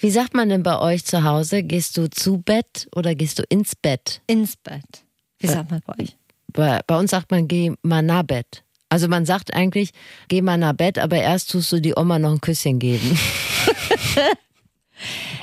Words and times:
Wie 0.00 0.10
sagt 0.10 0.32
man 0.32 0.48
denn 0.48 0.62
bei 0.62 0.78
euch 0.78 1.04
zu 1.04 1.24
Hause? 1.24 1.62
Gehst 1.62 1.98
du 1.98 2.08
zu 2.08 2.38
Bett 2.38 2.88
oder 2.96 3.14
gehst 3.14 3.38
du 3.38 3.42
ins 3.50 3.76
Bett? 3.76 4.22
Ins 4.26 4.56
Bett. 4.56 5.04
Wie 5.38 5.46
sagt 5.46 5.70
man 5.70 5.82
bei 5.86 6.02
euch? 6.02 6.16
Bei, 6.52 6.80
bei 6.86 6.98
uns 6.98 7.10
sagt 7.10 7.30
man, 7.30 7.46
geh 7.46 7.72
mal 7.82 8.00
nach 8.00 8.22
Bett. 8.22 8.64
Also 8.88 9.08
man 9.08 9.26
sagt 9.26 9.52
eigentlich, 9.52 9.90
geh 10.28 10.40
mal 10.40 10.56
nach 10.56 10.72
Bett, 10.72 10.98
aber 10.98 11.18
erst 11.18 11.50
tust 11.50 11.70
du 11.72 11.80
die 11.80 11.92
Oma 11.94 12.18
noch 12.18 12.32
ein 12.32 12.40
Küsschen 12.40 12.78
geben. 12.78 13.18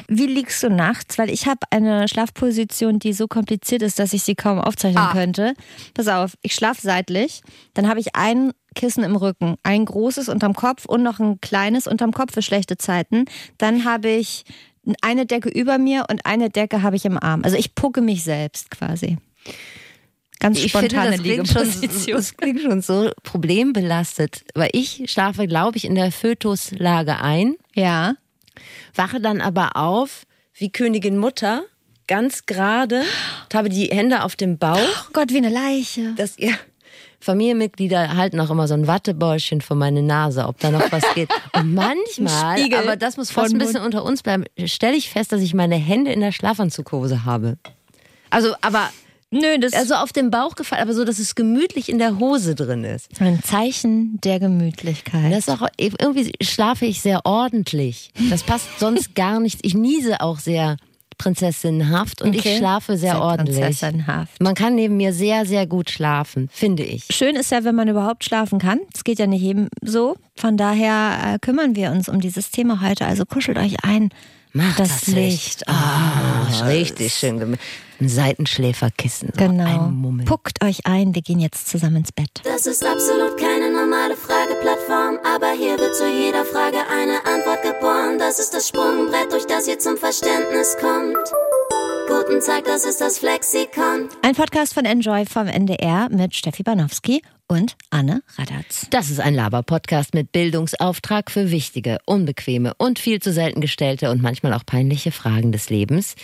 Wie 0.07 0.25
liegst 0.27 0.63
du 0.63 0.69
nachts? 0.69 1.17
Weil 1.17 1.29
ich 1.29 1.47
habe 1.47 1.59
eine 1.69 2.07
Schlafposition, 2.07 2.99
die 2.99 3.13
so 3.13 3.27
kompliziert 3.27 3.81
ist, 3.81 3.99
dass 3.99 4.13
ich 4.13 4.23
sie 4.23 4.35
kaum 4.35 4.59
aufzeichnen 4.59 5.03
Ah. 5.03 5.11
könnte. 5.11 5.53
Pass 5.93 6.07
auf, 6.07 6.37
ich 6.41 6.55
schlafe 6.55 6.81
seitlich, 6.81 7.41
dann 7.73 7.87
habe 7.89 7.99
ich 7.99 8.15
ein 8.15 8.51
Kissen 8.75 9.03
im 9.03 9.15
Rücken, 9.15 9.55
ein 9.63 9.85
großes 9.85 10.29
unterm 10.29 10.53
Kopf 10.53 10.85
und 10.85 11.03
noch 11.03 11.19
ein 11.19 11.41
kleines 11.41 11.87
unterm 11.87 12.11
Kopf 12.13 12.33
für 12.33 12.41
schlechte 12.41 12.77
Zeiten. 12.77 13.25
Dann 13.57 13.83
habe 13.85 14.07
ich 14.09 14.43
eine 15.01 15.25
Decke 15.25 15.49
über 15.49 15.77
mir 15.77 16.05
und 16.09 16.25
eine 16.25 16.49
Decke 16.49 16.81
habe 16.83 16.95
ich 16.95 17.03
im 17.05 17.17
Arm. 17.21 17.41
Also 17.43 17.57
ich 17.57 17.75
pucke 17.75 18.01
mich 18.01 18.23
selbst 18.23 18.71
quasi. 18.71 19.17
Ganz 20.39 20.59
spontane 20.61 21.11
das 21.11 21.21
klingt, 21.23 21.47
schon, 21.47 21.67
das 22.13 22.37
klingt 22.37 22.61
schon 22.61 22.81
so 22.81 23.09
problembelastet. 23.23 24.43
Weil 24.53 24.69
ich 24.73 25.03
schlafe, 25.07 25.47
glaube 25.47 25.77
ich, 25.77 25.85
in 25.85 25.95
der 25.95 26.11
Fötuslage 26.11 27.19
ein, 27.19 27.55
Ja. 27.73 28.13
Wache 28.95 29.19
dann 29.19 29.41
aber 29.41 29.75
auf 29.75 30.25
wie 30.53 30.71
Königin 30.71 31.17
Mutter, 31.17 31.63
ganz 32.07 32.45
gerade, 32.45 33.03
habe 33.53 33.69
die 33.69 33.87
Hände 33.87 34.23
auf 34.23 34.35
dem 34.35 34.57
Bauch. 34.57 34.77
Oh 34.77 35.09
Gott, 35.13 35.31
wie 35.31 35.37
eine 35.37 35.49
Leiche. 35.49 36.13
dass 36.15 36.37
ihr 36.37 36.57
Familienmitglieder 37.19 38.15
halten 38.15 38.39
auch 38.39 38.49
immer 38.49 38.67
so 38.67 38.75
ein 38.75 38.87
Wattebäuschen 38.87 39.61
vor 39.61 39.75
meine 39.75 40.03
Nase, 40.03 40.45
ob 40.45 40.59
da 40.59 40.71
noch 40.71 40.91
was 40.91 41.03
geht. 41.15 41.29
Und 41.53 41.73
manchmal, 41.75 42.57
Spiegel 42.57 42.79
aber 42.79 42.95
das 42.95 43.17
muss 43.17 43.31
fast 43.31 43.53
ein 43.53 43.57
bisschen 43.57 43.81
unter 43.81 44.03
uns 44.03 44.21
bleiben, 44.21 44.45
stelle 44.65 44.95
ich 44.95 45.09
fest, 45.09 45.31
dass 45.31 45.41
ich 45.41 45.53
meine 45.53 45.75
Hände 45.75 46.11
in 46.11 46.21
der 46.21 46.31
Schlafanzughose 46.31 47.25
habe. 47.25 47.57
Also, 48.29 48.55
aber 48.61 48.89
Nö, 49.29 49.57
das 49.59 49.73
ist 49.73 49.77
also 49.77 49.95
auf 49.95 50.13
dem 50.13 50.31
Bauch 50.31 50.55
gefallen, 50.55 50.81
aber 50.81 50.93
so, 50.93 51.03
dass 51.03 51.19
es 51.19 51.35
gemütlich 51.35 51.89
in 51.89 51.97
der 51.99 52.17
Hose 52.19 52.55
drin 52.55 52.83
ist. 52.85 53.09
ein 53.19 53.43
Zeichen 53.43 54.19
der 54.23 54.39
Gemütlichkeit. 54.39 55.31
Das 55.33 55.47
ist 55.47 55.49
auch 55.49 55.67
irgendwie 55.77 56.31
schlafe 56.41 56.85
ich 56.85 57.01
sehr 57.01 57.25
ordentlich. 57.25 58.11
Das 58.29 58.43
passt 58.43 58.67
sonst 58.79 59.15
gar 59.15 59.39
nicht. 59.41 59.59
Ich 59.65 59.73
niese 59.73 60.21
auch 60.21 60.39
sehr 60.39 60.77
prinzessinnenhaft 61.17 62.21
und 62.21 62.29
Okay. 62.37 62.51
ich 62.53 62.57
schlafe 62.57 62.97
sehr, 62.97 63.13
Sehr 63.13 63.21
ordentlich. 63.21 63.59
prinzessinhaft. 63.59 64.39
Man 64.41 64.53
kann 64.55 64.75
neben 64.75 64.97
mir 64.97 65.13
sehr, 65.13 65.45
sehr 65.45 65.65
gut 65.67 65.89
schlafen, 65.89 66.47
finde 66.53 66.83
ich. 66.83 67.05
Schön 67.11 67.35
ist 67.35 67.51
ja, 67.51 67.63
wenn 67.63 67.75
man 67.75 67.87
überhaupt 67.87 68.23
schlafen 68.23 68.59
kann. 68.59 68.79
Es 68.93 69.03
geht 69.03 69.19
ja 69.19 69.27
nicht 69.27 69.41
jedem 69.41 69.67
so. 69.81 70.15
Von 70.35 70.57
daher 70.57 71.33
äh, 71.35 71.39
kümmern 71.39 71.75
wir 71.75 71.91
uns 71.91 72.07
um 72.07 72.21
dieses 72.21 72.51
Thema 72.51 72.81
heute. 72.81 73.05
Also 73.05 73.25
kuschelt 73.25 73.57
euch 73.57 73.83
ein. 73.83 74.09
Macht 74.53 74.79
das, 74.79 75.07
Licht. 75.07 75.67
Ah, 75.67 76.26
richtig 76.67 77.13
schön. 77.13 77.39
gem- 77.39 77.57
Ein 77.99 78.09
Seitenschläferkissen. 78.09 79.29
so 79.33 79.37
Genau. 79.47 79.91
Puckt 80.25 80.63
euch 80.63 80.85
ein. 80.85 81.15
Wir 81.15 81.21
gehen 81.23 81.39
jetzt 81.39 81.67
zusammen 81.67 81.97
ins 81.97 82.11
Bett. 82.11 82.29
Das 82.43 82.65
ist 82.67 82.85
absolut 82.85 83.37
keine 83.37 83.71
normale 83.71 84.15
Frageplattform, 84.15 85.17
aber 85.25 85.51
hier 85.57 85.79
wird 85.79 85.95
zu 85.95 86.07
jeder 86.07 86.45
Frage 86.45 86.77
eine 86.91 87.25
Antwort 87.25 87.63
geboren. 87.63 88.19
Das 88.19 88.37
ist 88.39 88.53
das 88.53 88.67
Sprungbrett, 88.67 89.31
durch 89.31 89.45
das 89.47 89.67
ihr 89.67 89.79
zum 89.79 89.97
Verständnis 89.97 90.77
kommt. 90.79 91.17
Guten 92.07 92.39
Tag, 92.39 92.63
das 92.63 92.85
ist 92.85 93.01
das 93.01 93.19
Flexikon. 93.19 94.07
Ein 94.21 94.33
Podcast 94.33 94.73
von 94.73 94.85
Enjoy 94.85 95.25
vom 95.25 95.47
NDR 95.47 96.07
mit 96.09 96.33
Steffi 96.35 96.63
Banowski 96.63 97.21
und 97.47 97.75
Anne 97.89 98.23
Radatz. 98.37 98.87
Das 98.91 99.09
ist 99.09 99.19
ein 99.19 99.33
Laber-Podcast 99.33 100.13
mit 100.13 100.31
Bildungsauftrag 100.31 101.29
für 101.29 101.51
wichtige, 101.51 101.97
unbequeme 102.05 102.73
und 102.77 102.97
viel 102.97 103.21
zu 103.21 103.33
selten 103.33 103.59
gestellte 103.59 104.09
und 104.09 104.21
manchmal 104.21 104.53
auch 104.53 104.65
peinliche 104.65 105.11
Fragen 105.11 105.51
des 105.51 105.69
Lebens. 105.69 106.15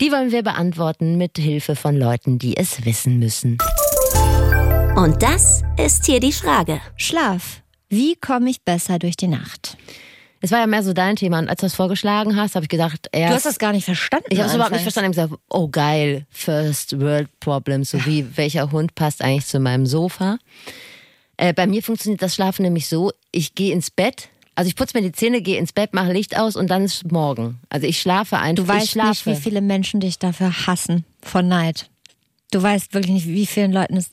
Die 0.00 0.10
wollen 0.10 0.32
wir 0.32 0.42
beantworten 0.42 1.16
mit 1.18 1.38
Hilfe 1.38 1.76
von 1.76 1.96
Leuten, 1.96 2.40
die 2.40 2.56
es 2.56 2.84
wissen 2.84 3.20
müssen. 3.20 3.58
Und 4.96 5.22
das 5.22 5.62
ist 5.76 6.06
hier 6.06 6.18
die 6.18 6.32
Frage. 6.32 6.80
Schlaf. 6.96 7.62
Wie 7.88 8.16
komme 8.16 8.50
ich 8.50 8.62
besser 8.62 8.98
durch 8.98 9.16
die 9.16 9.28
Nacht? 9.28 9.76
Es 10.40 10.52
war 10.52 10.60
ja 10.60 10.66
mehr 10.66 10.82
so 10.82 10.92
dein 10.92 11.16
Thema 11.16 11.38
und 11.40 11.48
als 11.48 11.60
du 11.60 11.66
das 11.66 11.74
vorgeschlagen 11.74 12.36
hast, 12.36 12.54
habe 12.54 12.64
ich 12.64 12.68
gedacht, 12.68 13.08
erst 13.12 13.30
Du 13.30 13.36
hast 13.36 13.46
das 13.46 13.58
gar 13.58 13.72
nicht 13.72 13.84
verstanden. 13.84 14.26
Ich 14.30 14.38
habe 14.38 14.48
es 14.48 14.54
überhaupt 14.54 14.72
nicht 14.72 14.82
verstanden. 14.82 15.12
Ich 15.12 15.18
habe 15.18 15.28
gesagt, 15.30 15.42
oh 15.48 15.68
geil, 15.68 16.26
First 16.30 17.00
World 17.00 17.28
Problem, 17.40 17.84
so 17.84 18.04
wie 18.06 18.36
welcher 18.36 18.70
Hund 18.70 18.94
passt 18.94 19.22
eigentlich 19.22 19.46
zu 19.46 19.58
meinem 19.58 19.86
Sofa. 19.86 20.38
Äh, 21.36 21.52
bei 21.52 21.66
mir 21.66 21.82
funktioniert 21.82 22.22
das 22.22 22.34
Schlafen 22.34 22.62
nämlich 22.62 22.88
so, 22.88 23.12
ich 23.32 23.54
gehe 23.54 23.72
ins 23.72 23.90
Bett, 23.90 24.28
also 24.58 24.68
ich 24.68 24.74
putze 24.74 24.96
mir 24.96 25.04
die 25.04 25.12
Zähne, 25.12 25.40
gehe 25.40 25.56
ins 25.56 25.72
Bett, 25.72 25.94
mache 25.94 26.12
Licht 26.12 26.36
aus 26.36 26.56
und 26.56 26.68
dann 26.68 26.84
ist 26.84 27.12
morgen. 27.12 27.60
Also 27.68 27.86
ich 27.86 28.00
schlafe 28.00 28.38
einfach. 28.38 28.64
Du 28.64 28.68
weißt 28.68 28.96
nicht, 28.96 29.24
wie 29.24 29.36
viele 29.36 29.60
Menschen 29.60 30.00
dich 30.00 30.18
dafür 30.18 30.66
hassen 30.66 31.04
vor 31.22 31.42
Neid. 31.42 31.88
Du 32.50 32.60
weißt 32.60 32.92
wirklich 32.92 33.12
nicht, 33.12 33.28
wie 33.28 33.46
vielen 33.46 33.72
Leuten 33.72 33.96
es 33.96 34.10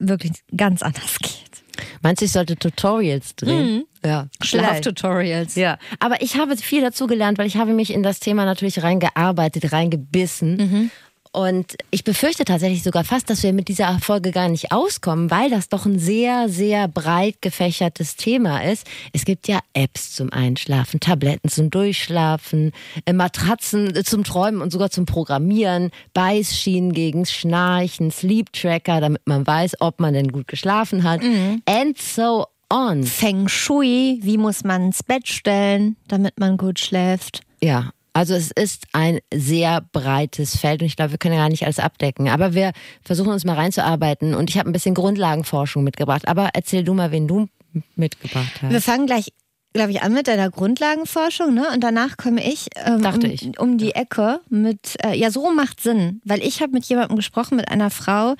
wirklich 0.00 0.32
ganz 0.56 0.82
anders 0.82 1.18
geht. 1.20 1.53
Meinst 2.02 2.20
du, 2.20 2.26
ich 2.26 2.32
sollte 2.32 2.56
Tutorials 2.56 3.34
drehen? 3.36 3.84
Ja. 4.04 4.28
vielleicht. 4.40 4.66
Schlaftutorials. 4.66 5.54
Ja, 5.54 5.78
aber 5.98 6.22
ich 6.22 6.36
habe 6.36 6.56
viel 6.56 6.82
dazu 6.82 7.06
gelernt, 7.06 7.38
weil 7.38 7.46
ich 7.46 7.56
habe 7.56 7.72
mich 7.72 7.92
in 7.92 8.02
das 8.02 8.20
Thema 8.20 8.44
natürlich 8.44 8.82
reingearbeitet, 8.82 9.72
reingebissen. 9.72 10.90
Und 11.34 11.76
ich 11.90 12.04
befürchte 12.04 12.44
tatsächlich 12.44 12.84
sogar 12.84 13.02
fast, 13.02 13.28
dass 13.28 13.42
wir 13.42 13.52
mit 13.52 13.66
dieser 13.66 13.98
Folge 13.98 14.30
gar 14.30 14.48
nicht 14.48 14.70
auskommen, 14.70 15.32
weil 15.32 15.50
das 15.50 15.68
doch 15.68 15.84
ein 15.84 15.98
sehr, 15.98 16.48
sehr 16.48 16.86
breit 16.86 17.42
gefächertes 17.42 18.14
Thema 18.14 18.62
ist. 18.62 18.86
Es 19.12 19.24
gibt 19.24 19.48
ja 19.48 19.58
Apps 19.72 20.14
zum 20.14 20.32
Einschlafen, 20.32 21.00
Tabletten 21.00 21.50
zum 21.50 21.70
Durchschlafen, 21.70 22.70
äh, 23.04 23.12
Matratzen 23.12 23.96
äh, 23.96 24.04
zum 24.04 24.22
Träumen 24.22 24.62
und 24.62 24.70
sogar 24.70 24.90
zum 24.90 25.06
Programmieren, 25.06 25.90
Beißschienen 26.12 26.92
gegen 26.92 27.26
Schnarchen, 27.26 28.12
Sleep 28.12 28.52
Tracker, 28.52 29.00
damit 29.00 29.22
man 29.26 29.44
weiß, 29.44 29.80
ob 29.80 29.98
man 29.98 30.14
denn 30.14 30.30
gut 30.30 30.46
geschlafen 30.46 31.02
hat. 31.02 31.20
And 31.66 31.98
so 31.98 32.46
on. 32.70 33.02
Feng 33.02 33.48
Shui, 33.48 34.20
wie 34.22 34.38
muss 34.38 34.62
man 34.62 34.86
ins 34.86 35.02
Bett 35.02 35.26
stellen, 35.26 35.96
damit 36.06 36.38
man 36.38 36.58
gut 36.58 36.78
schläft? 36.78 37.40
Ja, 37.60 37.90
also 38.14 38.34
es 38.34 38.50
ist 38.52 38.86
ein 38.92 39.18
sehr 39.34 39.82
breites 39.92 40.56
Feld 40.56 40.80
und 40.80 40.86
ich 40.86 40.96
glaube, 40.96 41.10
wir 41.10 41.18
können 41.18 41.34
ja 41.34 41.40
gar 41.40 41.48
nicht 41.50 41.64
alles 41.64 41.80
abdecken. 41.80 42.28
Aber 42.28 42.54
wir 42.54 42.72
versuchen 43.02 43.32
uns 43.32 43.44
mal 43.44 43.54
reinzuarbeiten 43.56 44.34
und 44.34 44.48
ich 44.48 44.56
habe 44.58 44.70
ein 44.70 44.72
bisschen 44.72 44.94
Grundlagenforschung 44.94 45.82
mitgebracht. 45.84 46.28
Aber 46.28 46.50
erzähl 46.54 46.84
du 46.84 46.94
mal, 46.94 47.10
wen 47.10 47.26
du 47.28 47.48
mitgebracht 47.96 48.62
Wir 48.62 48.76
hast. 48.76 48.84
fangen 48.84 49.06
gleich, 49.06 49.32
glaube 49.72 49.90
ich, 49.90 50.02
an 50.02 50.12
mit 50.12 50.28
deiner 50.28 50.48
Grundlagenforschung, 50.48 51.52
ne? 51.52 51.66
Und 51.74 51.82
danach 51.82 52.16
komme 52.16 52.40
ich, 52.46 52.68
ähm, 52.76 53.02
Dachte 53.02 53.26
um, 53.26 53.32
ich. 53.32 53.58
um 53.58 53.78
die 53.78 53.96
Ecke 53.96 54.40
mit, 54.48 54.96
äh, 55.04 55.16
ja, 55.18 55.32
so 55.32 55.50
macht 55.50 55.80
Sinn, 55.80 56.20
weil 56.24 56.40
ich 56.40 56.62
habe 56.62 56.70
mit 56.70 56.84
jemandem 56.84 57.16
gesprochen, 57.16 57.56
mit 57.56 57.68
einer 57.68 57.90
Frau, 57.90 58.36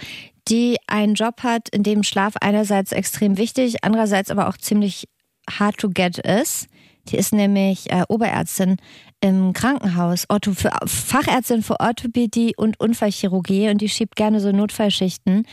die 0.47 0.77
einen 0.87 1.15
Job 1.15 1.43
hat, 1.43 1.69
in 1.71 1.83
dem 1.83 2.05
Schlaf 2.05 2.35
einerseits 2.41 2.93
extrem 2.93 3.39
wichtig, 3.39 3.83
andererseits 3.83 4.31
aber 4.31 4.49
auch 4.49 4.57
ziemlich 4.57 5.09
hard 5.51 5.79
to 5.79 5.91
get 5.91 6.19
ist. 6.19 6.69
Die 7.09 7.17
ist 7.17 7.33
nämlich 7.33 7.91
äh, 7.91 8.03
Oberärztin 8.09 8.77
im 9.21 9.53
Krankenhaus, 9.53 10.25
Ortho 10.29 10.53
für, 10.53 10.71
Fachärztin 10.87 11.63
für 11.63 11.81
Orthopädie 11.81 12.55
und 12.57 12.79
Unfallchirurgie 12.81 13.69
und 13.69 13.79
die 13.81 13.89
schiebt 13.89 14.17
gerne 14.17 14.41
so 14.41 14.53
Notfallschichten. 14.53 15.47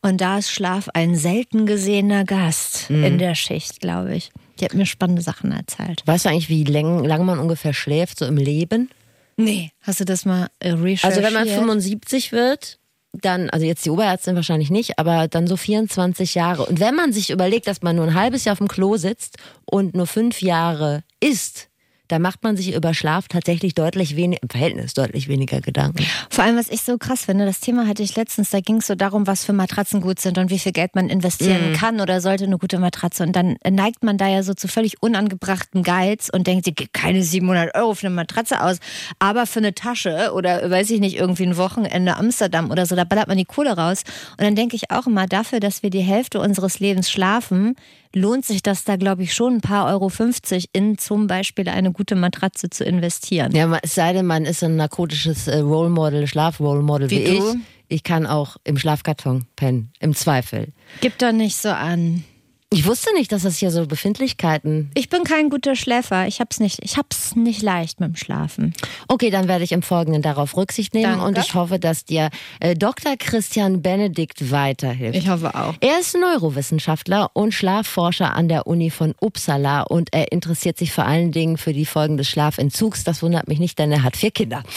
Und 0.00 0.20
da 0.20 0.38
ist 0.38 0.50
Schlaf 0.50 0.88
ein 0.94 1.14
selten 1.16 1.66
gesehener 1.66 2.24
Gast 2.24 2.90
in 2.90 3.18
der 3.18 3.34
Schicht, 3.34 3.80
glaube 3.80 4.14
ich. 4.16 4.30
Die 4.60 4.64
hat 4.64 4.74
mir 4.74 4.86
spannende 4.86 5.22
Sachen 5.22 5.50
erzählt. 5.52 6.02
Weißt 6.06 6.24
du 6.24 6.28
eigentlich, 6.30 6.48
wie 6.48 6.64
lang- 6.64 7.04
lange 7.04 7.24
man 7.24 7.38
ungefähr 7.38 7.72
schläft, 7.74 8.18
so 8.18 8.26
im 8.26 8.36
Leben? 8.36 8.90
Nee. 9.36 9.70
Hast 9.82 9.98
du 10.00 10.04
das 10.04 10.24
mal 10.24 10.48
äh, 10.60 10.70
recherchiert? 10.72 11.04
Also 11.04 11.22
wenn 11.22 11.32
man 11.32 11.48
75 11.48 12.32
wird, 12.32 12.78
dann, 13.12 13.50
also 13.50 13.66
jetzt 13.66 13.84
die 13.84 13.90
Oberärztin 13.90 14.36
wahrscheinlich 14.36 14.70
nicht, 14.70 14.98
aber 14.98 15.28
dann 15.28 15.46
so 15.46 15.56
24 15.56 16.34
Jahre. 16.34 16.64
Und 16.66 16.80
wenn 16.80 16.94
man 16.94 17.12
sich 17.12 17.30
überlegt, 17.30 17.66
dass 17.66 17.82
man 17.82 17.96
nur 17.96 18.06
ein 18.06 18.14
halbes 18.14 18.44
Jahr 18.44 18.52
auf 18.52 18.58
dem 18.58 18.68
Klo 18.68 18.96
sitzt 18.96 19.36
und 19.64 19.94
nur 19.94 20.06
fünf 20.06 20.40
Jahre 20.40 21.02
isst, 21.20 21.68
da 22.08 22.18
macht 22.18 22.42
man 22.42 22.56
sich 22.56 22.74
über 22.74 22.94
Schlaf 22.94 23.28
tatsächlich 23.28 23.74
deutlich 23.74 24.16
weniger, 24.16 24.42
im 24.42 24.48
Verhältnis 24.50 24.94
deutlich 24.94 25.28
weniger 25.28 25.60
Gedanken. 25.60 26.04
Vor 26.30 26.44
allem, 26.44 26.56
was 26.56 26.68
ich 26.68 26.82
so 26.82 26.98
krass 26.98 27.24
finde, 27.24 27.46
das 27.46 27.60
Thema 27.60 27.86
hatte 27.86 28.02
ich 28.02 28.16
letztens, 28.16 28.50
da 28.50 28.60
ging 28.60 28.76
es 28.76 28.86
so 28.86 28.94
darum, 28.94 29.26
was 29.26 29.44
für 29.44 29.52
Matratzen 29.52 30.00
gut 30.00 30.20
sind 30.20 30.36
und 30.38 30.50
wie 30.50 30.58
viel 30.58 30.72
Geld 30.72 30.94
man 30.94 31.08
investieren 31.08 31.72
kann 31.74 32.00
oder 32.00 32.20
sollte 32.20 32.44
eine 32.44 32.58
gute 32.58 32.78
Matratze. 32.78 33.22
Und 33.22 33.34
dann 33.34 33.56
neigt 33.68 34.04
man 34.04 34.18
da 34.18 34.28
ja 34.28 34.42
so 34.42 34.54
zu 34.54 34.68
völlig 34.68 35.02
unangebrachtem 35.02 35.82
Geiz 35.82 36.28
und 36.32 36.46
denkt, 36.46 36.66
ich 36.66 36.74
gebe 36.74 36.90
keine 36.92 37.22
700 37.22 37.74
Euro 37.74 37.94
für 37.94 38.06
eine 38.06 38.16
Matratze 38.16 38.62
aus, 38.62 38.78
aber 39.18 39.46
für 39.46 39.60
eine 39.60 39.74
Tasche 39.74 40.32
oder 40.34 40.70
weiß 40.70 40.90
ich 40.90 41.00
nicht, 41.00 41.16
irgendwie 41.16 41.46
ein 41.46 41.56
Wochenende 41.56 42.16
Amsterdam 42.16 42.70
oder 42.70 42.86
so, 42.86 42.96
da 42.96 43.04
ballert 43.04 43.28
man 43.28 43.38
die 43.38 43.44
Kohle 43.44 43.76
raus. 43.76 44.02
Und 44.32 44.42
dann 44.42 44.54
denke 44.54 44.76
ich 44.76 44.90
auch 44.90 45.06
immer, 45.06 45.26
dafür, 45.26 45.60
dass 45.60 45.82
wir 45.82 45.90
die 45.90 46.00
Hälfte 46.00 46.40
unseres 46.40 46.80
Lebens 46.80 47.10
schlafen, 47.10 47.76
lohnt 48.14 48.44
sich 48.44 48.62
das 48.62 48.84
da, 48.84 48.96
glaube 48.96 49.22
ich, 49.22 49.34
schon 49.34 49.54
ein 49.54 49.60
paar 49.60 49.86
Euro 49.86 50.08
50 50.08 50.70
in 50.72 50.98
zum 50.98 51.26
Beispiel 51.26 51.68
eine 51.68 51.92
gute 51.92 52.14
Matratze 52.14 52.70
zu 52.70 52.84
investieren. 52.84 53.54
Ja, 53.54 53.78
es 53.82 53.94
sei 53.94 54.12
denn, 54.12 54.26
man 54.26 54.44
ist 54.44 54.62
ein 54.62 54.76
narkotisches 54.76 55.48
äh, 55.48 55.58
Role 55.58 55.90
Model, 55.90 56.26
Schlaf-Role 56.26 56.82
Model 56.82 57.10
wie, 57.10 57.18
Wie 57.18 57.38
ich. 57.38 57.42
Ich 57.88 58.02
kann 58.04 58.26
auch 58.26 58.56
im 58.64 58.78
Schlafkarton 58.78 59.44
pennen, 59.54 59.92
im 60.00 60.14
Zweifel. 60.14 60.68
Gib 61.02 61.18
doch 61.18 61.32
nicht 61.32 61.56
so 61.56 61.68
an. 61.68 62.24
Ich 62.72 62.86
wusste 62.86 63.12
nicht, 63.12 63.30
dass 63.32 63.42
das 63.42 63.58
hier 63.58 63.70
so 63.70 63.86
Befindlichkeiten. 63.86 64.90
Ich 64.94 65.10
bin 65.10 65.24
kein 65.24 65.50
guter 65.50 65.76
Schläfer. 65.76 66.26
Ich 66.26 66.40
hab's 66.40 66.58
nicht, 66.58 66.78
ich 66.82 66.96
hab's 66.96 67.36
nicht 67.36 67.60
leicht 67.60 68.00
mit 68.00 68.08
dem 68.08 68.16
Schlafen. 68.16 68.72
Okay, 69.08 69.28
dann 69.28 69.46
werde 69.46 69.62
ich 69.62 69.72
im 69.72 69.82
Folgenden 69.82 70.22
darauf 70.22 70.56
Rücksicht 70.56 70.94
nehmen 70.94 71.18
Danke. 71.18 71.26
und 71.26 71.38
ich 71.38 71.52
hoffe, 71.52 71.78
dass 71.78 72.06
dir 72.06 72.30
äh, 72.60 72.74
Dr. 72.74 73.16
Christian 73.18 73.82
Benedikt 73.82 74.50
weiterhilft. 74.50 75.18
Ich 75.18 75.28
hoffe 75.28 75.54
auch. 75.54 75.74
Er 75.80 76.00
ist 76.00 76.16
Neurowissenschaftler 76.16 77.30
und 77.34 77.52
Schlafforscher 77.52 78.34
an 78.34 78.48
der 78.48 78.66
Uni 78.66 78.88
von 78.88 79.14
Uppsala 79.20 79.82
und 79.82 80.08
er 80.12 80.32
interessiert 80.32 80.78
sich 80.78 80.92
vor 80.92 81.04
allen 81.04 81.30
Dingen 81.30 81.58
für 81.58 81.74
die 81.74 81.84
Folgen 81.84 82.16
des 82.16 82.30
Schlafentzugs. 82.30 83.04
Das 83.04 83.22
wundert 83.22 83.48
mich 83.48 83.58
nicht, 83.58 83.78
denn 83.78 83.92
er 83.92 84.02
hat 84.02 84.16
vier 84.16 84.30
Kinder. 84.30 84.62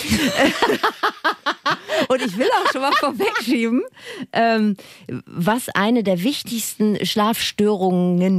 Und 2.07 2.21
ich 2.21 2.37
will 2.37 2.47
auch 2.61 2.71
schon 2.71 2.81
mal 2.81 2.91
vorwegschieben, 2.93 3.83
ähm, 4.33 4.75
was 5.25 5.69
eine 5.69 6.03
der 6.03 6.23
wichtigsten 6.23 7.03
Schlafstörungen 7.05 7.84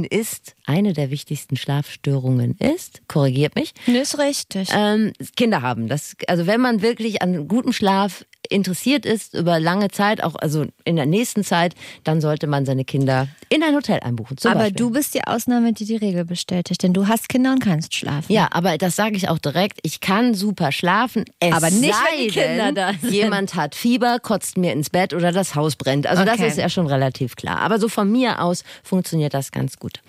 ist. 0.03 0.56
Eine 0.69 0.91
der 0.93 1.09
wichtigsten 1.11 1.55
Schlafstörungen 1.55 2.57
ist, 2.59 3.01
korrigiert 3.07 3.55
mich, 3.55 3.73
Nee, 3.87 3.99
ist 4.01 4.19
richtig. 4.19 4.69
ähm, 4.73 5.13
Kinder 5.37 5.61
haben. 5.61 5.87
Das, 5.87 6.15
also 6.27 6.45
wenn 6.45 6.59
man 6.61 6.81
wirklich 6.81 7.21
an 7.21 7.47
gutem 7.47 7.71
Schlaf 7.73 8.25
interessiert 8.49 9.05
ist 9.05 9.33
über 9.33 9.59
lange 9.59 9.89
Zeit, 9.89 10.23
auch 10.23 10.35
also 10.35 10.65
in 10.85 10.95
der 10.95 11.05
nächsten 11.05 11.43
Zeit, 11.43 11.73
dann 12.05 12.21
sollte 12.21 12.47
man 12.47 12.65
seine 12.65 12.85
Kinder 12.85 13.27
in 13.49 13.61
ein 13.61 13.75
Hotel 13.75 13.99
einbuchen. 14.01 14.37
Aber 14.45 14.55
Beispiel. 14.59 14.75
du 14.77 14.91
bist 14.91 15.13
die 15.15 15.23
Ausnahme, 15.25 15.73
die 15.73 15.83
die 15.85 15.97
Regel 15.97 16.23
bestätigt, 16.23 16.81
denn 16.83 16.93
du 16.93 17.07
hast 17.07 17.27
Kinder 17.27 17.51
und 17.51 17.59
kannst 17.59 17.93
schlafen. 17.93 18.31
Ja, 18.31 18.47
aber 18.51 18.77
das 18.77 18.95
sage 18.95 19.17
ich 19.17 19.27
auch 19.27 19.37
direkt. 19.39 19.79
Ich 19.83 19.99
kann 19.99 20.33
super 20.33 20.71
schlafen. 20.71 21.25
Es 21.41 21.53
Aber 21.53 21.69
nicht, 21.71 21.93
sei 21.93 21.99
wenn 22.11 22.23
die 22.23 22.27
Kinder 22.29 22.71
da 22.71 22.91
sind. 22.93 23.11
Jemand 23.11 23.55
hat 23.55 23.75
Fieber, 23.75 24.19
kotzt 24.19 24.57
mir 24.57 24.71
ins 24.71 24.89
Bett 24.89 25.13
oder 25.13 25.31
das 25.33 25.55
Haus 25.55 25.75
brennt. 25.75 26.07
Also 26.07 26.23
das 26.23 26.35
Okay. 26.39 26.47
ist 26.47 26.57
ja 26.57 26.69
schon 26.69 26.87
relativ 26.87 27.35
klar. 27.35 27.59
Aber 27.59 27.79
so 27.79 27.89
von 27.89 28.09
mir 28.09 28.41
aus 28.41 28.63
funktioniert 28.83 29.33
das 29.33 29.51
ganz 29.51 29.77
gut. 29.77 29.99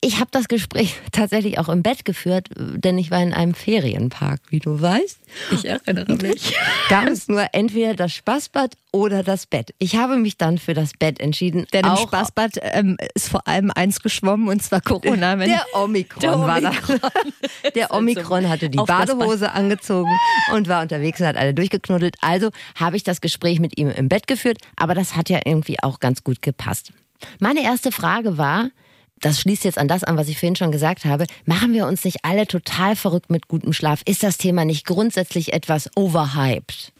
Ich 0.00 0.20
habe 0.20 0.28
das 0.30 0.46
Gespräch 0.46 0.94
tatsächlich 1.12 1.58
auch 1.58 1.68
im 1.68 1.82
Bett 1.82 2.04
geführt, 2.04 2.48
denn 2.56 2.98
ich 2.98 3.10
war 3.10 3.20
in 3.20 3.34
einem 3.34 3.54
Ferienpark, 3.54 4.40
wie 4.48 4.60
du 4.60 4.80
weißt. 4.80 5.18
Ich 5.50 5.64
erinnere 5.64 6.14
mich. 6.14 6.54
Gab 6.88 7.08
es 7.08 7.26
nur 7.26 7.44
entweder 7.52 7.94
das 7.94 8.12
Spaßbad 8.12 8.76
oder 8.92 9.24
das 9.24 9.46
Bett. 9.46 9.74
Ich 9.78 9.96
habe 9.96 10.16
mich 10.16 10.38
dann 10.38 10.58
für 10.58 10.72
das 10.72 10.92
Bett 10.92 11.18
entschieden. 11.18 11.66
Denn 11.72 11.84
im 11.84 11.96
Spaßbad 11.96 12.52
ähm, 12.62 12.96
ist 13.14 13.28
vor 13.28 13.46
allem 13.48 13.72
eins 13.74 14.00
geschwommen 14.00 14.48
und 14.48 14.62
zwar 14.62 14.80
Corona. 14.80 15.36
Wenn 15.36 15.50
Der 15.50 15.66
Omikron, 15.74 16.20
Der 16.20 16.38
war 16.38 16.60
da. 16.60 16.68
Omikron. 16.68 17.00
Der 17.74 17.92
Omikron 17.92 18.48
hatte 18.48 18.70
die. 18.70 18.78
Badehose 18.78 19.50
angezogen 19.50 20.10
und 20.54 20.68
war 20.68 20.80
unterwegs 20.80 21.20
und 21.20 21.26
hat 21.26 21.36
alle 21.36 21.54
durchgeknuddelt. 21.54 22.14
Also 22.20 22.50
habe 22.76 22.96
ich 22.96 23.02
das 23.02 23.20
Gespräch 23.20 23.58
mit 23.58 23.76
ihm 23.76 23.90
im 23.90 24.08
Bett 24.08 24.28
geführt, 24.28 24.58
aber 24.76 24.94
das 24.94 25.16
hat 25.16 25.28
ja 25.28 25.40
irgendwie 25.44 25.82
auch 25.82 25.98
ganz 25.98 26.22
gut 26.22 26.40
gepasst. 26.40 26.92
Meine 27.40 27.64
erste 27.64 27.90
Frage 27.90 28.38
war, 28.38 28.70
das 29.20 29.40
schließt 29.40 29.64
jetzt 29.64 29.78
an 29.78 29.88
das 29.88 30.04
an, 30.04 30.16
was 30.16 30.28
ich 30.28 30.38
vorhin 30.38 30.56
schon 30.56 30.72
gesagt 30.72 31.04
habe, 31.04 31.26
machen 31.44 31.72
wir 31.72 31.86
uns 31.86 32.04
nicht 32.04 32.18
alle 32.24 32.46
total 32.46 32.96
verrückt 32.96 33.30
mit 33.30 33.48
gutem 33.48 33.72
Schlaf? 33.72 34.02
Ist 34.04 34.22
das 34.22 34.38
Thema 34.38 34.64
nicht 34.64 34.86
grundsätzlich 34.86 35.52
etwas 35.52 35.90
overhyped? 35.96 36.92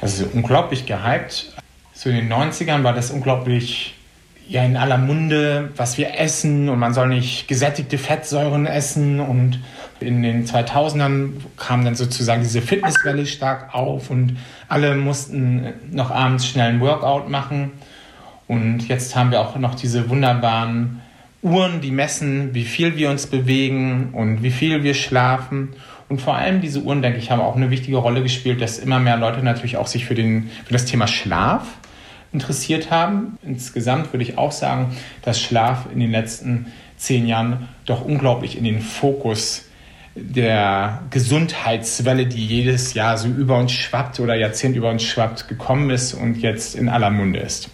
Das 0.00 0.18
ist 0.18 0.34
unglaublich 0.34 0.86
gehypt. 0.86 1.52
So 1.92 2.10
in 2.10 2.16
den 2.16 2.32
90ern 2.32 2.82
war 2.82 2.92
das 2.92 3.10
unglaublich 3.10 3.94
ja, 4.46 4.62
in 4.62 4.76
aller 4.76 4.98
Munde, 4.98 5.70
was 5.76 5.96
wir 5.96 6.18
essen 6.18 6.68
und 6.68 6.78
man 6.78 6.92
soll 6.92 7.08
nicht 7.08 7.48
gesättigte 7.48 7.96
Fettsäuren 7.96 8.66
essen 8.66 9.20
und 9.20 9.60
in 10.00 10.22
den 10.22 10.46
2000ern 10.46 11.32
kam 11.56 11.84
dann 11.84 11.94
sozusagen 11.94 12.42
diese 12.42 12.60
Fitnesswelle 12.60 13.24
stark 13.24 13.74
auf 13.74 14.10
und 14.10 14.36
alle 14.68 14.96
mussten 14.96 15.72
noch 15.90 16.10
abends 16.10 16.46
schnell 16.46 16.74
ein 16.74 16.80
Workout 16.80 17.30
machen 17.30 17.72
und 18.46 18.86
jetzt 18.88 19.16
haben 19.16 19.30
wir 19.30 19.40
auch 19.40 19.56
noch 19.56 19.74
diese 19.74 20.10
wunderbaren 20.10 21.00
Uhren, 21.44 21.80
die 21.80 21.90
messen, 21.90 22.54
wie 22.54 22.64
viel 22.64 22.96
wir 22.96 23.10
uns 23.10 23.26
bewegen 23.26 24.10
und 24.12 24.42
wie 24.42 24.50
viel 24.50 24.82
wir 24.82 24.94
schlafen. 24.94 25.74
Und 26.08 26.20
vor 26.20 26.34
allem 26.36 26.60
diese 26.60 26.80
Uhren, 26.80 27.02
denke 27.02 27.18
ich, 27.18 27.30
haben 27.30 27.40
auch 27.40 27.54
eine 27.54 27.70
wichtige 27.70 27.98
Rolle 27.98 28.22
gespielt, 28.22 28.60
dass 28.60 28.78
immer 28.78 28.98
mehr 28.98 29.18
Leute 29.18 29.42
natürlich 29.42 29.76
auch 29.76 29.86
sich 29.86 30.06
für, 30.06 30.14
den, 30.14 30.50
für 30.64 30.72
das 30.72 30.86
Thema 30.86 31.06
Schlaf 31.06 31.66
interessiert 32.32 32.90
haben. 32.90 33.38
Insgesamt 33.42 34.12
würde 34.12 34.24
ich 34.24 34.38
auch 34.38 34.52
sagen, 34.52 34.96
dass 35.22 35.40
Schlaf 35.40 35.86
in 35.92 36.00
den 36.00 36.10
letzten 36.10 36.66
zehn 36.96 37.26
Jahren 37.26 37.68
doch 37.84 38.04
unglaublich 38.04 38.56
in 38.56 38.64
den 38.64 38.80
Fokus 38.80 39.66
der 40.14 41.02
Gesundheitswelle, 41.10 42.26
die 42.26 42.46
jedes 42.46 42.94
Jahr 42.94 43.18
so 43.18 43.28
über 43.28 43.58
uns 43.58 43.72
schwappt 43.72 44.20
oder 44.20 44.34
Jahrzehnt 44.34 44.76
über 44.76 44.90
uns 44.90 45.02
schwappt, 45.02 45.48
gekommen 45.48 45.90
ist 45.90 46.14
und 46.14 46.36
jetzt 46.36 46.74
in 46.74 46.88
aller 46.88 47.10
Munde 47.10 47.40
ist. 47.40 47.68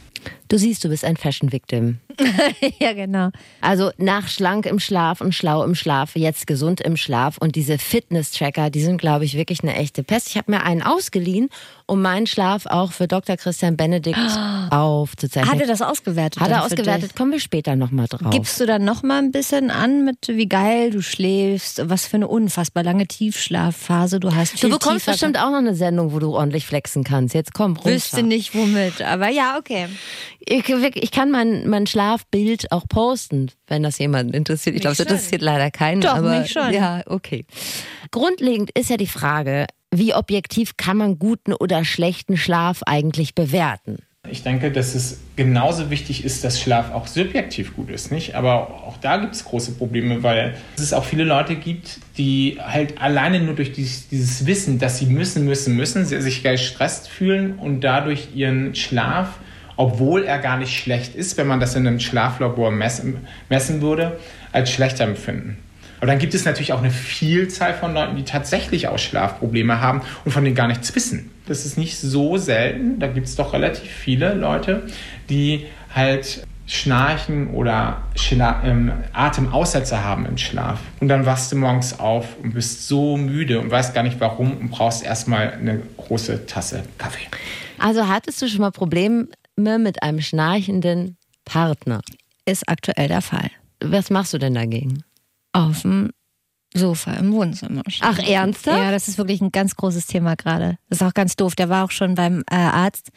Du 0.48 0.58
siehst, 0.58 0.84
du 0.84 0.88
bist 0.88 1.04
ein 1.04 1.16
Fashion 1.16 1.52
Victim. 1.52 1.98
ja, 2.78 2.92
genau. 2.92 3.30
Also 3.60 3.90
nach 3.98 4.28
schlank 4.28 4.66
im 4.66 4.78
Schlaf 4.78 5.20
und 5.20 5.34
schlau 5.34 5.64
im 5.64 5.74
Schlaf, 5.74 6.16
jetzt 6.16 6.46
gesund 6.46 6.80
im 6.80 6.96
Schlaf 6.96 7.38
und 7.38 7.56
diese 7.56 7.78
Fitness-Tracker, 7.78 8.70
die 8.70 8.82
sind, 8.82 8.98
glaube 8.98 9.24
ich, 9.24 9.36
wirklich 9.36 9.62
eine 9.62 9.74
echte 9.76 10.02
Pest. 10.02 10.28
Ich 10.28 10.36
habe 10.36 10.50
mir 10.50 10.62
einen 10.62 10.82
ausgeliehen, 10.82 11.48
um 11.86 12.02
meinen 12.02 12.26
Schlaf 12.26 12.66
auch 12.66 12.92
für 12.92 13.08
Dr. 13.08 13.36
Christian 13.36 13.76
Benedikt 13.76 14.18
aufzuzeichnen. 14.70 15.52
Hat 15.52 15.60
er 15.60 15.66
das 15.66 15.82
ausgewertet? 15.82 16.40
Hat 16.40 16.50
er 16.50 16.64
ausgewertet? 16.64 17.16
Kommen 17.16 17.32
wir 17.32 17.40
später 17.40 17.76
nochmal 17.76 18.06
drauf. 18.06 18.30
Gibst 18.30 18.60
du 18.60 18.66
dann 18.66 18.84
noch 18.84 19.02
mal 19.02 19.18
ein 19.18 19.32
bisschen 19.32 19.70
an 19.70 20.04
mit 20.04 20.28
wie 20.28 20.48
geil 20.48 20.90
du 20.90 21.02
schläfst, 21.02 21.88
was 21.88 22.06
für 22.06 22.16
eine 22.16 22.28
unfassbar 22.28 22.82
lange 22.82 23.06
Tiefschlafphase 23.06 24.20
du 24.20 24.34
hast? 24.34 24.62
du 24.62 24.68
bekommst 24.68 25.06
bestimmt 25.06 25.38
auch 25.38 25.50
noch 25.50 25.58
eine 25.58 25.74
Sendung, 25.74 26.12
wo 26.12 26.18
du 26.18 26.34
ordentlich 26.34 26.66
flexen 26.66 27.04
kannst. 27.04 27.34
Jetzt 27.34 27.54
komm, 27.54 27.76
runter. 27.76 27.90
Wüsste 27.90 28.22
nicht 28.22 28.54
womit, 28.54 29.02
aber 29.02 29.28
ja, 29.28 29.56
okay. 29.58 29.88
Ich, 30.38 30.68
ich 30.68 31.10
kann 31.10 31.30
mein, 31.30 31.68
Schlafbild 32.10 32.72
auch 32.72 32.86
posten, 32.88 33.50
wenn 33.66 33.82
das 33.82 33.98
jemanden 33.98 34.34
interessiert. 34.34 34.74
Ich 34.74 34.82
glaube, 34.82 34.92
es 34.92 34.98
schon. 34.98 35.06
interessiert 35.06 35.42
leider 35.42 35.70
keinen. 35.70 36.00
Doch, 36.00 36.16
aber, 36.16 36.40
mich 36.40 36.50
schon. 36.50 36.72
Ja, 36.72 37.02
okay. 37.06 37.44
Grundlegend 38.10 38.70
ist 38.72 38.90
ja 38.90 38.96
die 38.96 39.06
Frage, 39.06 39.66
wie 39.92 40.14
objektiv 40.14 40.76
kann 40.76 40.96
man 40.96 41.18
guten 41.18 41.52
oder 41.52 41.84
schlechten 41.84 42.36
Schlaf 42.36 42.82
eigentlich 42.84 43.34
bewerten? 43.34 43.98
Ich 44.28 44.42
denke, 44.42 44.70
dass 44.70 44.94
es 44.94 45.18
genauso 45.34 45.88
wichtig 45.88 46.24
ist, 46.24 46.44
dass 46.44 46.60
Schlaf 46.60 46.92
auch 46.92 47.06
subjektiv 47.06 47.74
gut 47.74 47.90
ist, 47.90 48.12
nicht? 48.12 48.34
Aber 48.34 48.84
auch 48.86 48.98
da 48.98 49.16
gibt 49.16 49.34
es 49.34 49.44
große 49.44 49.72
Probleme, 49.72 50.22
weil 50.22 50.56
es 50.76 50.92
auch 50.92 51.04
viele 51.04 51.24
Leute 51.24 51.56
gibt, 51.56 51.98
die 52.18 52.58
halt 52.60 53.00
alleine 53.00 53.40
nur 53.40 53.54
durch 53.54 53.72
dieses, 53.72 54.08
dieses 54.08 54.44
Wissen, 54.44 54.78
dass 54.78 54.98
sie 54.98 55.06
müssen, 55.06 55.46
müssen, 55.46 55.74
müssen, 55.74 56.04
sich 56.04 56.42
gestresst 56.42 57.08
fühlen 57.08 57.58
und 57.58 57.80
dadurch 57.80 58.28
ihren 58.34 58.74
Schlaf, 58.74 59.38
obwohl 59.80 60.24
er 60.24 60.38
gar 60.38 60.58
nicht 60.58 60.78
schlecht 60.78 61.14
ist, 61.14 61.38
wenn 61.38 61.46
man 61.46 61.58
das 61.58 61.74
in 61.74 61.86
einem 61.86 62.00
Schlaflabor 62.00 62.70
messen, 62.70 63.26
messen 63.48 63.80
würde, 63.80 64.18
als 64.52 64.70
schlechter 64.70 65.04
empfinden. 65.04 65.56
Aber 65.96 66.06
dann 66.06 66.18
gibt 66.18 66.34
es 66.34 66.44
natürlich 66.44 66.74
auch 66.74 66.80
eine 66.80 66.90
Vielzahl 66.90 67.72
von 67.72 67.94
Leuten, 67.94 68.14
die 68.14 68.24
tatsächlich 68.24 68.88
auch 68.88 68.98
Schlafprobleme 68.98 69.80
haben 69.80 70.02
und 70.26 70.32
von 70.32 70.44
denen 70.44 70.54
gar 70.54 70.68
nichts 70.68 70.94
wissen. 70.94 71.30
Das 71.46 71.64
ist 71.64 71.78
nicht 71.78 71.98
so 71.98 72.36
selten. 72.36 72.98
Da 72.98 73.06
gibt 73.06 73.26
es 73.26 73.36
doch 73.36 73.54
relativ 73.54 73.90
viele 73.90 74.34
Leute, 74.34 74.82
die 75.30 75.64
halt 75.94 76.46
schnarchen 76.66 77.54
oder 77.54 78.02
Schla 78.16 78.62
ähm, 78.62 78.92
Atemaussetzer 79.14 80.04
haben 80.04 80.26
im 80.26 80.36
Schlaf. 80.36 80.78
Und 81.00 81.08
dann 81.08 81.24
wachst 81.24 81.52
du 81.52 81.56
morgens 81.56 81.98
auf 81.98 82.36
und 82.42 82.52
bist 82.52 82.86
so 82.86 83.16
müde 83.16 83.58
und 83.60 83.70
weißt 83.70 83.94
gar 83.94 84.02
nicht 84.02 84.20
warum 84.20 84.58
und 84.58 84.70
brauchst 84.70 85.02
erstmal 85.02 85.54
eine 85.54 85.80
große 85.96 86.44
Tasse 86.44 86.82
Kaffee. 86.98 87.28
Also 87.78 88.08
hattest 88.08 88.42
du 88.42 88.46
schon 88.46 88.60
mal 88.60 88.72
Probleme 88.72 89.28
mit 89.56 90.02
einem 90.02 90.20
schnarchenden 90.20 91.16
Partner? 91.44 92.00
Ist 92.44 92.68
aktuell 92.68 93.08
der 93.08 93.22
Fall. 93.22 93.50
Was 93.82 94.10
machst 94.10 94.32
du 94.32 94.38
denn 94.38 94.54
dagegen? 94.54 95.04
Auf 95.52 95.82
dem 95.82 96.10
Sofa 96.74 97.14
im 97.14 97.32
Wohnzimmer. 97.32 97.82
Ach, 98.00 98.18
ernsthaft? 98.18 98.78
Ja, 98.78 98.90
das 98.90 99.08
ist 99.08 99.18
wirklich 99.18 99.40
ein 99.40 99.50
ganz 99.50 99.74
großes 99.74 100.06
Thema 100.06 100.36
gerade. 100.36 100.78
Das 100.88 101.00
ist 101.00 101.06
auch 101.06 101.14
ganz 101.14 101.34
doof. 101.36 101.54
Der 101.56 101.68
war 101.68 101.84
auch 101.84 101.90
schon 101.90 102.14
beim 102.14 102.42
äh, 102.50 102.54
Arzt, 102.54 103.10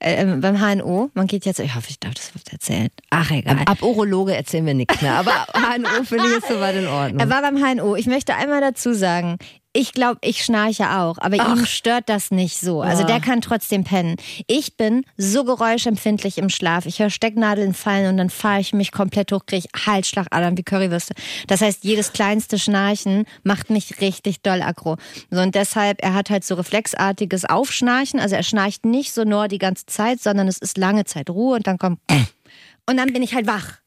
äh, 0.00 0.24
beim 0.24 0.58
HNO. 0.58 1.10
Man 1.14 1.28
geht 1.28 1.46
jetzt, 1.46 1.60
ich 1.60 1.74
hoffe, 1.76 1.90
ich 1.90 2.00
darf 2.00 2.14
das 2.14 2.32
was 2.34 2.42
erzählen. 2.52 2.88
Ach, 3.10 3.30
egal. 3.30 3.58
Ab 3.66 3.82
Urologe 3.82 4.34
erzählen 4.34 4.66
wir 4.66 4.74
nichts 4.74 5.00
mehr, 5.00 5.14
aber 5.14 5.30
HNO 5.54 6.04
finde 6.04 6.26
ich 6.26 6.38
ist 6.38 6.48
soweit 6.48 6.74
in 6.74 6.88
Ordnung. 6.88 7.20
Er 7.20 7.30
war 7.30 7.42
beim 7.42 7.56
HNO. 7.56 7.94
Ich 7.94 8.06
möchte 8.06 8.34
einmal 8.34 8.60
dazu 8.60 8.92
sagen, 8.94 9.38
ich 9.74 9.92
glaube, 9.92 10.18
ich 10.22 10.44
schnarche 10.44 10.98
auch, 10.98 11.16
aber 11.18 11.36
ihm 11.36 11.64
stört 11.66 12.08
das 12.08 12.30
nicht 12.30 12.58
so. 12.58 12.82
Also 12.82 13.04
der 13.04 13.20
kann 13.20 13.40
trotzdem 13.40 13.84
pennen. 13.84 14.16
Ich 14.46 14.76
bin 14.76 15.04
so 15.16 15.44
geräuschempfindlich 15.44 16.38
im 16.38 16.50
Schlaf. 16.50 16.84
Ich 16.84 16.98
höre 16.98 17.08
Stecknadeln 17.08 17.72
fallen 17.72 18.08
und 18.08 18.16
dann 18.18 18.28
fahre 18.28 18.60
ich 18.60 18.74
mich 18.74 18.92
komplett 18.92 19.32
hoch, 19.32 19.46
kriege 19.46 19.68
Halsschlagadern 19.86 20.58
wie 20.58 20.62
Currywürste. 20.62 21.14
Das 21.46 21.62
heißt, 21.62 21.84
jedes 21.84 22.12
kleinste 22.12 22.58
Schnarchen 22.58 23.24
macht 23.44 23.70
mich 23.70 24.00
richtig 24.00 24.42
doll 24.42 24.60
aggro. 24.60 24.96
So, 25.30 25.40
und 25.40 25.54
deshalb, 25.54 26.02
er 26.02 26.12
hat 26.12 26.28
halt 26.28 26.44
so 26.44 26.54
reflexartiges 26.54 27.46
Aufschnarchen. 27.46 28.20
Also 28.20 28.36
er 28.36 28.42
schnarcht 28.42 28.84
nicht 28.84 29.12
so 29.12 29.24
nur 29.24 29.48
die 29.48 29.58
ganze 29.58 29.86
Zeit, 29.86 30.20
sondern 30.20 30.48
es 30.48 30.58
ist 30.58 30.76
lange 30.76 31.04
Zeit 31.04 31.30
Ruhe 31.30 31.56
und 31.56 31.66
dann 31.66 31.78
kommt 31.78 31.98
und 32.86 32.96
dann 32.96 33.12
bin 33.12 33.22
ich 33.22 33.34
halt 33.34 33.46
wach. 33.46 33.81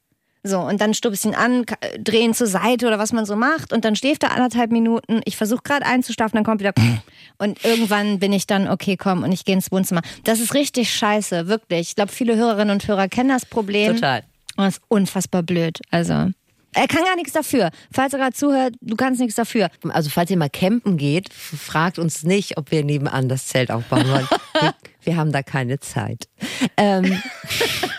So, 0.48 0.60
und 0.60 0.80
dann 0.80 0.94
stupst 0.94 1.26
ihn 1.26 1.34
an, 1.34 1.66
drehen 2.00 2.36
zur 2.36 2.46
Seite 2.46 2.86
oder 2.86 3.00
was 3.00 3.12
man 3.12 3.26
so 3.26 3.36
macht. 3.36 3.74
Und 3.74 3.84
dann 3.84 3.96
schläft 3.96 4.22
er 4.22 4.32
anderthalb 4.32 4.72
Minuten. 4.72 5.22
Ich 5.26 5.38
versuche 5.38 5.64
gerade 5.64 5.88
einzuschlafen, 5.88 6.38
dann 6.38 6.44
kommt 6.44 6.62
wieder. 6.62 6.72
Und 7.40 7.66
irgendwann 7.66 8.20
bin 8.20 8.32
ich 8.32 8.46
dann, 8.46 8.70
okay, 8.70 8.96
komm, 8.96 9.24
und 9.24 9.32
ich 9.34 9.44
gehe 9.44 9.56
ins 9.56 9.70
Wohnzimmer. 9.70 10.02
Das 10.24 10.40
ist 10.40 10.54
richtig 10.54 10.90
scheiße, 10.94 11.48
wirklich. 11.48 11.90
Ich 11.90 11.96
glaube, 11.96 12.10
viele 12.10 12.38
Hörerinnen 12.38 12.72
und 12.72 12.88
Hörer 12.88 13.10
kennen 13.10 13.28
das 13.28 13.46
Problem. 13.46 13.96
Total. 13.96 14.24
Das 14.56 14.78
ist 14.78 14.84
unfassbar 14.88 15.44
blöd. 15.44 15.82
Also. 15.92 16.14
Er 16.14 16.88
kann 16.88 17.04
gar 17.04 17.18
nichts 17.18 17.34
dafür. 17.34 17.72
Falls 17.92 18.14
er 18.14 18.20
gerade 18.20 18.34
zuhört, 18.34 18.76
du 18.80 18.96
kannst 18.96 19.20
nichts 19.20 19.36
dafür. 19.36 19.70
Also 19.90 20.10
falls 20.10 20.30
ihr 20.30 20.38
mal 20.38 20.50
campen 20.50 20.96
geht, 20.96 21.34
fragt 21.34 22.00
uns 22.00 22.24
nicht, 22.24 22.58
ob 22.58 22.72
wir 22.72 22.86
nebenan 22.86 23.28
das 23.28 23.48
Zelt 23.48 23.70
aufbauen 23.70 24.08
wollen. 24.08 24.28
wir, 24.62 24.74
wir 25.04 25.18
haben 25.18 25.34
da 25.34 25.44
keine 25.44 25.82
Zeit. 25.82 26.30
Ähm, 26.78 27.22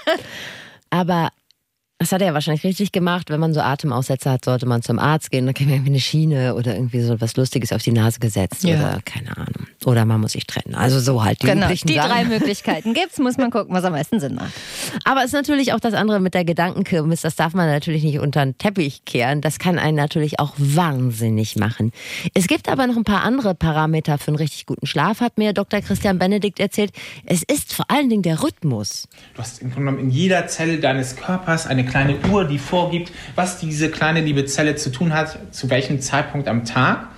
aber 0.90 1.28
das 1.98 2.12
hat 2.12 2.20
er 2.20 2.28
ja 2.28 2.34
wahrscheinlich 2.34 2.62
richtig 2.64 2.92
gemacht. 2.92 3.30
Wenn 3.30 3.40
man 3.40 3.54
so 3.54 3.60
Atemaussetzer 3.60 4.30
hat, 4.32 4.44
sollte 4.44 4.66
man 4.66 4.82
zum 4.82 4.98
Arzt 4.98 5.30
gehen. 5.30 5.46
Dann 5.46 5.54
kriegt 5.54 5.68
man 5.70 5.76
irgendwie 5.78 5.92
eine 5.92 6.00
Schiene 6.00 6.54
oder 6.54 6.74
irgendwie 6.74 7.00
so 7.00 7.18
was 7.22 7.36
Lustiges 7.36 7.72
auf 7.72 7.82
die 7.82 7.92
Nase 7.92 8.20
gesetzt 8.20 8.64
Ja. 8.64 8.74
oder 8.76 9.00
keine 9.04 9.34
Ahnung. 9.36 9.66
Oder 9.86 10.04
man 10.04 10.20
muss 10.20 10.32
sich 10.32 10.46
trennen. 10.46 10.74
Also 10.74 11.00
so 11.00 11.24
halt 11.24 11.42
die 11.42 11.46
Genau, 11.46 11.64
üblichen 11.66 11.88
die 11.88 11.94
Sachen. 11.94 12.10
drei 12.10 12.24
Möglichkeiten 12.24 12.92
gibt's, 12.92 13.18
muss 13.18 13.38
man 13.38 13.50
gucken, 13.50 13.74
was 13.74 13.84
am 13.84 13.92
meisten 13.94 14.20
Sinn 14.20 14.34
macht. 14.34 14.52
Aber 15.04 15.20
es 15.20 15.26
ist 15.28 15.32
natürlich 15.32 15.72
auch 15.72 15.80
das 15.80 15.94
andere 15.94 16.20
mit 16.20 16.34
der 16.34 16.44
Gedankenkirmes. 16.44 17.22
Das 17.22 17.34
darf 17.34 17.54
man 17.54 17.66
natürlich 17.66 18.04
nicht 18.04 18.18
unter 18.18 18.44
den 18.44 18.58
Teppich 18.58 19.06
kehren. 19.06 19.40
Das 19.40 19.58
kann 19.58 19.78
einen 19.78 19.96
natürlich 19.96 20.38
auch 20.38 20.52
wahnsinnig 20.58 21.56
machen. 21.56 21.92
Es 22.34 22.46
gibt 22.46 22.68
aber 22.68 22.86
noch 22.86 22.96
ein 22.96 23.04
paar 23.04 23.22
andere 23.22 23.54
Parameter 23.54 24.18
für 24.18 24.28
einen 24.28 24.36
richtig 24.36 24.66
guten 24.66 24.86
Schlaf, 24.86 25.20
hat 25.20 25.38
mir 25.38 25.54
Dr. 25.54 25.80
Christian 25.80 26.18
Benedikt 26.18 26.60
erzählt. 26.60 26.92
Es 27.24 27.42
ist 27.42 27.72
vor 27.72 27.86
allen 27.90 28.10
Dingen 28.10 28.22
der 28.22 28.42
Rhythmus. 28.42 29.08
Du 29.34 29.40
hast 29.40 29.62
im 29.62 29.70
Grunde 29.72 29.92
genommen 29.92 29.98
in 30.04 30.10
jeder 30.10 30.46
Zelle 30.46 30.78
deines 30.78 31.16
Körpers 31.16 31.66
eine 31.66 31.85
kleine 31.86 32.16
Uhr, 32.30 32.44
die 32.44 32.58
vorgibt, 32.58 33.12
was 33.34 33.58
diese 33.58 33.90
kleine 33.90 34.20
liebe 34.20 34.44
Zelle 34.46 34.76
zu 34.76 34.90
tun 34.90 35.12
hat, 35.12 35.54
zu 35.54 35.70
welchem 35.70 36.00
Zeitpunkt 36.00 36.48
am 36.48 36.64
Tag. 36.64 37.08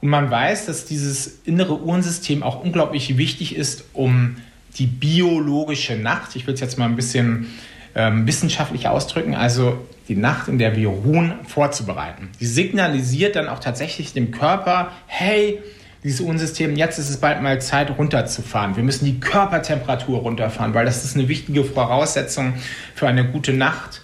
Und 0.00 0.08
man 0.08 0.30
weiß, 0.30 0.66
dass 0.66 0.86
dieses 0.86 1.40
innere 1.44 1.80
Uhrensystem 1.80 2.42
auch 2.42 2.62
unglaublich 2.62 3.16
wichtig 3.18 3.54
ist, 3.54 3.84
um 3.92 4.36
die 4.78 4.86
biologische 4.86 5.96
Nacht, 5.96 6.36
ich 6.36 6.46
will 6.46 6.54
es 6.54 6.60
jetzt 6.60 6.78
mal 6.78 6.86
ein 6.86 6.96
bisschen 6.96 7.48
ähm, 7.94 8.26
wissenschaftlich 8.26 8.88
ausdrücken, 8.88 9.34
also 9.34 9.78
die 10.08 10.16
Nacht, 10.16 10.48
in 10.48 10.58
der 10.58 10.76
wir 10.76 10.88
ruhen, 10.88 11.34
vorzubereiten. 11.46 12.28
Die 12.40 12.46
signalisiert 12.46 13.36
dann 13.36 13.48
auch 13.48 13.58
tatsächlich 13.58 14.12
dem 14.12 14.30
Körper, 14.30 14.92
hey, 15.06 15.60
dieses 16.02 16.20
Uhrensystem, 16.20 16.76
jetzt 16.76 16.98
ist 16.98 17.10
es 17.10 17.18
bald 17.18 17.42
mal 17.42 17.60
Zeit 17.60 17.96
runterzufahren. 17.96 18.76
Wir 18.76 18.82
müssen 18.82 19.04
die 19.04 19.20
Körpertemperatur 19.20 20.20
runterfahren, 20.20 20.72
weil 20.72 20.86
das 20.86 21.04
ist 21.04 21.16
eine 21.16 21.28
wichtige 21.28 21.64
Voraussetzung 21.64 22.54
für 22.94 23.06
eine 23.06 23.24
gute 23.26 23.52
Nacht. 23.52 24.00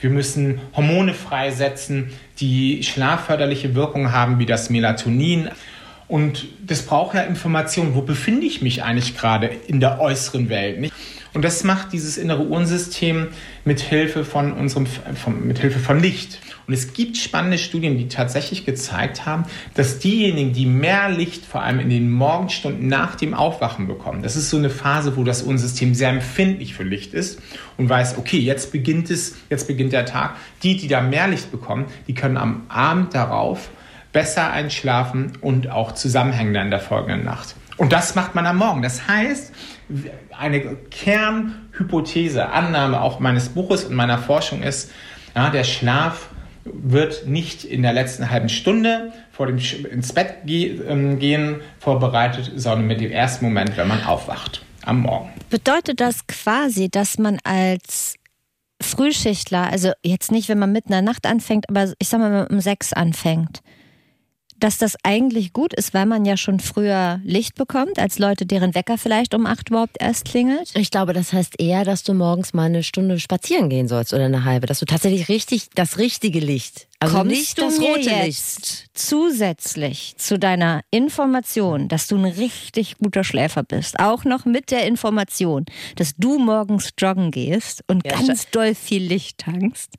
Wir 0.00 0.10
müssen 0.10 0.60
Hormone 0.74 1.14
freisetzen, 1.14 2.10
die 2.38 2.82
schlafförderliche 2.82 3.74
Wirkung 3.74 4.12
haben, 4.12 4.38
wie 4.38 4.46
das 4.46 4.70
Melatonin. 4.70 5.48
Und 6.06 6.46
das 6.64 6.82
braucht 6.82 7.14
ja 7.14 7.22
Information. 7.22 7.94
Wo 7.94 8.02
befinde 8.02 8.46
ich 8.46 8.62
mich 8.62 8.82
eigentlich 8.82 9.16
gerade 9.16 9.50
in 9.66 9.80
der 9.80 10.00
äußeren 10.00 10.48
Welt? 10.48 10.80
Nicht? 10.80 10.94
Und 11.34 11.44
das 11.44 11.64
macht 11.64 11.92
dieses 11.92 12.16
innere 12.16 12.42
Uhrensystem 12.42 13.28
mit 13.64 13.80
Hilfe 13.80 14.24
von 14.24 14.52
unserem, 14.52 14.86
von, 14.86 15.46
mit 15.46 15.58
Hilfe 15.58 15.78
von 15.78 16.00
Licht. 16.00 16.40
Und 16.66 16.74
es 16.74 16.92
gibt 16.92 17.16
spannende 17.16 17.58
Studien, 17.58 17.96
die 17.96 18.08
tatsächlich 18.08 18.66
gezeigt 18.66 19.24
haben, 19.24 19.44
dass 19.74 19.98
diejenigen, 19.98 20.52
die 20.52 20.66
mehr 20.66 21.08
Licht 21.08 21.46
vor 21.46 21.62
allem 21.62 21.80
in 21.80 21.88
den 21.88 22.10
Morgenstunden 22.10 22.88
nach 22.88 23.14
dem 23.14 23.34
Aufwachen 23.34 23.86
bekommen, 23.86 24.22
das 24.22 24.36
ist 24.36 24.50
so 24.50 24.58
eine 24.58 24.70
Phase, 24.70 25.16
wo 25.16 25.24
das 25.24 25.42
Uhrensystem 25.42 25.94
sehr 25.94 26.10
empfindlich 26.10 26.74
für 26.74 26.82
Licht 26.82 27.14
ist 27.14 27.40
und 27.78 27.88
weiß, 27.88 28.18
okay, 28.18 28.38
jetzt 28.38 28.72
beginnt 28.72 29.10
es, 29.10 29.36
jetzt 29.48 29.66
beginnt 29.66 29.92
der 29.92 30.04
Tag. 30.04 30.36
Die, 30.62 30.76
die 30.76 30.88
da 30.88 31.00
mehr 31.00 31.28
Licht 31.28 31.50
bekommen, 31.50 31.86
die 32.06 32.14
können 32.14 32.36
am 32.36 32.62
Abend 32.68 33.14
darauf 33.14 33.70
besser 34.12 34.50
einschlafen 34.50 35.32
und 35.40 35.70
auch 35.70 35.92
zusammenhängender 35.92 36.62
in 36.62 36.70
der 36.70 36.80
folgenden 36.80 37.24
Nacht. 37.24 37.54
Und 37.78 37.92
das 37.92 38.14
macht 38.14 38.34
man 38.34 38.44
am 38.44 38.58
Morgen. 38.58 38.82
Das 38.82 39.06
heißt, 39.06 39.52
eine 40.38 40.76
Kernhypothese, 40.76 42.50
Annahme 42.50 43.00
auch 43.00 43.18
meines 43.20 43.48
Buches 43.50 43.84
und 43.84 43.94
meiner 43.94 44.18
Forschung 44.18 44.62
ist, 44.62 44.90
ja, 45.34 45.50
der 45.50 45.64
Schlaf 45.64 46.30
wird 46.64 47.26
nicht 47.26 47.64
in 47.64 47.82
der 47.82 47.92
letzten 47.92 48.30
halben 48.30 48.48
Stunde 48.48 49.12
vor 49.30 49.46
dem 49.46 49.58
ins 49.58 50.12
Bett 50.12 50.36
ähm, 50.46 51.18
gehen 51.18 51.60
vorbereitet, 51.78 52.52
sondern 52.56 52.86
mit 52.86 53.00
dem 53.00 53.10
ersten 53.10 53.46
Moment, 53.46 53.76
wenn 53.76 53.88
man 53.88 54.04
aufwacht 54.04 54.64
am 54.84 55.00
Morgen. 55.02 55.30
Bedeutet 55.50 56.00
das 56.00 56.26
quasi, 56.26 56.88
dass 56.90 57.18
man 57.18 57.38
als 57.44 58.14
Frühschichtler, 58.80 59.70
also 59.70 59.92
jetzt 60.04 60.30
nicht, 60.30 60.48
wenn 60.48 60.58
man 60.58 60.72
mitten 60.72 60.88
in 60.88 60.92
der 60.92 61.02
Nacht 61.02 61.26
anfängt, 61.26 61.68
aber 61.68 61.92
ich 61.98 62.08
sag 62.08 62.20
mal, 62.20 62.30
wenn 62.30 62.38
man 62.38 62.46
um 62.48 62.60
sechs 62.60 62.92
anfängt, 62.92 63.60
dass 64.60 64.78
das 64.78 64.96
eigentlich 65.02 65.52
gut 65.52 65.72
ist, 65.74 65.94
weil 65.94 66.06
man 66.06 66.24
ja 66.24 66.36
schon 66.36 66.60
früher 66.60 67.20
Licht 67.24 67.54
bekommt, 67.54 67.98
als 67.98 68.18
Leute, 68.18 68.46
deren 68.46 68.74
Wecker 68.74 68.98
vielleicht 68.98 69.34
um 69.34 69.46
acht 69.46 69.70
überhaupt 69.70 69.96
erst 70.00 70.24
klingelt? 70.24 70.72
Ich 70.74 70.90
glaube, 70.90 71.12
das 71.12 71.32
heißt 71.32 71.60
eher, 71.60 71.84
dass 71.84 72.02
du 72.02 72.14
morgens 72.14 72.52
mal 72.54 72.64
eine 72.64 72.82
Stunde 72.82 73.18
spazieren 73.20 73.68
gehen 73.68 73.88
sollst 73.88 74.12
oder 74.12 74.24
eine 74.24 74.44
halbe, 74.44 74.66
dass 74.66 74.80
du 74.80 74.84
tatsächlich 74.84 75.28
richtig 75.28 75.68
das 75.74 75.98
richtige 75.98 76.40
Licht, 76.40 76.88
also 77.00 77.16
Kommst 77.16 77.30
nicht 77.30 77.58
das 77.58 77.80
rote 77.80 78.24
Licht. 78.24 78.88
zusätzlich 78.94 80.14
zu 80.16 80.38
deiner 80.38 80.82
Information, 80.90 81.88
dass 81.88 82.06
du 82.06 82.16
ein 82.16 82.24
richtig 82.24 82.98
guter 82.98 83.24
Schläfer 83.24 83.62
bist, 83.62 84.00
auch 84.00 84.24
noch 84.24 84.44
mit 84.44 84.70
der 84.70 84.86
Information, 84.86 85.64
dass 85.96 86.16
du 86.16 86.38
morgens 86.38 86.90
joggen 86.98 87.30
gehst 87.30 87.84
und 87.86 88.04
Ja, 88.04 88.12
ganz 88.12 88.50
doll 88.50 88.74
viel 88.74 89.02
Licht 89.02 89.38
tankst, 89.38 89.90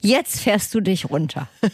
jetzt 0.00 0.40
fährst 0.40 0.74
du 0.74 0.80
dich 0.80 1.10
runter. 1.10 1.48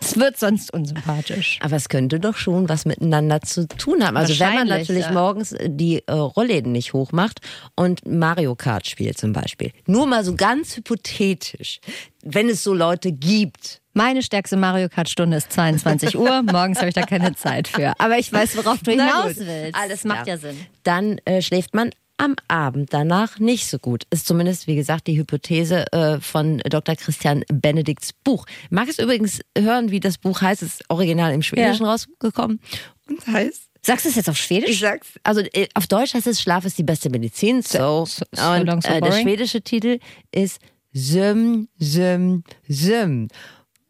Es 0.00 0.18
wird 0.18 0.38
sonst 0.38 0.72
unsympathisch. 0.72 1.58
Aber 1.62 1.76
es 1.76 1.88
könnte 1.88 2.20
doch 2.20 2.36
schon 2.36 2.68
was 2.68 2.86
miteinander 2.86 3.42
zu 3.42 3.68
tun 3.68 4.04
haben. 4.04 4.16
Also 4.16 4.38
wenn 4.40 4.54
man 4.54 4.68
natürlich 4.68 5.04
ja. 5.04 5.12
morgens 5.12 5.54
die 5.62 6.02
äh, 6.06 6.12
Rollläden 6.12 6.72
nicht 6.72 6.94
hochmacht 6.94 7.40
und 7.76 8.06
Mario 8.06 8.54
Kart 8.54 8.86
spielt 8.86 9.18
zum 9.18 9.32
Beispiel. 9.32 9.72
Nur 9.86 10.06
mal 10.06 10.24
so 10.24 10.34
ganz 10.34 10.76
hypothetisch, 10.76 11.80
wenn 12.22 12.48
es 12.48 12.62
so 12.62 12.72
Leute 12.72 13.12
gibt. 13.12 13.82
Meine 13.92 14.22
stärkste 14.22 14.56
Mario 14.56 14.88
Kart 14.88 15.08
Stunde 15.08 15.36
ist 15.36 15.52
22 15.52 16.16
Uhr. 16.16 16.42
Morgens 16.50 16.78
habe 16.78 16.88
ich 16.88 16.94
da 16.94 17.02
keine 17.02 17.34
Zeit 17.34 17.68
für. 17.68 17.92
Aber 17.98 18.18
ich 18.18 18.32
weiß, 18.32 18.56
worauf 18.56 18.78
du 18.82 18.94
Na 18.94 19.04
hinaus 19.04 19.36
willst. 19.36 19.74
Alles 19.74 20.04
macht 20.04 20.24
klar. 20.24 20.36
ja 20.36 20.38
Sinn. 20.38 20.56
Dann 20.82 21.18
äh, 21.24 21.42
schläft 21.42 21.74
man 21.74 21.90
am 22.20 22.36
Abend 22.48 22.92
danach 22.92 23.38
nicht 23.38 23.66
so 23.66 23.78
gut. 23.78 24.04
Ist 24.10 24.26
zumindest, 24.26 24.66
wie 24.66 24.76
gesagt, 24.76 25.06
die 25.06 25.16
Hypothese 25.18 25.90
äh, 25.92 26.20
von 26.20 26.58
Dr. 26.58 26.94
Christian 26.96 27.44
Benedikts 27.52 28.12
Buch. 28.12 28.46
Mag 28.70 28.88
es 28.88 28.98
übrigens 28.98 29.40
hören, 29.56 29.90
wie 29.90 30.00
das 30.00 30.18
Buch 30.18 30.42
heißt. 30.42 30.62
Es 30.62 30.74
ist 30.74 30.84
original 30.90 31.32
im 31.32 31.42
Schwedischen 31.42 31.86
rausgekommen 31.86 32.60
und 33.08 33.26
heißt 33.26 33.68
Sagst 33.82 34.04
du 34.04 34.10
es 34.10 34.16
jetzt 34.16 34.28
auf 34.28 34.36
Schwedisch? 34.36 34.68
Ich 34.70 34.80
sag's. 34.80 35.08
Also 35.22 35.40
äh, 35.40 35.66
auf 35.74 35.86
Deutsch 35.86 36.12
heißt 36.12 36.26
es 36.26 36.42
Schlaf 36.42 36.66
ist 36.66 36.76
die 36.76 36.82
beste 36.82 37.08
Medizin. 37.08 37.62
So. 37.62 38.04
So- 38.04 38.24
so 38.32 38.42
und 38.50 38.66
long, 38.66 38.82
so 38.82 38.88
äh, 38.90 39.00
der 39.00 39.12
schwedische 39.12 39.62
Titel 39.62 39.98
ist 40.32 40.58
Söm, 40.92 41.68
Söm, 41.78 42.44
Söm. 42.68 43.28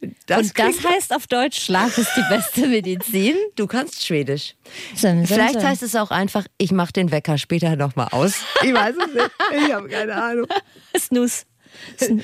Und 0.03 0.17
das 0.27 0.85
heißt 0.85 1.15
auf 1.15 1.27
Deutsch, 1.27 1.61
Schlaf 1.61 1.99
ist 1.99 2.11
die 2.17 2.25
beste 2.29 2.67
Medizin. 2.67 3.37
du 3.57 3.67
kannst 3.67 4.05
Schwedisch. 4.05 4.55
Sim, 4.95 5.19
sim, 5.19 5.27
Vielleicht 5.27 5.61
sim. 5.61 5.63
heißt 5.63 5.83
es 5.83 5.95
auch 5.95 6.11
einfach, 6.11 6.47
ich 6.59 6.73
mach 6.73 6.91
den 6.91 7.11
Wecker 7.11 7.37
später 7.37 7.77
nochmal 7.77 8.09
aus. 8.13 8.43
Ich 8.63 8.73
weiß 8.73 8.95
es 8.97 9.15
nicht. 9.15 9.31
Ich 9.67 9.73
habe 9.73 9.89
keine 9.89 10.15
Ahnung. 10.15 10.47
Snooze. 10.97 11.45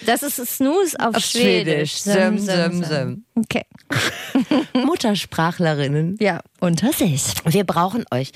Das 0.06 0.22
ist 0.22 0.36
Snooze 0.36 0.98
auf, 0.98 1.16
Auf 1.16 1.24
Schwedisch. 1.24 1.94
Söm, 1.94 2.38
söm, 2.38 2.84
söm. 2.84 3.24
Okay. 3.34 3.64
Muttersprachlerinnen. 4.74 6.16
Ja, 6.20 6.40
unter 6.60 6.92
sich. 6.92 7.22
Wir 7.44 7.64
brauchen 7.64 8.04
euch. 8.10 8.32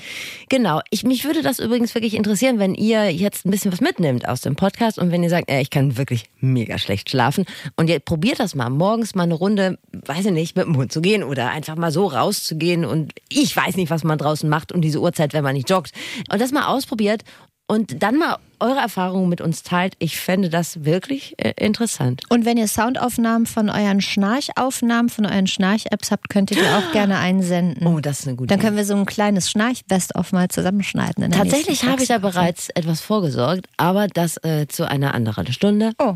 Genau. 0.49 0.81
Ich, 0.89 1.03
mich 1.03 1.25
würde 1.25 1.41
das 1.41 1.59
übrigens 1.59 1.95
wirklich 1.95 2.13
interessieren, 2.13 2.59
wenn 2.59 2.75
ihr 2.75 3.11
jetzt 3.11 3.45
ein 3.45 3.51
bisschen 3.51 3.71
was 3.71 3.81
mitnimmt 3.81 4.27
aus 4.27 4.41
dem 4.41 4.55
Podcast 4.55 4.99
und 4.99 5.11
wenn 5.11 5.23
ihr 5.23 5.29
sagt, 5.29 5.49
ey, 5.49 5.61
ich 5.61 5.69
kann 5.69 5.97
wirklich 5.97 6.25
mega 6.39 6.77
schlecht 6.77 7.09
schlafen 7.09 7.45
und 7.75 7.89
ihr 7.89 7.99
probiert 7.99 8.39
das 8.39 8.55
mal, 8.55 8.69
morgens 8.69 9.15
mal 9.15 9.23
eine 9.23 9.33
Runde, 9.33 9.79
weiß 9.91 10.25
ich 10.25 10.31
nicht, 10.31 10.55
mit 10.55 10.65
dem 10.65 10.77
Hund 10.77 10.91
zu 10.91 11.01
gehen 11.01 11.23
oder 11.23 11.49
einfach 11.49 11.75
mal 11.75 11.91
so 11.91 12.05
rauszugehen 12.05 12.85
und 12.85 13.13
ich 13.29 13.55
weiß 13.55 13.75
nicht, 13.75 13.89
was 13.89 14.03
man 14.03 14.17
draußen 14.17 14.49
macht 14.49 14.71
um 14.71 14.81
diese 14.81 15.01
Uhrzeit, 15.01 15.33
wenn 15.33 15.43
man 15.43 15.55
nicht 15.55 15.69
joggt. 15.69 15.91
Und 16.31 16.39
das 16.39 16.51
mal 16.51 16.67
ausprobiert 16.67 17.23
und 17.67 18.03
dann 18.03 18.17
mal 18.17 18.37
eure 18.61 18.79
Erfahrungen 18.79 19.29
mit 19.29 19.41
uns 19.41 19.63
teilt. 19.63 19.95
Ich 19.99 20.19
fände 20.19 20.49
das 20.49 20.85
wirklich 20.85 21.35
äh, 21.37 21.53
interessant. 21.57 22.23
Und 22.29 22.45
wenn 22.45 22.57
ihr 22.57 22.67
Soundaufnahmen 22.67 23.45
von 23.45 23.69
euren 23.69 24.01
Schnarchaufnahmen, 24.01 25.09
von 25.09 25.25
euren 25.25 25.47
Schnarch-Apps 25.47 26.11
habt, 26.11 26.29
könnt 26.29 26.51
ihr 26.51 26.57
die 26.57 26.67
auch 26.67 26.91
gerne 26.93 27.17
einsenden. 27.17 27.87
Oh, 27.87 27.99
das 27.99 28.21
ist 28.21 28.27
eine 28.27 28.37
gute 28.37 28.47
Dann 28.47 28.59
können 28.59 28.77
wir 28.77 28.85
so 28.85 28.95
ein 28.95 29.05
kleines 29.05 29.49
Schnarch-Best-of 29.51 30.31
mal 30.31 30.47
zusammenschneiden. 30.47 31.31
Tatsächlich 31.31 31.83
habe 31.85 32.01
ich 32.01 32.07
da 32.07 32.19
bereits 32.19 32.69
etwas 32.69 33.01
vorgesorgt, 33.01 33.67
aber 33.77 34.07
das 34.07 34.37
äh, 34.43 34.67
zu 34.67 34.87
einer 34.87 35.13
anderen 35.13 35.51
Stunde. 35.51 35.91
Oh. 35.99 36.15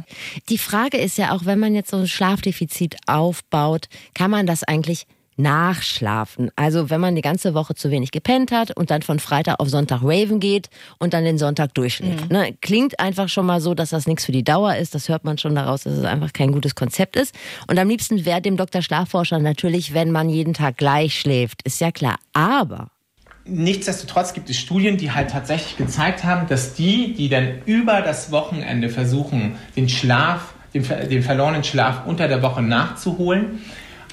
Die 0.50 0.58
Frage 0.58 0.98
ist 0.98 1.18
ja 1.18 1.32
auch, 1.32 1.46
wenn 1.46 1.60
man 1.60 1.76
jetzt 1.76 1.90
so 1.92 1.98
ein 1.98 2.08
Schlafdefizit 2.08 2.98
aufbaut, 3.08 3.88
kann 4.14 4.32
man 4.32 4.46
das 4.46 4.64
eigentlich 4.64 5.08
nachschlafen? 5.38 6.52
Also 6.56 6.90
wenn 6.90 7.02
man 7.02 7.16
die 7.16 7.22
ganze 7.22 7.54
Woche 7.54 7.76
zu 7.76 7.92
wenig 7.92 8.12
gepennt 8.12 8.52
hat 8.52 8.76
und 8.76 8.92
dann 8.92 9.02
von 9.02 9.20
Freitag 9.20 9.60
auf 9.60 9.70
Sonntag 9.70 10.02
raven 10.04 10.40
geht 10.40 10.70
und 11.00 11.14
dann 11.14 11.24
den 11.24 11.38
Sonntag 11.38 11.74
durchschläft. 11.74 12.32
Ne? 12.32 12.56
Klingt 12.62 13.00
einfach 13.00 13.30
schon 13.30 13.46
mal 13.46 13.62
so, 13.62 13.74
dass 13.74 13.90
das 13.90 14.08
nichts 14.08 14.26
für 14.26 14.32
die 14.32 14.44
Dauer 14.44 14.76
ist. 14.76 14.96
Das 14.96 15.10
hört 15.10 15.24
man 15.24 15.38
schon 15.38 15.56
daraus, 15.56 15.84
dass 15.84 15.94
es 15.94 16.06
einfach 16.06 16.34
kein 16.34 16.52
gutes 16.52 16.76
Konzept 16.76 17.16
ist. 17.16 17.36
Und 17.68 17.80
am 17.80 17.88
liebsten 17.88 18.26
wäre 18.26 18.42
dem 18.42 18.58
Dr. 18.58 18.82
Schlafforscher 18.82 19.40
natürlich, 19.40 19.94
wenn 19.94 20.12
man 20.12 20.30
jeden 20.30 20.54
Tag 20.54 20.78
gleich 20.78 21.20
schläft. 21.20 21.62
Ist 21.64 21.82
ja 21.82 21.92
klar. 21.92 22.18
Aber 22.34 22.90
nichtsdestotrotz 23.46 24.34
gibt 24.34 24.50
es 24.50 24.58
Studien, 24.58 24.98
die 24.98 25.12
halt 25.12 25.30
tatsächlich 25.30 25.78
gezeigt 25.78 26.24
haben, 26.24 26.48
dass 26.48 26.74
die, 26.74 27.14
die 27.14 27.30
dann 27.30 27.60
über 27.66 28.02
das 28.02 28.32
Wochenende 28.32 28.90
versuchen, 28.90 29.56
den 29.76 29.88
Schlaf, 29.88 30.54
den, 30.74 30.84
den 30.84 31.24
verlorenen 31.24 31.64
Schlaf 31.64 32.06
unter 32.06 32.28
der 32.28 32.42
Woche 32.42 32.62
nachzuholen, 32.62 33.62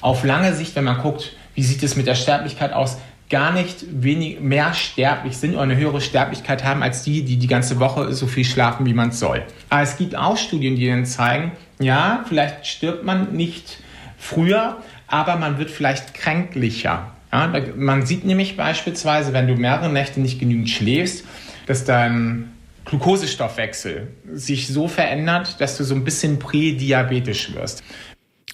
auf 0.03 0.23
lange 0.23 0.53
Sicht, 0.53 0.75
wenn 0.75 0.83
man 0.83 0.99
guckt, 1.01 1.35
wie 1.55 1.63
sieht 1.63 1.81
es 1.83 1.95
mit 1.95 2.07
der 2.07 2.15
Sterblichkeit 2.15 2.73
aus, 2.73 2.97
gar 3.29 3.53
nicht 3.53 3.85
wenig, 3.89 4.41
mehr 4.41 4.73
sterblich 4.73 5.37
sind 5.37 5.53
oder 5.53 5.63
eine 5.63 5.77
höhere 5.77 6.01
Sterblichkeit 6.01 6.63
haben 6.63 6.83
als 6.83 7.03
die, 7.03 7.23
die 7.23 7.37
die 7.37 7.47
ganze 7.47 7.79
Woche 7.79 8.13
so 8.13 8.27
viel 8.27 8.45
schlafen, 8.45 8.85
wie 8.85 8.93
man 8.93 9.11
soll. 9.11 9.43
Aber 9.69 9.81
es 9.81 9.97
gibt 9.97 10.15
auch 10.15 10.37
Studien, 10.37 10.75
die 10.75 10.87
dann 10.87 11.05
zeigen, 11.05 11.53
ja, 11.79 12.25
vielleicht 12.27 12.67
stirbt 12.67 13.03
man 13.03 13.33
nicht 13.33 13.79
früher, 14.17 14.77
aber 15.07 15.37
man 15.37 15.57
wird 15.57 15.71
vielleicht 15.71 16.13
kränklicher. 16.13 17.11
Ja, 17.31 17.51
man 17.75 18.05
sieht 18.05 18.25
nämlich 18.25 18.57
beispielsweise, 18.57 19.33
wenn 19.33 19.47
du 19.47 19.55
mehrere 19.55 19.89
Nächte 19.89 20.19
nicht 20.19 20.39
genügend 20.39 20.69
schläfst, 20.69 21.23
dass 21.65 21.85
dein 21.85 22.51
Glukosestoffwechsel 22.85 24.09
sich 24.33 24.67
so 24.67 24.87
verändert, 24.87 25.59
dass 25.59 25.77
du 25.77 25.83
so 25.83 25.95
ein 25.95 26.03
bisschen 26.03 26.37
prädiabetisch 26.37 27.55
wirst. 27.55 27.83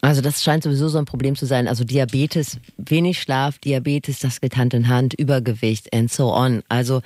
Also 0.01 0.21
das 0.21 0.43
scheint 0.43 0.63
sowieso 0.63 0.87
so 0.87 0.97
ein 0.97 1.05
Problem 1.05 1.35
zu 1.35 1.45
sein. 1.45 1.67
Also 1.67 1.83
Diabetes, 1.83 2.57
wenig 2.77 3.21
Schlaf, 3.21 3.59
Diabetes, 3.59 4.19
das 4.19 4.41
geht 4.41 4.57
Hand 4.57 4.73
in 4.73 4.87
Hand, 4.87 5.13
Übergewicht 5.13 5.93
and 5.93 6.11
so 6.11 6.33
on. 6.33 6.63
Also 6.69 7.01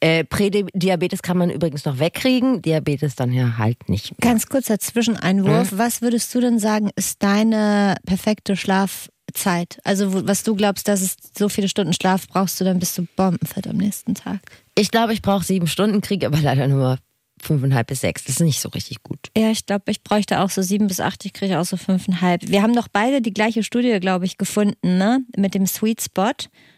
äh, 0.00 0.24
Prädiabetes 0.24 1.22
kann 1.22 1.38
man 1.38 1.50
übrigens 1.50 1.84
noch 1.84 1.98
wegkriegen, 1.98 2.62
Diabetes 2.62 3.16
dann 3.16 3.32
ja 3.32 3.56
halt 3.58 3.88
nicht 3.88 4.10
mehr. 4.10 4.30
Ganz 4.32 4.46
kurzer 4.46 4.78
Zwischeneinwurf. 4.78 5.70
Hm? 5.70 5.78
Was 5.78 6.02
würdest 6.02 6.34
du 6.34 6.40
denn 6.40 6.58
sagen, 6.58 6.90
ist 6.96 7.22
deine 7.22 7.96
perfekte 8.06 8.56
Schlafzeit? 8.56 9.78
Also 9.84 10.26
was 10.26 10.42
du 10.42 10.54
glaubst, 10.54 10.88
dass 10.88 11.00
es 11.00 11.16
so 11.36 11.48
viele 11.48 11.68
Stunden 11.68 11.92
Schlaf 11.92 12.28
brauchst 12.28 12.60
du, 12.60 12.64
dann 12.64 12.78
bist 12.78 12.98
du 12.98 13.06
bombenfit 13.16 13.66
am 13.66 13.76
nächsten 13.76 14.14
Tag. 14.14 14.40
Ich 14.74 14.90
glaube, 14.90 15.12
ich 15.12 15.22
brauche 15.22 15.44
sieben 15.44 15.66
Stunden, 15.66 16.00
kriege 16.00 16.26
aber 16.26 16.40
leider 16.40 16.68
nur 16.68 16.98
fünfeinhalb 17.40 17.86
bis 17.88 18.00
sechs. 18.00 18.24
Das 18.24 18.36
ist 18.36 18.40
nicht 18.40 18.60
so 18.60 18.68
richtig 18.70 19.02
gut. 19.02 19.30
Ja, 19.36 19.50
ich 19.50 19.66
glaube, 19.66 19.90
ich 19.90 20.02
bräuchte 20.02 20.40
auch 20.40 20.50
so 20.50 20.62
sieben 20.62 20.86
bis 20.86 21.00
acht. 21.00 21.24
Ich 21.24 21.32
kriege 21.32 21.58
auch 21.58 21.64
so 21.64 21.76
fünfeinhalb. 21.76 22.48
Wir 22.48 22.62
haben 22.62 22.74
doch 22.74 22.88
beide 22.88 23.20
die 23.20 23.34
gleiche 23.34 23.62
Studie, 23.62 23.98
glaube 24.00 24.24
ich, 24.24 24.38
gefunden, 24.38 24.98
ne? 24.98 25.24
Mit 25.36 25.54
dem 25.54 25.66
Sweet 25.66 26.02
Spot. 26.02 26.32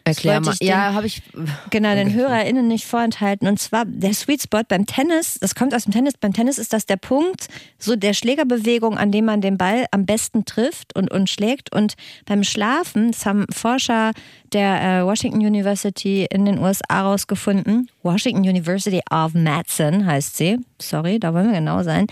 Erklär 0.07 0.41
mal. 0.41 0.55
Den, 0.55 0.67
ja, 0.67 0.93
habe 0.93 1.07
ich. 1.07 1.21
Genau, 1.69 1.93
den 1.95 2.13
HörerInnen 2.13 2.67
nicht 2.67 2.85
vorenthalten. 2.85 3.47
Und 3.47 3.59
zwar 3.59 3.85
der 3.85 4.13
Sweet 4.13 4.43
Spot 4.43 4.63
beim 4.67 4.85
Tennis, 4.85 5.37
das 5.39 5.55
kommt 5.55 5.73
aus 5.73 5.83
dem 5.83 5.93
Tennis. 5.93 6.13
Beim 6.19 6.33
Tennis 6.33 6.57
ist 6.57 6.73
das 6.73 6.85
der 6.85 6.97
Punkt, 6.97 7.47
so 7.77 7.95
der 7.95 8.13
Schlägerbewegung, 8.13 8.97
an 8.97 9.11
dem 9.11 9.25
man 9.25 9.41
den 9.41 9.57
Ball 9.57 9.85
am 9.91 10.05
besten 10.05 10.45
trifft 10.45 10.95
und, 10.95 11.11
und 11.11 11.29
schlägt. 11.29 11.73
Und 11.73 11.95
beim 12.25 12.43
Schlafen, 12.43 13.11
das 13.11 13.25
haben 13.25 13.45
Forscher 13.51 14.11
der 14.53 14.81
äh, 14.81 15.05
Washington 15.05 15.39
University 15.39 16.27
in 16.29 16.45
den 16.45 16.59
USA 16.59 17.01
rausgefunden. 17.01 17.89
Washington 18.03 18.47
University 18.47 19.01
of 19.11 19.33
Madison 19.33 20.05
heißt 20.05 20.37
sie. 20.37 20.57
Sorry, 20.81 21.19
da 21.19 21.33
wollen 21.33 21.47
wir 21.47 21.59
genau 21.59 21.83
sein. 21.83 22.07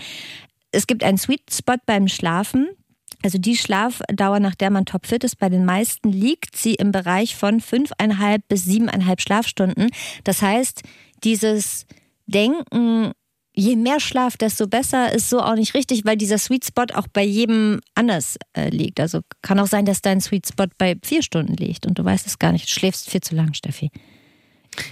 Es 0.72 0.86
gibt 0.86 1.02
einen 1.02 1.18
Sweet 1.18 1.42
Spot 1.50 1.76
beim 1.86 2.08
Schlafen. 2.08 2.68
Also 3.26 3.38
die 3.38 3.56
Schlafdauer, 3.56 4.38
nach 4.38 4.54
der 4.54 4.70
man 4.70 4.84
topfit 4.84 5.24
ist, 5.24 5.40
bei 5.40 5.48
den 5.48 5.64
meisten 5.64 6.12
liegt 6.12 6.56
sie 6.56 6.74
im 6.74 6.92
Bereich 6.92 7.34
von 7.34 7.60
fünfeinhalb 7.60 8.46
bis 8.46 8.62
siebeneinhalb 8.62 9.20
Schlafstunden. 9.20 9.88
Das 10.22 10.42
heißt, 10.42 10.82
dieses 11.24 11.86
Denken, 12.26 13.10
je 13.52 13.74
mehr 13.74 13.98
Schlaf, 13.98 14.36
desto 14.36 14.68
besser, 14.68 15.12
ist 15.12 15.28
so 15.28 15.40
auch 15.40 15.56
nicht 15.56 15.74
richtig, 15.74 16.04
weil 16.04 16.16
dieser 16.16 16.38
Sweet 16.38 16.66
Spot 16.66 16.86
auch 16.94 17.08
bei 17.08 17.24
jedem 17.24 17.80
anders 17.96 18.36
äh, 18.56 18.68
liegt. 18.68 19.00
Also 19.00 19.22
kann 19.42 19.58
auch 19.58 19.66
sein, 19.66 19.86
dass 19.86 20.02
dein 20.02 20.20
Sweet 20.20 20.46
Spot 20.46 20.68
bei 20.78 20.96
vier 21.02 21.24
Stunden 21.24 21.54
liegt 21.54 21.84
und 21.84 21.98
du 21.98 22.04
weißt 22.04 22.28
es 22.28 22.38
gar 22.38 22.52
nicht. 22.52 22.68
Du 22.68 22.70
schläfst 22.70 23.10
viel 23.10 23.22
zu 23.22 23.34
lang, 23.34 23.54
Steffi. 23.54 23.90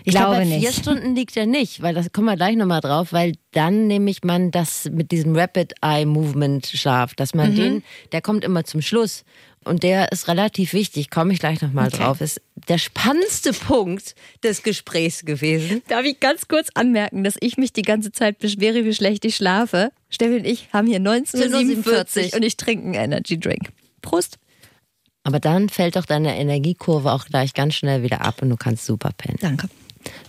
Ich 0.04 0.14
glaube 0.14 0.36
glaub, 0.36 0.48
bei 0.48 0.58
vier 0.58 0.72
Stunden 0.72 1.14
liegt 1.14 1.36
er 1.36 1.46
nicht, 1.46 1.82
weil 1.82 1.94
das 1.94 2.12
kommen 2.12 2.26
wir 2.26 2.36
gleich 2.36 2.56
nochmal 2.56 2.80
drauf, 2.80 3.12
weil 3.12 3.34
dann 3.52 3.86
nämlich 3.86 4.24
man 4.24 4.50
das 4.50 4.90
mit 4.90 5.10
diesem 5.10 5.36
Rapid 5.36 5.74
Eye 5.82 6.06
Movement 6.06 6.66
schafft, 6.66 7.20
dass 7.20 7.34
man 7.34 7.52
mhm. 7.52 7.56
den, 7.56 7.82
der 8.12 8.22
kommt 8.22 8.44
immer 8.44 8.64
zum 8.64 8.82
Schluss 8.82 9.24
und 9.64 9.82
der 9.82 10.12
ist 10.12 10.28
relativ 10.28 10.72
wichtig, 10.72 11.10
komme 11.10 11.32
ich 11.32 11.38
gleich 11.38 11.60
nochmal 11.62 11.88
okay. 11.88 11.98
drauf, 11.98 12.20
ist 12.20 12.40
der 12.68 12.78
spannendste 12.78 13.52
Punkt 13.52 14.14
des 14.42 14.62
Gesprächs 14.62 15.24
gewesen. 15.24 15.82
Darf 15.88 16.04
ich 16.04 16.20
ganz 16.20 16.48
kurz 16.48 16.68
anmerken, 16.74 17.24
dass 17.24 17.36
ich 17.40 17.56
mich 17.56 17.72
die 17.72 17.82
ganze 17.82 18.12
Zeit 18.12 18.38
beschwere, 18.38 18.84
wie 18.84 18.94
schlecht 18.94 19.24
ich 19.24 19.36
schlafe? 19.36 19.90
Steffi 20.10 20.36
und 20.36 20.46
ich 20.46 20.68
haben 20.72 20.86
hier 20.86 20.98
1947 20.98 22.34
und 22.34 22.42
ich 22.42 22.56
trinke 22.56 22.86
einen 22.86 23.12
Energy 23.12 23.38
Drink. 23.38 23.70
Prost! 24.02 24.38
Aber 25.24 25.40
dann 25.40 25.68
fällt 25.70 25.96
doch 25.96 26.04
deine 26.04 26.36
Energiekurve 26.36 27.10
auch 27.10 27.24
gleich 27.24 27.54
ganz 27.54 27.74
schnell 27.74 28.02
wieder 28.02 28.20
ab 28.20 28.42
und 28.42 28.50
du 28.50 28.56
kannst 28.56 28.84
super 28.84 29.10
pennen. 29.16 29.38
Danke. 29.40 29.68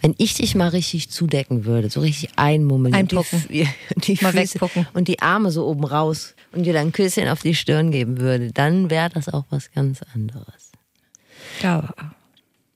Wenn 0.02 0.16
ich 0.18 0.36
dich 0.36 0.56
mal 0.56 0.70
richtig 0.70 1.10
zudecken 1.10 1.66
würde, 1.66 1.90
so 1.90 2.00
richtig 2.00 2.30
einmummeln 2.38 2.96
Einpucken. 2.96 3.44
Die, 3.50 3.68
die 3.98 4.18
mal 4.22 4.32
Füße 4.32 4.56
wegpucken. 4.56 4.88
und 4.94 5.10
die 5.10 5.20
Arme 5.22 5.52
so 5.52 5.68
oben 5.68 5.84
raus 5.84 6.34
und 6.54 6.64
dir 6.64 6.74
dann 6.74 6.88
ein 6.88 6.92
Küsschen 6.94 7.28
auf 7.28 7.42
die 7.42 7.56
Stirn 7.56 7.92
geben 7.92 8.20
würde, 8.20 8.52
dann 8.54 8.90
wäre 8.90 9.10
das 9.10 9.28
auch 9.28 9.44
was 9.50 9.72
ganz 9.72 10.00
anderes. 10.14 10.72
Ja. 11.62 11.94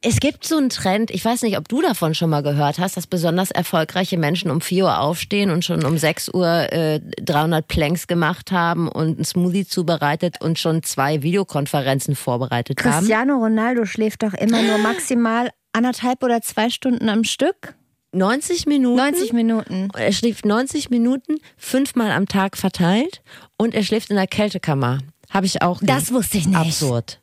Es 0.01 0.21
gibt 0.21 0.45
so 0.45 0.55
einen 0.55 0.69
Trend, 0.69 1.11
ich 1.11 1.25
weiß 1.25 1.41
nicht, 1.41 1.57
ob 1.57 1.67
du 1.67 1.81
davon 1.81 2.15
schon 2.15 2.29
mal 2.29 2.41
gehört 2.41 2.79
hast, 2.79 2.95
dass 2.95 3.05
besonders 3.05 3.51
erfolgreiche 3.51 4.17
Menschen 4.17 4.49
um 4.49 4.61
4 4.61 4.85
Uhr 4.85 4.99
aufstehen 4.99 5.49
und 5.49 5.65
schon 5.65 5.83
um 5.83 5.97
6 5.97 6.29
Uhr 6.33 6.71
äh, 6.71 7.01
300 7.21 7.67
Planks 7.67 8.07
gemacht 8.07 8.53
haben 8.53 8.87
und 8.87 9.17
einen 9.17 9.25
Smoothie 9.25 9.65
zubereitet 9.67 10.41
und 10.41 10.57
schon 10.57 10.83
zwei 10.83 11.21
Videokonferenzen 11.21 12.15
vorbereitet 12.15 12.77
Cristiano 12.77 12.95
haben. 12.95 13.05
Cristiano 13.07 13.37
Ronaldo 13.39 13.85
schläft 13.85 14.23
doch 14.23 14.33
immer 14.33 14.61
nur 14.61 14.77
maximal 14.77 15.49
anderthalb 15.73 16.23
oder 16.23 16.41
zwei 16.41 16.69
Stunden 16.69 17.09
am 17.09 17.25
Stück. 17.25 17.75
90 18.13 18.67
Minuten. 18.67 18.95
90 18.95 19.33
Minuten. 19.33 19.89
Er 19.97 20.13
schläft 20.13 20.45
90 20.45 20.89
Minuten, 20.89 21.35
fünfmal 21.57 22.11
am 22.11 22.25
Tag 22.25 22.55
verteilt 22.55 23.21
und 23.57 23.75
er 23.75 23.83
schläft 23.83 24.09
in 24.11 24.15
der 24.15 24.27
Kältekammer. 24.27 24.99
Habe 25.29 25.45
ich 25.45 25.61
auch. 25.61 25.79
Das 25.83 26.13
wusste 26.13 26.37
ich 26.37 26.47
nicht. 26.47 26.57
Absurd. 26.57 27.19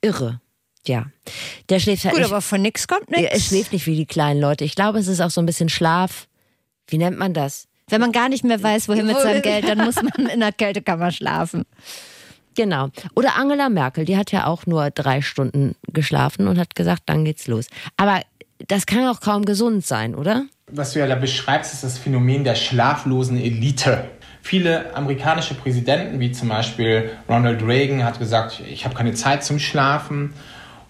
Irre. 0.00 0.40
Ja. 0.86 1.06
Der 1.68 1.78
schläft 1.78 2.04
halt 2.04 2.14
Gut, 2.14 2.22
nicht. 2.22 2.30
aber 2.32 2.40
von 2.40 2.62
nix 2.62 2.88
kommt 2.88 3.10
nichts. 3.10 3.32
Er 3.32 3.40
schläft 3.40 3.72
nicht 3.72 3.86
wie 3.86 3.96
die 3.96 4.06
kleinen 4.06 4.40
Leute. 4.40 4.64
Ich 4.64 4.74
glaube, 4.74 4.98
es 4.98 5.08
ist 5.08 5.20
auch 5.20 5.30
so 5.30 5.40
ein 5.40 5.46
bisschen 5.46 5.68
Schlaf. 5.68 6.26
Wie 6.86 6.98
nennt 6.98 7.18
man 7.18 7.34
das? 7.34 7.66
Wenn 7.88 8.00
man 8.00 8.12
gar 8.12 8.28
nicht 8.28 8.44
mehr 8.44 8.62
weiß, 8.62 8.88
wohin 8.88 9.06
mit 9.06 9.18
seinem 9.18 9.42
Geld, 9.42 9.68
dann 9.68 9.78
muss 9.84 9.96
man 9.96 10.26
in 10.26 10.40
der 10.40 10.52
Kältekammer 10.52 11.10
schlafen. 11.10 11.64
Genau. 12.54 12.88
Oder 13.14 13.36
Angela 13.36 13.68
Merkel, 13.68 14.04
die 14.04 14.16
hat 14.16 14.32
ja 14.32 14.46
auch 14.46 14.66
nur 14.66 14.90
drei 14.90 15.22
Stunden 15.22 15.74
geschlafen 15.92 16.48
und 16.48 16.58
hat 16.58 16.74
gesagt, 16.74 17.02
dann 17.06 17.24
geht's 17.24 17.46
los. 17.46 17.66
Aber 17.96 18.20
das 18.68 18.86
kann 18.86 19.06
auch 19.08 19.20
kaum 19.20 19.44
gesund 19.44 19.86
sein, 19.86 20.14
oder? 20.14 20.44
Was 20.66 20.92
du 20.92 20.98
ja 21.00 21.06
da 21.06 21.14
beschreibst, 21.14 21.72
ist 21.74 21.84
das 21.84 21.98
Phänomen 21.98 22.44
der 22.44 22.54
schlaflosen 22.54 23.38
Elite. 23.38 24.04
Viele 24.42 24.94
amerikanische 24.94 25.54
Präsidenten, 25.54 26.20
wie 26.20 26.32
zum 26.32 26.48
Beispiel 26.48 27.10
Ronald 27.28 27.62
Reagan, 27.62 28.04
hat 28.04 28.18
gesagt, 28.18 28.62
ich 28.68 28.84
habe 28.84 28.94
keine 28.94 29.14
Zeit 29.14 29.44
zum 29.44 29.58
Schlafen. 29.58 30.32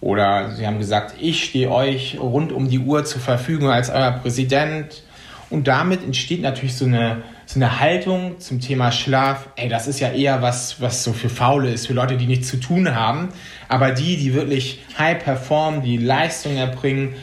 Oder 0.01 0.51
sie 0.55 0.65
haben 0.65 0.79
gesagt, 0.79 1.13
ich 1.19 1.43
stehe 1.43 1.71
euch 1.71 2.17
rund 2.19 2.51
um 2.51 2.69
die 2.69 2.79
Uhr 2.79 3.05
zur 3.05 3.21
Verfügung 3.21 3.69
als 3.69 3.91
euer 3.91 4.11
Präsident. 4.11 5.03
Und 5.51 5.67
damit 5.67 6.03
entsteht 6.03 6.41
natürlich 6.41 6.75
so 6.75 6.85
eine, 6.85 7.21
so 7.45 7.59
eine 7.59 7.79
Haltung 7.79 8.39
zum 8.39 8.59
Thema 8.59 8.91
Schlaf. 8.91 9.49
Ey, 9.57 9.69
das 9.69 9.87
ist 9.87 9.99
ja 9.99 10.09
eher 10.09 10.41
was, 10.41 10.81
was 10.81 11.03
so 11.03 11.13
für 11.13 11.29
Faule 11.29 11.71
ist, 11.71 11.85
für 11.85 11.93
Leute, 11.93 12.17
die 12.17 12.25
nichts 12.25 12.47
zu 12.47 12.59
tun 12.59 12.95
haben. 12.95 13.29
Aber 13.67 13.91
die, 13.91 14.17
die 14.17 14.33
wirklich 14.33 14.81
high 14.97 15.23
performen, 15.23 15.83
die 15.83 15.97
Leistung 15.97 16.57
erbringen, 16.57 17.13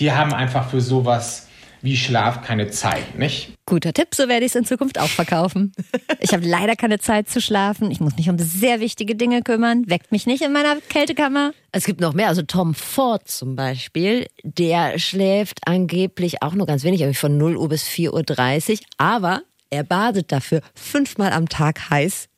die 0.00 0.12
haben 0.12 0.32
einfach 0.32 0.70
für 0.70 0.80
sowas 0.80 1.48
wie 1.82 1.96
Schlaf 1.96 2.42
keine 2.42 2.70
Zeit, 2.70 3.18
nicht? 3.18 3.52
Guter 3.66 3.92
Tipp, 3.92 4.14
so 4.14 4.28
werde 4.28 4.46
ich 4.46 4.52
es 4.52 4.56
in 4.56 4.64
Zukunft 4.64 4.98
auch 4.98 5.08
verkaufen. 5.08 5.72
Ich 6.20 6.32
habe 6.32 6.46
leider 6.46 6.76
keine 6.76 6.98
Zeit 6.98 7.28
zu 7.28 7.40
schlafen. 7.40 7.90
Ich 7.90 8.00
muss 8.00 8.16
mich 8.16 8.30
um 8.30 8.38
sehr 8.38 8.80
wichtige 8.80 9.16
Dinge 9.16 9.42
kümmern. 9.42 9.88
Weckt 9.88 10.12
mich 10.12 10.26
nicht 10.26 10.42
in 10.42 10.52
meiner 10.52 10.76
Kältekammer. 10.88 11.52
Es 11.72 11.84
gibt 11.84 12.00
noch 12.00 12.12
mehr. 12.12 12.28
Also 12.28 12.42
Tom 12.42 12.74
Ford 12.74 13.28
zum 13.28 13.56
Beispiel, 13.56 14.26
der 14.44 14.98
schläft 14.98 15.66
angeblich 15.66 16.42
auch 16.42 16.54
nur 16.54 16.66
ganz 16.66 16.84
wenig, 16.84 17.00
nämlich 17.00 17.18
von 17.18 17.36
0 17.36 17.56
Uhr 17.56 17.68
bis 17.68 17.88
4.30 17.88 18.72
Uhr. 18.72 18.78
Aber 18.98 19.42
er 19.70 19.82
badet 19.82 20.30
dafür 20.30 20.60
fünfmal 20.74 21.32
am 21.32 21.48
Tag 21.48 21.90
heiß. 21.90 22.28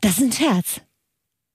Das 0.00 0.18
ist 0.18 0.22
ein 0.22 0.32
Scherz. 0.32 0.80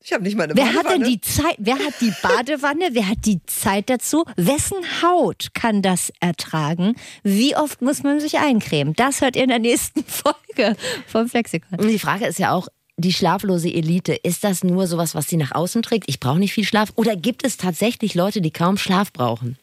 Ich 0.07 0.13
habe 0.13 0.23
nicht 0.23 0.37
mal 0.37 0.45
eine 0.45 0.55
wer 0.55 0.63
Badewanne. 0.63 0.85
Wer 0.85 0.91
hat 0.91 1.01
denn 1.01 1.11
die 1.11 1.19
Zeit? 1.19 1.55
Wer 1.57 1.75
hat 1.75 1.93
die 1.99 2.13
Badewanne? 2.21 2.89
wer 2.93 3.09
hat 3.09 3.25
die 3.25 3.41
Zeit 3.45 3.89
dazu? 3.89 4.23
Wessen 4.37 4.77
Haut 5.01 5.49
kann 5.53 5.81
das 5.81 6.13
ertragen? 6.21 6.95
Wie 7.23 7.57
oft 7.57 7.81
muss 7.81 8.03
man 8.03 8.21
sich 8.21 8.37
eincremen? 8.37 8.93
Das 8.93 9.19
hört 9.19 9.35
ihr 9.35 9.43
in 9.43 9.49
der 9.49 9.59
nächsten 9.59 10.05
Folge 10.07 10.77
vom 11.07 11.27
Flexikon. 11.27 11.79
Und 11.79 11.89
die 11.89 11.99
Frage 11.99 12.25
ist 12.25 12.39
ja 12.39 12.53
auch, 12.53 12.69
die 12.95 13.11
schlaflose 13.11 13.67
Elite, 13.67 14.13
ist 14.13 14.45
das 14.45 14.63
nur 14.63 14.87
sowas, 14.87 15.13
was 15.13 15.27
sie 15.27 15.35
nach 15.35 15.51
außen 15.51 15.83
trägt? 15.83 16.05
Ich 16.07 16.21
brauche 16.21 16.39
nicht 16.39 16.53
viel 16.53 16.63
Schlaf. 16.63 16.93
Oder 16.95 17.17
gibt 17.17 17.45
es 17.45 17.57
tatsächlich 17.57 18.15
Leute, 18.15 18.39
die 18.39 18.51
kaum 18.51 18.77
Schlaf 18.77 19.11
brauchen? 19.11 19.57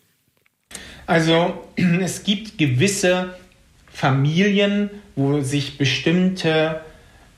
Also 1.07 1.55
es 2.03 2.23
gibt 2.23 2.59
gewisse 2.59 3.35
Familien, 3.91 4.91
wo 5.17 5.41
sich 5.41 5.79
bestimmte 5.79 6.83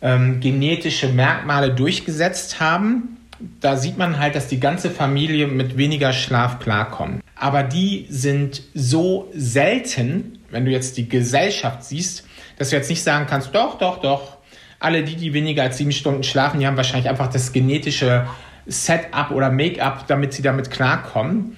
ähm, 0.02 0.40
genetische 0.40 1.08
Merkmale 1.08 1.74
durchgesetzt 1.74 2.60
haben. 2.60 3.18
da 3.60 3.76
sieht 3.76 3.98
man 3.98 4.18
halt, 4.18 4.34
dass 4.34 4.48
die 4.48 4.60
ganze 4.60 4.90
Familie 4.90 5.46
mit 5.46 5.76
weniger 5.76 6.12
Schlaf 6.12 6.58
klarkommt. 6.58 7.22
Aber 7.34 7.62
die 7.62 8.06
sind 8.08 8.62
so 8.74 9.30
selten, 9.34 10.38
wenn 10.50 10.64
du 10.64 10.70
jetzt 10.70 10.96
die 10.96 11.08
Gesellschaft 11.08 11.84
siehst, 11.84 12.24
dass 12.58 12.70
du 12.70 12.76
jetzt 12.76 12.88
nicht 12.88 13.02
sagen 13.02 13.26
kannst, 13.28 13.54
doch, 13.54 13.76
doch, 13.78 14.00
doch, 14.00 14.38
alle 14.78 15.02
die, 15.02 15.16
die 15.16 15.32
weniger 15.32 15.62
als 15.64 15.78
sieben 15.78 15.92
Stunden 15.92 16.22
schlafen, 16.22 16.60
die 16.60 16.66
haben 16.66 16.76
wahrscheinlich 16.76 17.08
einfach 17.08 17.28
das 17.28 17.52
genetische 17.52 18.26
Setup 18.66 19.30
oder 19.30 19.50
Make-up, 19.50 20.06
damit 20.06 20.32
sie 20.32 20.42
damit 20.42 20.70
klarkommen. 20.70 21.56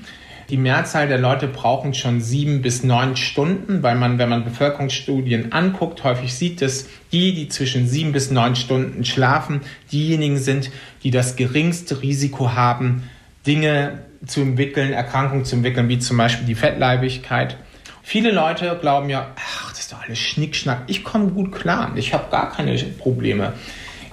Die 0.51 0.57
Mehrzahl 0.57 1.09
der 1.09 1.19
Leute 1.19 1.47
brauchen 1.47 1.93
schon 1.93 2.23
sieben 2.23 2.63
bis 2.63 2.83
neun 2.83 3.17
Stunden, 3.17 3.83
weil 3.83 3.97
man, 3.97 4.19
wenn 4.19 4.31
man 4.31 4.45
Bevölkerungsstudien 4.45 5.53
anguckt, 5.53 6.05
häufig 6.05 6.33
sieht, 6.35 6.63
dass 6.63 6.87
die, 7.13 7.35
die 7.35 7.51
zwischen 7.51 7.87
sieben 7.87 8.13
bis 8.13 8.31
neun 8.31 8.57
Stunden 8.57 9.05
schlafen, 9.05 9.61
diejenigen 9.93 10.39
sind, 10.39 10.71
die 11.03 11.11
das 11.11 11.37
geringste 11.37 12.01
Risiko 12.01 12.55
haben, 12.55 13.03
Dinge 13.47 13.99
zu 14.25 14.41
entwickeln, 14.41 14.95
Erkrankungen 14.95 15.45
zu 15.45 15.57
entwickeln, 15.57 15.91
wie 15.91 15.99
zum 15.99 16.17
Beispiel 16.17 16.47
die 16.47 16.55
Fettleibigkeit. 16.55 17.59
Viele 18.03 18.31
Leute 18.31 18.79
glauben 18.81 19.11
ja, 19.11 19.33
ach, 19.37 19.69
das 19.69 19.81
ist 19.81 19.93
doch 19.93 20.03
alles 20.03 20.19
Schnickschnack. 20.19 20.85
Ich 20.87 21.05
komme 21.05 21.31
gut 21.31 21.53
klar. 21.53 21.93
Ich 21.95 22.15
habe 22.15 22.31
gar 22.31 22.51
keine 22.51 22.75
Probleme. 22.79 23.53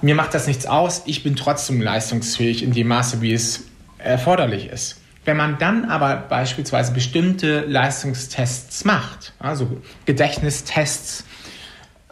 Mir 0.02 0.14
macht 0.14 0.34
das 0.34 0.46
nichts 0.46 0.66
aus. 0.66 1.04
Ich 1.06 1.22
bin 1.22 1.34
trotzdem 1.34 1.80
leistungsfähig 1.80 2.62
in 2.62 2.72
dem 2.72 2.88
Maße, 2.88 3.22
wie 3.22 3.32
es 3.32 3.64
erforderlich 3.96 4.68
ist. 4.68 5.00
Wenn 5.26 5.36
man 5.36 5.58
dann 5.58 5.86
aber 5.86 6.16
beispielsweise 6.16 6.92
bestimmte 6.92 7.60
Leistungstests 7.62 8.84
macht, 8.84 9.32
also 9.40 9.82
Gedächtnistests, 10.04 11.24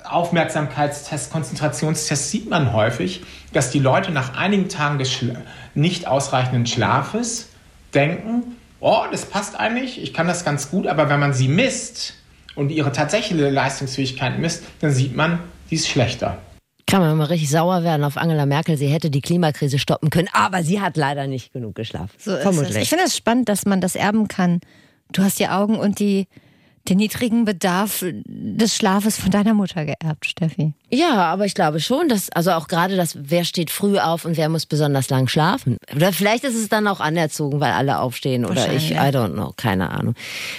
Aufmerksamkeitstests, 0.02 1.30
Konzentrationstests, 1.30 2.30
sieht 2.32 2.50
man 2.50 2.72
häufig, 2.72 3.22
dass 3.52 3.70
die 3.70 3.78
Leute 3.78 4.10
nach 4.10 4.36
einigen 4.36 4.68
Tagen 4.68 4.98
des 4.98 5.24
nicht 5.74 6.08
ausreichenden 6.08 6.66
Schlafes 6.66 7.50
denken, 7.94 8.56
oh, 8.80 9.04
das 9.12 9.26
passt 9.26 9.58
eigentlich, 9.58 10.02
ich 10.02 10.12
kann 10.12 10.26
das 10.26 10.44
ganz 10.44 10.70
gut, 10.70 10.88
aber 10.88 11.08
wenn 11.08 11.20
man 11.20 11.32
sie 11.32 11.46
misst 11.46 12.14
und 12.56 12.70
ihre 12.70 12.90
tatsächliche 12.90 13.48
Leistungsfähigkeit 13.48 14.40
misst, 14.40 14.64
dann 14.80 14.90
sieht 14.90 15.14
man, 15.14 15.38
die 15.70 15.76
ist 15.76 15.86
schlechter 15.86 16.38
kann 16.86 17.00
man 17.00 17.16
mal 17.16 17.24
richtig 17.24 17.50
sauer 17.50 17.82
werden 17.82 18.04
auf 18.04 18.16
Angela 18.16 18.46
Merkel. 18.46 18.76
Sie 18.76 18.88
hätte 18.88 19.10
die 19.10 19.20
Klimakrise 19.20 19.78
stoppen 19.78 20.10
können, 20.10 20.28
aber 20.32 20.62
sie 20.62 20.80
hat 20.80 20.96
leider 20.96 21.26
nicht 21.26 21.52
genug 21.52 21.74
geschlafen. 21.74 22.10
So 22.18 22.36
Vermutlich. 22.36 22.76
Ich 22.76 22.88
finde 22.88 23.04
es 23.04 23.16
spannend, 23.16 23.48
dass 23.48 23.66
man 23.66 23.80
das 23.80 23.94
erben 23.96 24.28
kann. 24.28 24.60
Du 25.12 25.22
hast 25.22 25.38
die 25.38 25.48
Augen 25.48 25.76
und 25.76 25.98
die 25.98 26.26
den 26.88 26.98
niedrigen 26.98 27.44
Bedarf 27.44 28.04
des 28.26 28.76
Schlafes 28.76 29.18
von 29.18 29.30
deiner 29.30 29.54
Mutter 29.54 29.84
geerbt, 29.86 30.26
Steffi. 30.26 30.74
Ja, 30.90 31.24
aber 31.24 31.46
ich 31.46 31.54
glaube 31.54 31.80
schon, 31.80 32.08
dass, 32.08 32.30
also 32.30 32.52
auch 32.52 32.68
gerade 32.68 32.96
das, 32.96 33.16
wer 33.18 33.44
steht 33.44 33.70
früh 33.70 33.98
auf 33.98 34.24
und 34.24 34.36
wer 34.36 34.48
muss 34.50 34.66
besonders 34.66 35.08
lang 35.08 35.26
schlafen. 35.28 35.78
Oder 35.94 36.12
vielleicht 36.12 36.44
ist 36.44 36.54
es 36.54 36.68
dann 36.68 36.86
auch 36.86 37.00
anerzogen, 37.00 37.58
weil 37.60 37.72
alle 37.72 37.98
aufstehen 38.00 38.44
oder 38.44 38.72
ich, 38.72 38.92
I 38.92 38.96
don't 38.96 39.32
know, 39.32 39.52
keine 39.56 39.90
Ahnung. 39.90 40.14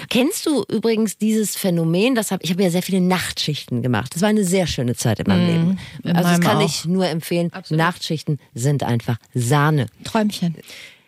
Kennst 0.09 0.45
du 0.47 0.63
übrigens 0.67 1.17
dieses 1.17 1.55
Phänomen, 1.55 2.15
das 2.15 2.31
hab, 2.31 2.43
ich 2.43 2.49
habe 2.49 2.63
ja 2.63 2.71
sehr 2.71 2.83
viele 2.83 3.01
Nachtschichten 3.01 3.83
gemacht. 3.83 4.15
Das 4.15 4.21
war 4.21 4.29
eine 4.29 4.43
sehr 4.43 4.65
schöne 4.65 4.95
Zeit 4.95 5.19
in 5.19 5.27
meinem 5.27 5.45
mm, 5.45 5.49
Leben. 5.49 5.79
In 6.03 6.15
also 6.15 6.29
das 6.29 6.41
kann 6.41 6.57
auch. 6.57 6.65
ich 6.65 6.85
nur 6.85 7.07
empfehlen. 7.07 7.53
Absolut. 7.53 7.77
Nachtschichten 7.77 8.39
sind 8.55 8.83
einfach 8.83 9.17
Sahne. 9.33 9.88
Träumchen. 10.03 10.55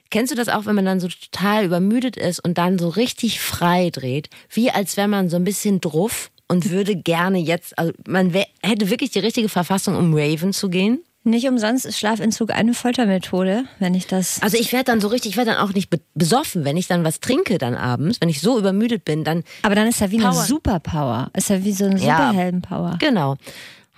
Kennst 0.09 0.31
du 0.31 0.35
das 0.35 0.49
auch, 0.49 0.65
wenn 0.65 0.75
man 0.75 0.85
dann 0.85 0.99
so 0.99 1.07
total 1.07 1.65
übermüdet 1.65 2.17
ist 2.17 2.39
und 2.39 2.57
dann 2.57 2.79
so 2.79 2.89
richtig 2.89 3.39
frei 3.39 3.89
dreht? 3.89 4.29
Wie 4.49 4.71
als 4.71 4.97
wäre 4.97 5.07
man 5.07 5.29
so 5.29 5.35
ein 5.35 5.43
bisschen 5.43 5.81
druff 5.81 6.31
und 6.47 6.69
würde 6.69 6.95
gerne 7.01 7.39
jetzt, 7.39 7.77
also 7.77 7.91
man 8.07 8.33
hätte 8.63 8.89
wirklich 8.89 9.11
die 9.11 9.19
richtige 9.19 9.49
Verfassung, 9.49 9.95
um 9.95 10.13
Raven 10.13 10.53
zu 10.53 10.69
gehen? 10.69 10.99
Nicht 11.27 11.45
umsonst 11.49 11.85
ist 11.85 11.99
Schlafentzug 11.99 12.51
eine 12.51 12.73
Foltermethode, 12.73 13.65
wenn 13.79 13.93
ich 13.93 14.07
das. 14.07 14.41
Also 14.41 14.57
ich 14.57 14.71
werde 14.71 14.85
dann 14.85 15.01
so 15.01 15.09
richtig, 15.09 15.31
ich 15.31 15.37
werde 15.37 15.51
dann 15.51 15.59
auch 15.59 15.73
nicht 15.73 15.89
besoffen, 16.15 16.63
wenn 16.63 16.77
ich 16.77 16.87
dann 16.87 17.03
was 17.03 17.19
trinke 17.19 17.57
dann 17.57 17.75
abends, 17.75 18.21
wenn 18.21 18.29
ich 18.29 18.39
so 18.39 18.57
übermüdet 18.57 19.03
bin, 19.03 19.25
dann. 19.25 19.43
Aber 19.63 19.75
dann 19.75 19.87
ist 19.87 19.99
ja 19.99 20.09
wie 20.09 20.19
Power. 20.19 20.29
eine 20.29 20.39
Superpower. 20.39 21.29
Ist 21.35 21.49
ja 21.49 21.61
wie 21.65 21.73
so 21.73 21.83
eine 21.83 21.99
Superheldenpower. 21.99 22.91
Ja, 22.91 22.97
genau. 22.97 23.35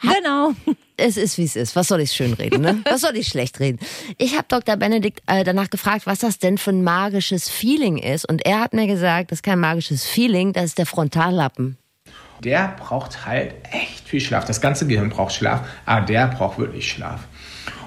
Genau. 0.01 0.53
Es 1.01 1.15
ist, 1.15 1.37
wie 1.37 1.45
es 1.45 1.55
ist. 1.55 1.77
Was 1.77 1.87
soll 1.87 2.01
ich 2.01 2.11
schön 2.11 2.33
reden, 2.33 2.59
ne? 2.59 2.81
Was 2.83 2.99
soll 2.99 3.15
ich 3.15 3.29
schlecht 3.29 3.61
reden? 3.61 3.79
Ich 4.17 4.33
habe 4.33 4.43
Dr. 4.49 4.75
Benedikt 4.75 5.21
äh, 5.27 5.45
danach 5.45 5.69
gefragt, 5.69 6.05
was 6.05 6.19
das 6.19 6.39
denn 6.39 6.57
für 6.57 6.71
ein 6.71 6.83
magisches 6.83 7.47
Feeling 7.47 7.97
ist. 7.97 8.27
Und 8.27 8.45
er 8.45 8.59
hat 8.59 8.73
mir 8.73 8.85
gesagt, 8.85 9.31
das 9.31 9.37
ist 9.37 9.43
kein 9.43 9.61
magisches 9.61 10.05
Feeling, 10.05 10.51
das 10.51 10.65
ist 10.65 10.77
der 10.77 10.85
Frontallappen. 10.85 11.77
Der 12.43 12.75
braucht 12.77 13.25
halt 13.25 13.55
echt 13.71 14.09
viel 14.09 14.19
Schlaf. 14.19 14.43
Das 14.43 14.59
ganze 14.59 14.87
Gehirn 14.87 15.09
braucht 15.09 15.33
Schlaf, 15.33 15.61
aber 15.85 16.05
der 16.05 16.27
braucht 16.27 16.57
wirklich 16.57 16.91
Schlaf. 16.91 17.21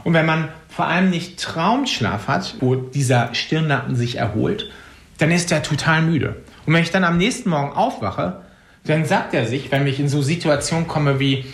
Und 0.03 0.14
wenn 0.14 0.25
man 0.25 0.48
vor 0.68 0.87
allem 0.87 1.11
nicht 1.11 1.38
Traumschlaf 1.38 2.29
hat, 2.29 2.55
wo 2.61 2.77
dieser 2.77 3.35
Stirnlappen 3.35 3.94
sich 3.94 4.16
erholt, 4.16 4.70
dann 5.18 5.31
ist 5.31 5.51
der 5.51 5.62
total 5.62 6.01
müde. 6.01 6.42
Und 6.64 6.72
wenn 6.72 6.83
ich 6.83 6.90
dann 6.90 7.05
am 7.05 7.18
nächsten 7.18 7.51
Morgen 7.51 7.72
aufwache, 7.72 8.40
dann 8.85 9.05
sagt 9.05 9.35
er 9.35 9.46
sich, 9.46 9.70
wenn 9.70 9.87
ich 9.87 10.01
in 10.01 10.09
so 10.09 10.22
Situationen 10.22 10.88
komme 10.88 11.20
wie, 11.20 11.44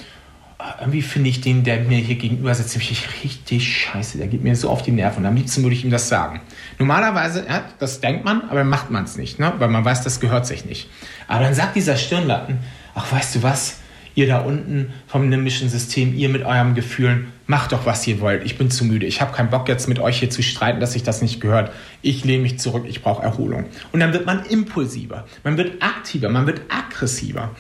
irgendwie 0.81 1.03
finde 1.03 1.31
ich 1.31 1.41
den, 1.41 1.63
der 1.63 1.81
mir 1.81 1.99
hier 1.99 2.17
gegenüber 2.17 2.53
sitzt, 2.53 2.77
richtig 2.77 3.77
scheiße. 3.77 4.19
Der 4.19 4.27
geht 4.27 4.43
mir 4.43 4.57
so 4.57 4.69
auf 4.71 4.83
die 4.83 4.91
Nerven. 4.91 5.25
Am 5.25 5.37
liebsten 5.37 5.63
würde 5.63 5.77
ich 5.77 5.85
ihm 5.85 5.91
das 5.91 6.09
sagen. 6.09 6.41
Normalerweise, 6.79 7.47
ja, 7.49 7.65
das 7.79 8.01
denkt 8.01 8.25
man, 8.25 8.43
aber 8.49 8.65
macht 8.65 8.91
man 8.91 9.05
es 9.05 9.17
nicht, 9.17 9.39
ne? 9.39 9.53
weil 9.59 9.69
man 9.69 9.85
weiß, 9.85 10.03
das 10.03 10.19
gehört 10.19 10.47
sich 10.47 10.65
nicht. 10.65 10.91
Aber 11.29 11.45
dann 11.45 11.55
sagt 11.55 11.77
dieser 11.77 11.97
Stirnlappen, 11.97 12.59
ach, 12.95 13.13
weißt 13.13 13.37
du 13.37 13.43
was? 13.45 13.79
Ihr 14.17 14.27
da 14.27 14.41
unten 14.41 14.93
vom 15.07 15.31
limbischen 15.31 15.69
System, 15.69 16.13
ihr 16.13 16.29
mit 16.29 16.43
eurem 16.45 16.75
Gefühlen, 16.75 17.29
macht 17.47 17.71
doch, 17.71 17.87
was 17.87 18.05
ihr 18.09 18.19
wollt. 18.19 18.45
Ich 18.45 18.59
bin 18.59 18.69
zu 18.69 18.85
müde. 18.85 19.07
Ich 19.07 19.21
habe 19.21 19.33
keinen 19.33 19.51
Bock 19.51 19.69
jetzt 19.69 19.89
mit 19.89 20.01
euch 20.01 20.19
hier 20.19 20.29
zu 20.29 20.43
streiten, 20.43 20.81
dass 20.81 20.95
sich 20.95 21.05
das 21.05 21.23
nicht 21.23 21.41
gehört. 21.41 21.71
Ich 22.03 22.25
lehne 22.25 22.43
mich 22.43 22.59
zurück. 22.59 22.85
Ich 22.89 23.01
brauche 23.01 23.23
Erholung. 23.23 23.67
Und 23.93 24.01
dann 24.01 24.13
wird 24.13 24.27
man 24.27 24.45
impulsiver. 24.45 25.25
Man 25.45 25.57
wird 25.57 25.81
aktiver. 25.81 26.31
Man 26.31 26.49
wird 26.49 26.63
aggressiver. 26.69 27.53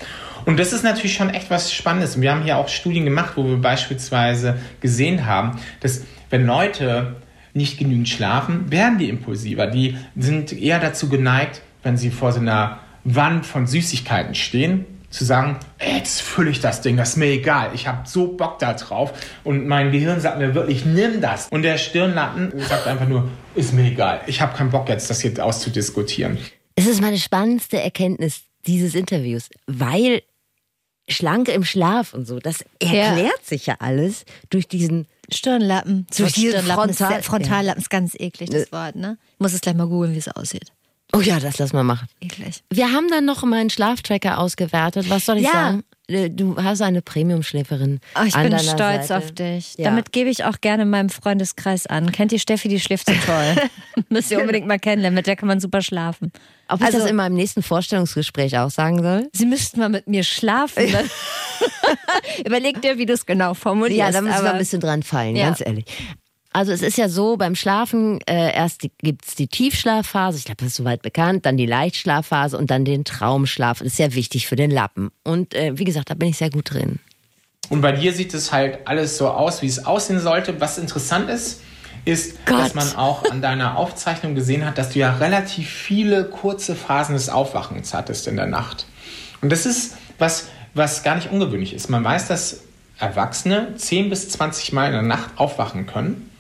Und 0.48 0.58
das 0.58 0.72
ist 0.72 0.82
natürlich 0.82 1.12
schon 1.12 1.28
echt 1.28 1.50
was 1.50 1.74
Spannendes. 1.74 2.18
Wir 2.18 2.32
haben 2.32 2.42
hier 2.42 2.56
auch 2.56 2.68
Studien 2.68 3.04
gemacht, 3.04 3.32
wo 3.37 3.44
wir 3.44 3.58
beispielsweise 3.58 4.56
gesehen 4.80 5.26
haben, 5.26 5.61
dass 5.80 6.04
wenn 6.30 6.46
Leute 6.46 7.16
nicht 7.52 7.78
genügend 7.78 8.08
schlafen, 8.08 8.70
werden 8.70 8.96
die 8.96 9.11
impulsiver. 9.11 9.66
Die 9.66 9.98
sind 10.16 10.54
eher 10.54 10.78
dazu 10.78 11.11
geneigt, 11.11 11.61
wenn 11.82 11.98
sie 11.98 12.08
vor 12.08 12.32
so 12.32 12.40
einer 12.40 12.78
Wand 13.04 13.44
von 13.44 13.66
Süßigkeiten 13.66 14.34
stehen, 14.34 14.87
zu 15.11 15.26
sagen, 15.26 15.58
jetzt 15.87 16.22
fülle 16.22 16.48
ich 16.48 16.61
das 16.61 16.80
Ding, 16.80 16.96
das 16.96 17.11
ist 17.11 17.16
mir 17.16 17.26
egal, 17.26 17.72
ich 17.74 17.87
habe 17.87 18.08
so 18.08 18.28
Bock 18.28 18.58
da 18.58 18.72
drauf 18.72 19.12
und 19.44 19.66
mein 19.66 19.92
Gehirn 19.92 20.18
sagt 20.20 20.38
mir 20.38 20.54
wirklich, 20.54 20.87
nimm 20.87 21.20
das. 21.20 21.48
Und 21.48 21.61
der 21.61 21.76
Stirnlappen 21.76 22.54
sagt 22.61 22.87
einfach 22.87 23.06
nur, 23.06 23.28
ist 23.54 23.74
mir 23.74 23.90
egal, 23.90 24.22
ich 24.26 24.40
habe 24.40 24.56
keinen 24.56 24.70
Bock 24.70 24.88
jetzt, 24.88 25.11
das 25.11 25.20
hier 25.20 25.44
auszudiskutieren. 25.44 26.38
Es 26.74 26.87
ist 26.87 27.02
meine 27.02 27.18
spannendste 27.18 27.82
Erkenntnis 27.82 28.44
dieses 28.66 28.94
Interviews, 28.94 29.48
weil 29.66 30.22
Schlanke 31.09 31.53
im 31.53 31.64
Schlaf 31.64 32.14
und 32.14 32.27
so. 32.27 32.38
Das 32.38 32.64
erklärt 32.81 33.18
ja. 33.18 33.31
sich 33.42 33.66
ja 33.66 33.77
alles 33.79 34.25
durch 34.51 34.68
diesen 34.68 35.07
Stirnlappen. 35.31 36.07
Durch 36.16 36.33
diesen 36.33 36.51
Stirnlappen 36.51 36.94
Frontal, 36.94 37.21
ist, 37.21 37.27
Frontallappen 37.27 37.83
ist 37.83 37.90
ganz 37.90 38.14
eklig, 38.14 38.51
das 38.51 38.71
Wort, 38.73 38.97
ne? 38.97 39.18
Ich 39.35 39.40
muss 39.40 39.53
es 39.53 39.61
gleich 39.61 39.75
mal 39.75 39.87
googeln, 39.87 40.14
wie 40.14 40.18
es 40.18 40.29
aussieht. 40.29 40.73
Oh 41.14 41.21
ja, 41.21 41.40
das 41.40 41.59
lass 41.59 41.73
mal 41.73 41.85
machen. 41.85 42.07
Eklig. 42.21 42.62
Wir 42.71 42.92
haben 42.92 43.09
dann 43.09 43.25
noch 43.25 43.42
meinen 43.42 43.71
Schlaftracker 43.71 44.38
ausgewertet. 44.38 45.09
Was 45.09 45.25
soll 45.25 45.38
ich 45.38 45.44
ja. 45.44 45.53
sagen? 45.53 45.85
Äh, 46.09 46.31
du 46.31 46.57
hast 46.57 46.81
eine 46.81 47.03
Premium-Schläferin. 47.03 48.01
Oh, 48.14 48.25
ich 48.27 48.35
bin 48.35 48.59
stolz 48.59 49.09
Seite. 49.09 49.16
auf 49.16 49.31
dich. 49.33 49.75
Ja. 49.77 49.85
Damit 49.85 50.12
gebe 50.12 50.31
ich 50.31 50.44
auch 50.44 50.61
gerne 50.61 50.87
meinem 50.87 51.11
Freundeskreis 51.11 51.87
an. 51.87 52.12
Kennt 52.12 52.33
ihr 52.33 52.38
Steffi, 52.38 52.68
die 52.68 52.81
schläft 52.81 53.07
so 53.09 53.14
toll? 53.27 53.57
Müsst 54.09 54.31
ihr 54.31 54.40
unbedingt 54.40 54.66
mal 54.66 54.79
kennenlernen, 54.79 55.14
mit 55.14 55.27
der 55.27 55.37
kann 55.37 55.49
man 55.49 55.61
super 55.61 55.83
schlafen. 55.83 56.33
Ob 56.68 56.81
also, 56.81 56.99
ich 56.99 57.03
das 57.03 57.11
in 57.11 57.16
meinem 57.16 57.35
nächsten 57.35 57.62
Vorstellungsgespräch 57.62 58.59
auch 58.59 58.71
sagen 58.71 59.03
soll? 59.03 59.29
Sie 59.33 59.47
müssten 59.47 59.81
mal 59.81 59.88
mit 59.88 60.07
mir 60.07 60.23
schlafen. 60.25 60.85
Überleg 62.44 62.81
dir, 62.83 62.99
wie 62.99 63.07
du 63.07 63.12
es 63.12 63.27
genau 63.27 63.55
formulierst. 63.55 63.99
Ja, 63.99 64.11
da 64.11 64.21
müssen 64.21 64.42
wir 64.42 64.53
ein 64.53 64.59
bisschen 64.59 64.81
dran 64.81 65.03
fallen, 65.03 65.37
ja. 65.37 65.47
ganz 65.47 65.61
ehrlich. 65.61 65.85
Also 66.52 66.72
es 66.72 66.82
ist 66.82 66.96
ja 66.96 67.08
so, 67.08 67.37
beim 67.37 67.54
Schlafen 67.54 68.20
äh, 68.22 68.54
erst 68.54 68.80
gibt 68.80 69.26
es 69.26 69.34
die 69.34 69.48
Tiefschlafphase, 69.48 70.38
ich 70.38 70.44
glaube, 70.44 70.58
das 70.58 70.68
ist 70.68 70.76
soweit 70.76 71.02
bekannt, 71.02 71.46
dann 71.46 71.56
die 71.56 71.66
Leichtschlafphase 71.66 72.56
und 72.56 72.70
dann 72.70 72.84
den 72.84 73.04
Traumschlaf. 73.04 73.78
Das 73.78 73.88
ist 73.88 73.96
sehr 73.96 74.14
wichtig 74.14 74.46
für 74.46 74.56
den 74.56 74.70
Lappen. 74.70 75.11
Und 75.24 75.54
äh, 75.54 75.78
wie 75.78 75.84
gesagt, 75.84 76.11
da 76.11 76.14
bin 76.14 76.28
ich 76.28 76.38
sehr 76.38 76.50
gut 76.50 76.72
drin. 76.72 77.00
Und 77.68 77.82
bei 77.82 77.92
dir 77.92 78.12
sieht 78.12 78.32
es 78.32 78.50
halt 78.50 78.87
alles 78.87 79.18
so 79.18 79.28
aus, 79.28 79.61
wie 79.61 79.66
es 79.66 79.84
aussehen 79.84 80.20
sollte. 80.20 80.58
Was 80.61 80.78
interessant 80.78 81.28
ist, 81.28 81.61
ist, 82.06 82.46
Gott. 82.46 82.61
dass 82.61 82.74
man 82.74 82.96
auch 82.96 83.30
an 83.30 83.42
deiner 83.42 83.76
Aufzeichnung 83.76 84.34
gesehen 84.34 84.64
hat, 84.64 84.78
dass 84.78 84.90
du 84.90 84.98
ja 85.00 85.16
relativ 85.16 85.68
viele 85.68 86.24
kurze 86.24 86.74
Phasen 86.74 87.14
des 87.14 87.28
Aufwachens 87.28 87.92
hattest 87.92 88.26
in 88.26 88.37
der 88.37 88.46
Nacht. 88.46 88.87
Und 89.42 89.52
das 89.52 89.66
ist 89.66 89.96
was, 90.18 90.48
was 90.74 91.02
gar 91.02 91.16
nicht 91.16 91.30
ungewöhnlich 91.30 91.74
ist. 91.74 91.90
Man 91.90 92.02
weiß, 92.02 92.28
dass 92.28 92.62
Erwachsene 92.98 93.74
10 93.76 94.11
bis 94.11 94.28
20 94.30 94.72
Mal 94.72 94.87
in 94.87 94.92
der 94.92 95.02
Nacht 95.02 95.30
aufwachen 95.37 95.87
können. 95.87 96.30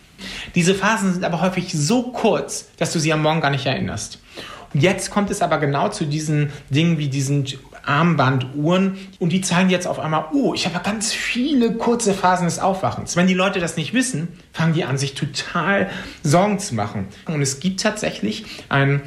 Diese 0.54 0.74
Phasen 0.74 1.12
sind 1.12 1.24
aber 1.24 1.40
häufig 1.40 1.72
so 1.72 2.04
kurz, 2.04 2.68
dass 2.76 2.92
du 2.92 2.98
sie 2.98 3.12
am 3.12 3.22
Morgen 3.22 3.40
gar 3.40 3.50
nicht 3.50 3.66
erinnerst. 3.66 4.20
Und 4.74 4.82
jetzt 4.82 5.10
kommt 5.10 5.30
es 5.30 5.40
aber 5.40 5.58
genau 5.58 5.88
zu 5.88 6.04
diesen 6.04 6.50
Dingen 6.70 6.98
wie 6.98 7.08
diesen 7.08 7.46
Armbanduhren 7.84 8.98
und 9.18 9.32
die 9.32 9.40
zeigen 9.40 9.70
jetzt 9.70 9.86
auf 9.86 9.98
einmal, 9.98 10.26
oh, 10.32 10.52
ich 10.52 10.66
habe 10.66 10.78
ganz 10.84 11.12
viele 11.14 11.72
kurze 11.72 12.12
Phasen 12.12 12.44
des 12.44 12.58
Aufwachens. 12.58 13.16
Wenn 13.16 13.26
die 13.26 13.34
Leute 13.34 13.60
das 13.60 13.76
nicht 13.76 13.94
wissen, 13.94 14.28
fangen 14.52 14.74
die 14.74 14.84
an, 14.84 14.98
sich 14.98 15.14
total 15.14 15.88
Sorgen 16.22 16.58
zu 16.58 16.74
machen. 16.74 17.08
Und 17.26 17.40
es 17.40 17.60
gibt 17.60 17.80
tatsächlich 17.80 18.44
einen 18.68 19.02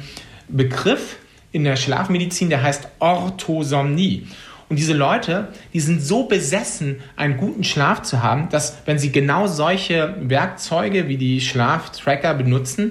Begriff 0.48 1.16
in 1.52 1.62
der 1.64 1.76
Schlafmedizin, 1.76 2.50
der 2.50 2.62
heißt 2.62 2.88
Orthosomnie. 2.98 4.26
Und 4.72 4.76
diese 4.76 4.94
Leute, 4.94 5.48
die 5.74 5.80
sind 5.80 6.00
so 6.00 6.24
besessen, 6.24 7.02
einen 7.14 7.36
guten 7.36 7.62
Schlaf 7.62 8.00
zu 8.00 8.22
haben, 8.22 8.48
dass 8.48 8.78
wenn 8.86 8.98
sie 8.98 9.12
genau 9.12 9.46
solche 9.46 10.16
Werkzeuge 10.18 11.08
wie 11.08 11.18
die 11.18 11.42
Schlaftracker 11.42 12.32
benutzen, 12.32 12.90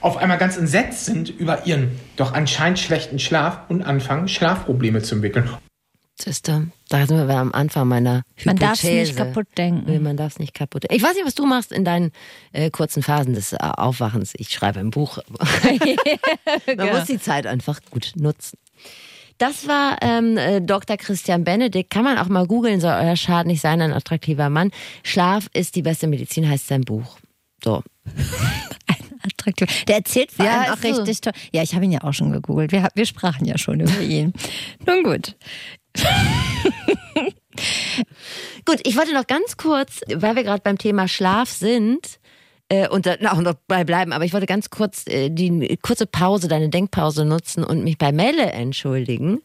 auf 0.00 0.16
einmal 0.16 0.36
ganz 0.36 0.56
entsetzt 0.56 1.04
sind 1.04 1.28
über 1.28 1.64
ihren 1.64 1.92
doch 2.16 2.32
anscheinend 2.32 2.80
schlechten 2.80 3.20
Schlaf 3.20 3.60
und 3.68 3.84
anfangen, 3.84 4.26
Schlafprobleme 4.26 5.00
zu 5.00 5.14
entwickeln. 5.14 5.48
Sister, 6.20 6.66
da 6.88 7.06
sind 7.06 7.28
wir 7.28 7.36
am 7.36 7.52
Anfang 7.52 7.86
meiner 7.86 8.22
Hypothese. 8.34 8.46
Man 8.46 8.56
darf 8.56 8.82
es 8.82 8.90
nicht 8.90 9.16
kaputt 9.16 9.46
denken. 9.56 9.84
Nee, 9.88 10.00
man 10.00 10.16
darf 10.16 10.32
es 10.32 10.38
nicht 10.40 10.54
kaputt 10.54 10.82
denken. 10.82 10.96
Ich 10.96 11.04
weiß 11.04 11.14
nicht, 11.14 11.24
was 11.24 11.36
du 11.36 11.46
machst 11.46 11.70
in 11.70 11.84
deinen 11.84 12.10
äh, 12.50 12.68
kurzen 12.70 13.04
Phasen 13.04 13.34
des 13.34 13.52
äh, 13.52 13.58
Aufwachens. 13.60 14.32
Ich 14.36 14.50
schreibe 14.50 14.80
ein 14.80 14.90
Buch. 14.90 15.18
man 16.76 16.90
muss 16.90 17.04
die 17.04 17.20
Zeit 17.20 17.46
einfach 17.46 17.78
gut 17.92 18.14
nutzen. 18.16 18.58
Das 19.38 19.68
war 19.68 19.98
ähm, 20.00 20.36
äh, 20.36 20.60
Dr. 20.60 20.96
Christian 20.96 21.44
Benedikt. 21.44 21.90
Kann 21.90 22.04
man 22.04 22.18
auch 22.18 22.28
mal 22.28 22.46
googeln, 22.46 22.80
soll 22.80 22.92
euer 22.92 23.16
Schaden 23.16 23.48
nicht 23.48 23.60
sein, 23.60 23.80
ein 23.80 23.92
attraktiver 23.92 24.50
Mann. 24.50 24.70
Schlaf 25.02 25.48
ist 25.52 25.76
die 25.76 25.82
beste 25.82 26.06
Medizin, 26.06 26.48
heißt 26.48 26.68
sein 26.68 26.82
Buch. 26.82 27.18
So. 27.62 27.82
attraktiv. 29.26 29.84
Der 29.84 29.96
erzählt 29.96 30.32
vor 30.32 30.46
allem 30.46 30.72
auch 30.72 30.78
so. 30.78 30.88
richtig 30.88 31.20
toll. 31.20 31.32
Ja, 31.52 31.62
ich 31.62 31.74
habe 31.74 31.84
ihn 31.84 31.92
ja 31.92 32.02
auch 32.02 32.12
schon 32.12 32.32
gegoogelt. 32.32 32.72
Wir, 32.72 32.88
wir 32.94 33.06
sprachen 33.06 33.44
ja 33.44 33.58
schon 33.58 33.80
über 33.80 34.00
ihn. 34.00 34.32
Nun 34.86 35.02
gut. 35.02 35.36
gut, 38.64 38.80
ich 38.84 38.96
wollte 38.96 39.14
noch 39.14 39.26
ganz 39.26 39.56
kurz, 39.56 40.00
weil 40.14 40.36
wir 40.36 40.44
gerade 40.44 40.62
beim 40.62 40.78
Thema 40.78 41.08
Schlaf 41.08 41.50
sind, 41.50 42.20
äh, 42.68 42.88
und 42.88 43.06
da 43.06 43.16
auch 43.30 43.40
noch 43.40 43.54
bei 43.68 43.84
bleiben. 43.84 44.12
Aber 44.12 44.24
ich 44.24 44.32
wollte 44.32 44.46
ganz 44.46 44.70
kurz 44.70 45.06
äh, 45.06 45.30
die 45.30 45.78
kurze 45.82 46.06
Pause, 46.06 46.48
deine 46.48 46.68
Denkpause 46.68 47.24
nutzen 47.24 47.64
und 47.64 47.84
mich 47.84 47.98
bei 47.98 48.12
Melle 48.12 48.52
entschuldigen. 48.52 49.40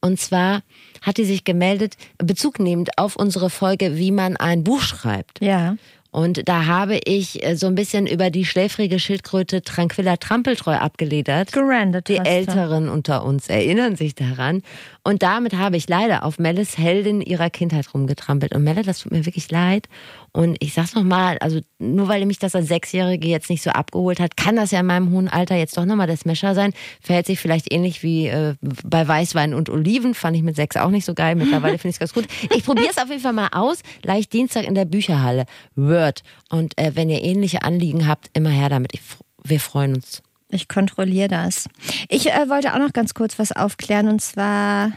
Und 0.00 0.18
zwar 0.18 0.62
hat 1.02 1.18
die 1.18 1.24
sich 1.24 1.44
gemeldet, 1.44 1.96
Bezug 2.18 2.58
nehmend 2.58 2.98
auf 2.98 3.16
unsere 3.16 3.50
Folge, 3.50 3.96
wie 3.96 4.10
man 4.10 4.36
ein 4.36 4.64
Buch 4.64 4.80
schreibt. 4.80 5.40
Ja. 5.40 5.76
Und 6.14 6.48
da 6.48 6.66
habe 6.66 7.00
ich 7.04 7.44
äh, 7.44 7.56
so 7.56 7.66
ein 7.66 7.74
bisschen 7.74 8.06
über 8.06 8.30
die 8.30 8.44
schläfrige 8.44 9.00
Schildkröte 9.00 9.62
Tranquilla 9.62 10.16
Trampeltreu 10.16 10.76
abgeledert. 10.76 11.50
Gerandet. 11.50 12.06
Die 12.06 12.18
Älteren 12.18 12.88
unter 12.88 13.24
uns 13.24 13.48
erinnern 13.48 13.96
sich 13.96 14.14
daran. 14.14 14.62
Und 15.02 15.24
damit 15.24 15.54
habe 15.54 15.76
ich 15.76 15.88
leider 15.88 16.22
auf 16.22 16.38
Melles 16.38 16.78
Heldin 16.78 17.20
ihrer 17.20 17.50
Kindheit 17.50 17.92
rumgetrampelt. 17.92 18.54
Und 18.54 18.62
Melle, 18.62 18.82
das 18.82 19.00
tut 19.00 19.10
mir 19.10 19.26
wirklich 19.26 19.50
leid. 19.50 19.88
Und 20.30 20.56
ich 20.60 20.72
sag's 20.72 20.94
nochmal, 20.94 21.38
also 21.38 21.60
nur 21.80 22.06
weil 22.06 22.24
mich 22.26 22.38
das 22.38 22.54
als 22.54 22.68
Sechsjährige 22.68 23.26
jetzt 23.26 23.50
nicht 23.50 23.62
so 23.62 23.70
abgeholt 23.70 24.20
hat, 24.20 24.36
kann 24.36 24.54
das 24.54 24.70
ja 24.70 24.80
in 24.80 24.86
meinem 24.86 25.10
hohen 25.10 25.28
Alter 25.28 25.56
jetzt 25.56 25.76
doch 25.76 25.84
nochmal 25.84 26.06
der 26.06 26.16
Smasher 26.16 26.54
sein. 26.54 26.72
Verhält 27.00 27.26
sich 27.26 27.40
vielleicht 27.40 27.72
ähnlich 27.72 28.04
wie 28.04 28.28
äh, 28.28 28.54
bei 28.60 29.06
Weißwein 29.06 29.52
und 29.52 29.68
Oliven. 29.68 30.14
Fand 30.14 30.36
ich 30.36 30.44
mit 30.44 30.54
sechs 30.54 30.76
auch 30.76 30.90
nicht 30.90 31.04
so 31.04 31.14
geil. 31.14 31.34
Mittlerweile 31.34 31.78
finde 31.78 31.88
ich 31.88 31.96
es 31.96 31.98
ganz 31.98 32.14
gut. 32.14 32.26
Ich 32.54 32.64
probiere 32.64 32.90
es 32.90 32.98
auf 32.98 33.08
jeden 33.08 33.20
Fall 33.20 33.32
mal 33.32 33.48
aus. 33.50 33.80
Leicht 34.04 34.32
Dienstag 34.32 34.64
in 34.64 34.76
der 34.76 34.84
Bücherhalle. 34.84 35.46
Word. 35.74 36.03
Und 36.50 36.78
äh, 36.78 36.92
wenn 36.94 37.10
ihr 37.10 37.22
ähnliche 37.22 37.62
Anliegen 37.62 38.06
habt, 38.06 38.30
immer 38.32 38.50
her 38.50 38.68
damit. 38.68 38.94
Ich, 38.94 39.00
wir 39.42 39.60
freuen 39.60 39.94
uns. 39.94 40.22
Ich 40.48 40.68
kontrolliere 40.68 41.28
das. 41.28 41.68
Ich 42.08 42.30
äh, 42.30 42.48
wollte 42.48 42.74
auch 42.74 42.78
noch 42.78 42.92
ganz 42.92 43.14
kurz 43.14 43.38
was 43.38 43.52
aufklären 43.52 44.08
und 44.08 44.20
zwar. 44.20 44.92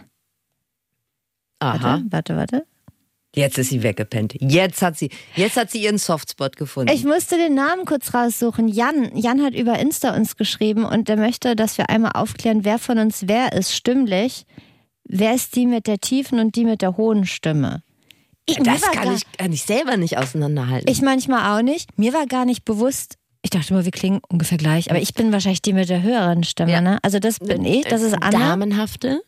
Aha. 1.59 2.01
Warte, 2.09 2.35
warte, 2.35 2.35
warte. 2.35 2.65
Jetzt 3.35 3.57
ist 3.57 3.69
sie 3.69 3.83
weggepennt. 3.83 4.35
Jetzt 4.39 4.81
hat 4.81 4.97
sie, 4.97 5.11
jetzt 5.35 5.57
hat 5.57 5.69
sie 5.69 5.83
ihren 5.83 5.99
Softspot 5.99 6.55
gefunden. 6.57 6.91
Ich 6.91 7.03
musste 7.03 7.37
den 7.37 7.53
Namen 7.53 7.85
kurz 7.85 8.13
raussuchen. 8.13 8.67
Jan, 8.67 9.15
Jan 9.15 9.43
hat 9.43 9.53
über 9.53 9.77
Insta 9.77 10.15
uns 10.15 10.37
geschrieben 10.37 10.85
und 10.85 11.07
der 11.07 11.17
möchte, 11.17 11.55
dass 11.55 11.77
wir 11.77 11.89
einmal 11.89 12.13
aufklären, 12.13 12.65
wer 12.65 12.79
von 12.79 12.97
uns 12.97 13.27
wer 13.27 13.53
ist 13.53 13.75
stimmlich. 13.75 14.45
Wer 15.03 15.35
ist 15.35 15.55
die 15.55 15.67
mit 15.67 15.87
der 15.87 15.99
tiefen 15.99 16.39
und 16.39 16.55
die 16.55 16.65
mit 16.65 16.81
der 16.81 16.97
hohen 16.97 17.25
Stimme? 17.25 17.83
Ich, 18.49 18.57
das 18.57 18.81
kann 18.81 19.13
ich, 19.13 19.23
kann 19.37 19.51
ich 19.51 19.63
selber 19.63 19.97
nicht 19.97 20.17
auseinanderhalten. 20.17 20.89
Ich 20.89 21.01
manchmal 21.01 21.57
auch 21.57 21.61
nicht. 21.61 21.97
Mir 21.99 22.13
war 22.13 22.25
gar 22.25 22.45
nicht 22.45 22.63
bewusst, 22.63 23.17
ich 23.47 23.51
dachte 23.51 23.73
immer, 23.73 23.85
wir 23.85 23.91
klingen 23.91 24.19
ungefähr 24.27 24.57
gleich, 24.57 24.89
aber 24.89 24.99
ich 24.99 25.13
bin 25.13 25.31
wahrscheinlich 25.31 25.61
die 25.61 25.71
mit 25.71 25.87
der 25.87 26.01
höheren 26.01 26.43
Stimme, 26.43 26.71
ja. 26.71 26.81
ne? 26.81 26.97
Also 27.01 27.19
das 27.19 27.39
bin 27.39 27.63
ich, 27.63 27.85
das 27.85 28.01
ist 28.01 28.13
Anna. 28.13 28.39
Damenhafte. 28.39 29.21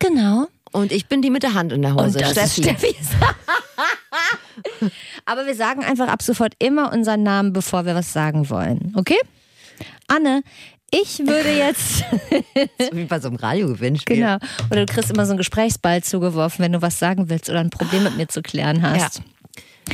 Genau. 0.00 0.48
Und 0.72 0.90
ich 0.90 1.06
bin 1.06 1.22
die 1.22 1.30
mit 1.30 1.42
der 1.42 1.54
Hand 1.54 1.72
in 1.72 1.82
der 1.82 1.94
Hose. 1.94 2.18
Und 2.18 2.20
das 2.20 2.56
Steffi. 2.56 2.60
ist 2.60 2.64
Steffi. 2.64 2.96
aber 5.24 5.46
wir 5.46 5.54
sagen 5.54 5.84
einfach 5.84 6.08
ab 6.08 6.22
sofort 6.22 6.54
immer 6.58 6.92
unseren 6.92 7.22
Namen, 7.22 7.52
bevor 7.52 7.86
wir 7.86 7.94
was 7.94 8.12
sagen 8.12 8.50
wollen. 8.50 8.92
Okay? 8.96 9.18
Anne, 10.08 10.42
ich 10.90 11.18
würde 11.20 11.50
jetzt. 11.56 11.98
so 12.78 12.96
wie 12.96 13.04
bei 13.04 13.20
so 13.20 13.28
einem 13.28 13.36
Radiogewinnspiel. 13.36 14.16
Genau. 14.16 14.38
Oder 14.70 14.86
du 14.86 14.92
kriegst 14.92 15.10
immer 15.10 15.26
so 15.26 15.32
einen 15.32 15.38
Gesprächsball 15.38 16.02
zugeworfen, 16.02 16.64
wenn 16.64 16.72
du 16.72 16.82
was 16.82 16.98
sagen 16.98 17.28
willst 17.28 17.48
oder 17.48 17.60
ein 17.60 17.70
Problem 17.70 18.04
mit 18.04 18.16
mir 18.16 18.28
zu 18.28 18.42
klären 18.42 18.82
hast. 18.82 19.22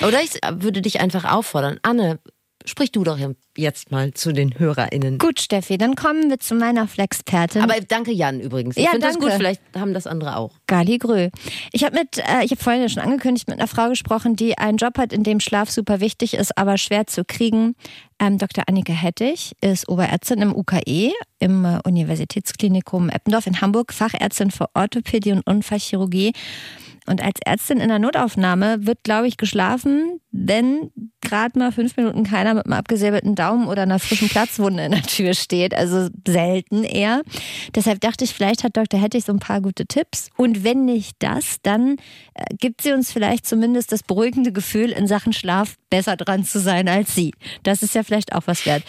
Ja. 0.00 0.06
Oder 0.06 0.22
ich 0.22 0.32
würde 0.50 0.82
dich 0.82 1.00
einfach 1.00 1.24
auffordern. 1.24 1.78
Anne, 1.82 2.18
sprich 2.66 2.92
du 2.92 3.04
doch 3.04 3.18
jetzt 3.56 3.90
mal 3.90 4.12
zu 4.12 4.32
den 4.32 4.58
HörerInnen. 4.58 5.18
Gut, 5.18 5.40
Steffi, 5.40 5.78
dann 5.78 5.94
kommen 5.94 6.30
wir 6.30 6.38
zu 6.38 6.54
meiner 6.54 6.86
Flexpertin. 6.88 7.62
Aber 7.62 7.74
danke 7.80 8.12
Jan 8.12 8.40
übrigens. 8.40 8.76
Ich 8.76 8.84
ja, 8.84 8.90
finde 8.90 9.06
das 9.06 9.18
gut, 9.18 9.32
vielleicht 9.32 9.62
haben 9.74 9.94
das 9.94 10.06
andere 10.06 10.36
auch. 10.36 10.52
Gali 10.66 10.98
Grö. 10.98 11.30
Ich 11.72 11.84
habe 11.84 11.98
mit, 11.98 12.18
äh, 12.18 12.44
ich 12.44 12.50
habe 12.50 12.62
vorhin 12.62 12.82
ja 12.82 12.88
schon 12.88 13.02
angekündigt, 13.02 13.48
mit 13.48 13.58
einer 13.58 13.68
Frau 13.68 13.88
gesprochen, 13.88 14.36
die 14.36 14.58
einen 14.58 14.78
Job 14.78 14.98
hat, 14.98 15.12
in 15.12 15.22
dem 15.22 15.40
Schlaf 15.40 15.70
super 15.70 16.00
wichtig 16.00 16.34
ist, 16.34 16.56
aber 16.58 16.78
schwer 16.78 17.06
zu 17.06 17.24
kriegen. 17.24 17.74
Ähm, 18.18 18.38
Dr. 18.38 18.64
Annika 18.66 18.92
Hettich 18.92 19.52
ist 19.60 19.88
Oberärztin 19.88 20.40
im 20.40 20.54
UKE, 20.54 21.12
im 21.38 21.64
äh, 21.64 21.80
Universitätsklinikum 21.84 23.10
Eppendorf 23.10 23.46
in 23.46 23.60
Hamburg, 23.60 23.92
Fachärztin 23.92 24.50
für 24.50 24.66
Orthopädie 24.74 25.32
und 25.32 25.46
Unfallchirurgie. 25.46 26.32
Und 27.06 27.22
als 27.22 27.38
Ärztin 27.44 27.78
in 27.78 27.88
der 27.88 28.00
Notaufnahme 28.00 28.84
wird, 28.84 29.04
glaube 29.04 29.28
ich, 29.28 29.36
geschlafen, 29.36 30.20
wenn 30.36 30.90
gerade 31.20 31.58
mal 31.58 31.72
fünf 31.72 31.96
Minuten 31.96 32.24
keiner 32.24 32.54
mit 32.54 32.66
einem 32.66 32.74
abgesäbelten 32.74 33.34
Daumen 33.34 33.66
oder 33.66 33.82
einer 33.82 33.98
frischen 33.98 34.28
Platzwunde 34.28 34.84
in 34.84 34.92
der 34.92 35.02
Tür 35.02 35.34
steht. 35.34 35.74
Also 35.74 36.08
selten 36.26 36.84
eher. 36.84 37.22
Deshalb 37.74 38.00
dachte 38.00 38.24
ich, 38.24 38.32
vielleicht 38.32 38.62
hat 38.62 38.76
Dr. 38.76 39.00
Hettich 39.00 39.24
so 39.24 39.32
ein 39.32 39.38
paar 39.38 39.60
gute 39.60 39.86
Tipps. 39.86 40.28
Und 40.36 40.62
wenn 40.62 40.84
nicht 40.84 41.16
das, 41.18 41.56
dann 41.62 41.96
äh, 42.34 42.44
gibt 42.58 42.82
sie 42.82 42.92
uns 42.92 43.12
vielleicht 43.12 43.46
zumindest 43.46 43.92
das 43.92 44.02
beruhigende 44.02 44.52
Gefühl, 44.52 44.90
in 44.90 45.06
Sachen 45.06 45.32
Schlaf 45.32 45.76
besser 45.90 46.16
dran 46.16 46.44
zu 46.44 46.60
sein 46.60 46.88
als 46.88 47.14
sie. 47.14 47.32
Das 47.62 47.82
ist 47.82 47.94
ja 47.94 48.02
vielleicht 48.02 48.32
auch 48.34 48.42
was 48.46 48.66
wert. 48.66 48.82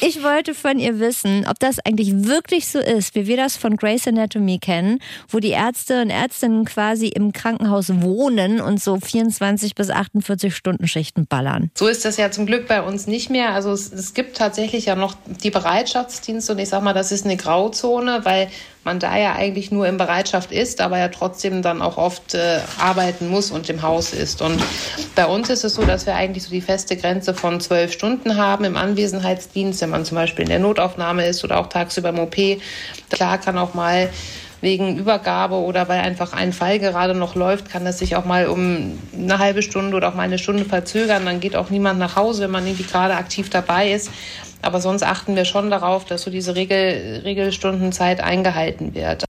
Ich 0.00 0.22
wollte 0.22 0.54
von 0.54 0.78
ihr 0.78 0.98
wissen, 0.98 1.46
ob 1.48 1.58
das 1.58 1.78
eigentlich 1.80 2.24
wirklich 2.24 2.68
so 2.68 2.78
ist, 2.78 3.14
wie 3.14 3.26
wir 3.26 3.36
das 3.36 3.56
von 3.56 3.76
Grace 3.76 4.08
Anatomy 4.08 4.58
kennen, 4.58 4.98
wo 5.28 5.38
die 5.40 5.50
Ärzte 5.50 6.02
und 6.02 6.10
Ärztinnen 6.10 6.64
quasi 6.64 7.08
im 7.08 7.32
Krankenhaus 7.32 8.02
wohnen 8.02 8.60
und 8.60 8.80
so 8.82 8.98
24 8.98 9.74
bis 9.74 9.90
48 9.90 10.54
Stunden 10.54 10.88
Schichten 10.92 11.26
ballern. 11.26 11.70
So 11.74 11.88
ist 11.88 12.04
das 12.04 12.16
ja 12.16 12.30
zum 12.30 12.46
Glück 12.46 12.68
bei 12.68 12.82
uns 12.82 13.06
nicht 13.06 13.30
mehr. 13.30 13.50
Also 13.50 13.72
es, 13.72 13.92
es 13.92 14.14
gibt 14.14 14.36
tatsächlich 14.36 14.86
ja 14.86 14.94
noch 14.94 15.14
die 15.26 15.50
Bereitschaftsdienste 15.50 16.52
und 16.52 16.58
ich 16.58 16.68
sage 16.68 16.84
mal, 16.84 16.92
das 16.92 17.10
ist 17.10 17.24
eine 17.24 17.36
Grauzone, 17.36 18.20
weil 18.24 18.48
man 18.84 18.98
da 18.98 19.16
ja 19.16 19.34
eigentlich 19.34 19.70
nur 19.70 19.86
in 19.86 19.96
Bereitschaft 19.96 20.50
ist, 20.50 20.80
aber 20.80 20.98
ja 20.98 21.08
trotzdem 21.08 21.62
dann 21.62 21.82
auch 21.82 21.98
oft 21.98 22.34
äh, 22.34 22.60
arbeiten 22.78 23.28
muss 23.28 23.50
und 23.50 23.68
im 23.70 23.82
Haus 23.82 24.12
ist. 24.12 24.42
Und 24.42 24.60
bei 25.14 25.26
uns 25.26 25.50
ist 25.50 25.64
es 25.64 25.74
so, 25.74 25.82
dass 25.84 26.06
wir 26.06 26.14
eigentlich 26.14 26.44
so 26.44 26.50
die 26.50 26.60
feste 26.60 26.96
Grenze 26.96 27.32
von 27.32 27.60
zwölf 27.60 27.92
Stunden 27.92 28.36
haben 28.36 28.64
im 28.64 28.76
Anwesenheitsdienst, 28.76 29.80
wenn 29.82 29.90
man 29.90 30.04
zum 30.04 30.16
Beispiel 30.16 30.42
in 30.44 30.50
der 30.50 30.58
Notaufnahme 30.58 31.26
ist 31.26 31.44
oder 31.44 31.58
auch 31.58 31.68
tagsüber 31.68 32.08
im 32.08 32.18
OP. 32.18 32.36
Klar 33.10 33.38
kann 33.38 33.56
auch 33.56 33.74
mal 33.74 34.10
wegen 34.62 34.96
Übergabe 34.96 35.56
oder 35.56 35.88
weil 35.88 36.00
einfach 36.00 36.32
ein 36.32 36.52
Fall 36.52 36.78
gerade 36.78 37.14
noch 37.14 37.34
läuft, 37.34 37.68
kann 37.68 37.84
das 37.84 37.98
sich 37.98 38.16
auch 38.16 38.24
mal 38.24 38.46
um 38.46 38.98
eine 39.12 39.38
halbe 39.38 39.60
Stunde 39.60 39.96
oder 39.96 40.08
auch 40.08 40.14
mal 40.14 40.22
eine 40.22 40.38
Stunde 40.38 40.64
verzögern. 40.64 41.26
Dann 41.26 41.40
geht 41.40 41.56
auch 41.56 41.68
niemand 41.68 41.98
nach 41.98 42.16
Hause, 42.16 42.44
wenn 42.44 42.52
man 42.52 42.66
irgendwie 42.66 42.84
gerade 42.84 43.14
aktiv 43.14 43.50
dabei 43.50 43.92
ist. 43.92 44.10
Aber 44.62 44.80
sonst 44.80 45.02
achten 45.02 45.34
wir 45.34 45.44
schon 45.44 45.68
darauf, 45.68 46.04
dass 46.04 46.22
so 46.22 46.30
diese 46.30 46.54
Regel, 46.54 47.22
Regelstundenzeit 47.24 48.22
eingehalten 48.22 48.94
wird. 48.94 49.24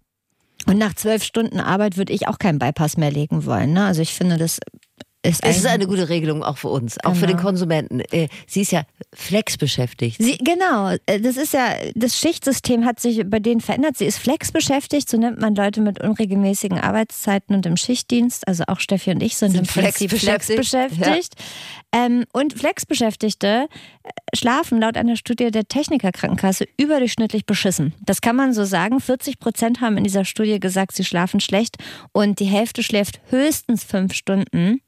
Und 0.68 0.78
nach 0.78 0.94
zwölf 0.94 1.24
Stunden 1.24 1.60
Arbeit 1.60 1.98
würde 1.98 2.14
ich 2.14 2.28
auch 2.28 2.38
keinen 2.38 2.60
Bypass 2.60 2.96
mehr 2.98 3.12
legen 3.12 3.46
wollen. 3.46 3.74
Ne? 3.74 3.86
Also 3.86 4.02
ich 4.02 4.14
finde 4.14 4.38
das 4.38 4.60
Es 5.26 5.40
ist 5.40 5.66
eine 5.66 5.88
gute 5.88 6.10
Regelung 6.10 6.44
auch 6.44 6.58
für 6.58 6.68
uns, 6.68 6.98
auch 7.04 7.16
für 7.16 7.28
den 7.28 7.38
Genau. 7.38 7.48
Konsumenten. 7.48 8.02
Äh, 8.12 8.28
Sie 8.46 8.62
ist 8.62 8.74
ja 8.74 8.84
flexbeschäftigt. 9.14 10.22
Sie, 10.22 10.38
genau, 10.38 10.90
äh, 11.06 11.20
das 11.22 11.38
ist 11.38 11.54
ja, 11.54 11.76
das 11.96 12.20
Schichtsystem 12.20 12.86
hat 12.86 13.00
sich 13.00 13.24
bei 13.26 13.40
denen 13.40 13.62
verändert. 13.62 13.98
Sie 13.98 14.06
ist 14.06 14.18
flexbeschäftigt, 14.20 15.10
so 15.10 15.18
nennt 15.18 15.40
man 15.40 15.56
Leute 15.56 15.80
mit 15.82 16.02
unregelmäßigen 16.02 16.78
Arbeitszeiten 16.78 17.56
und 17.56 17.66
im 17.66 17.78
Schichtdienst. 17.78 18.48
Also 18.48 18.66
auch 18.68 18.82
Steffi 18.82 19.12
und 19.12 19.24
ich 19.24 19.38
sind, 19.38 19.52
Sind 19.52 19.62
im 19.62 19.66
Prinzip 19.68 20.12
flexbeschäftigt, 20.12 20.70
flexbeschäftigt. 20.70 21.36
Ähm, 21.94 22.26
und 22.34 22.54
Flexbeschäftigte 22.60 23.68
äh, 24.04 24.10
schlafen 24.36 24.82
laut 24.82 24.98
einer 24.98 25.16
Studie 25.16 25.52
der 25.52 25.68
Technikerkrankenkasse 25.68 26.66
überdurchschnittlich 26.78 27.46
beschissen. 27.46 27.94
Das 28.06 28.20
kann 28.22 28.36
man 28.36 28.54
so 28.54 28.66
sagen. 28.66 29.00
40 29.00 29.40
Prozent 29.40 29.80
haben 29.80 29.98
in 29.98 30.04
dieser 30.04 30.26
Studie 30.26 30.60
gesagt, 30.60 30.96
sie 30.96 31.06
schlafen 31.06 31.40
schlecht 31.40 31.78
und 32.12 32.40
die 32.40 32.46
Hälfte 32.46 32.84
schläft 32.84 33.22
höchstens 33.30 33.84
fünf 33.84 34.14
Stunden. 34.14 34.82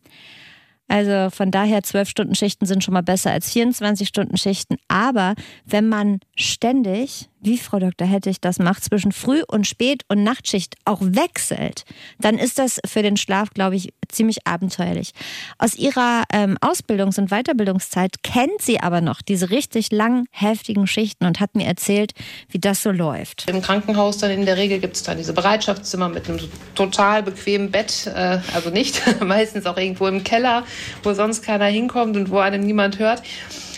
Also 0.88 1.30
von 1.36 1.52
daher, 1.52 1.82
12-Stunden-Schichten 1.82 2.65
sind 2.65 2.84
schon 2.84 2.93
mal 2.93 3.02
besser 3.02 3.32
als 3.32 3.52
24-Stunden-Schichten. 3.54 4.78
Aber 4.88 5.36
wenn 5.65 5.89
man 5.89 6.19
ständig, 6.36 7.30
wie 7.45 7.58
Frau 7.58 7.79
Dr. 7.79 8.08
Hettich 8.08 8.41
das 8.41 8.60
macht, 8.60 8.84
zwischen 8.84 9.12
Früh- 9.12 9.43
und 9.47 9.67
Spät- 9.67 10.03
und 10.08 10.23
Nachtschicht 10.23 10.75
auch 10.86 10.99
wechselt, 11.01 11.84
dann 12.19 12.38
ist 12.38 12.60
das 12.60 12.79
für 12.86 13.03
den 13.03 13.17
Schlaf, 13.17 13.49
glaube 13.51 13.75
ich, 13.75 13.93
ziemlich 14.10 14.45
abenteuerlich. 14.45 15.12
Aus 15.58 15.75
ihrer 15.75 16.23
ähm, 16.31 16.58
Ausbildungs- 16.62 17.19
und 17.19 17.29
Weiterbildungszeit 17.29 18.23
kennt 18.23 18.62
sie 18.62 18.79
aber 18.79 19.01
noch 19.01 19.21
diese 19.21 19.49
richtig 19.49 19.91
lang, 19.91 20.25
heftigen 20.31 20.88
Schichten 20.88 21.25
und 21.25 21.39
hat 21.39 21.55
mir 21.55 21.65
erzählt, 21.65 22.13
wie 22.49 22.60
das 22.60 22.81
so 22.81 22.91
läuft. 22.91 23.49
Im 23.49 23.62
Krankenhaus 23.62 24.17
dann 24.17 24.31
in 24.31 24.45
der 24.45 24.58
Regel 24.58 24.79
gibt 24.79 24.95
es 24.95 25.03
dann 25.03 25.17
diese 25.17 25.34
Bereitschaftszimmer 25.34 26.10
mit 26.10 26.27
einem 26.27 26.39
total 26.73 27.23
bequemen 27.23 27.71
Bett, 27.71 28.08
äh, 28.08 28.39
also 28.53 28.69
nicht, 28.69 29.01
meistens 29.21 29.65
auch 29.65 29.77
irgendwo 29.77 30.08
im 30.08 30.23
Keller, 30.23 30.63
wo 31.03 31.13
sonst 31.13 31.43
keiner 31.43 31.65
hinkommt 31.65 32.17
und 32.17 32.29
wo 32.29 32.39
einem 32.39 32.62
niemand 32.62 32.99
hört. 32.99 33.21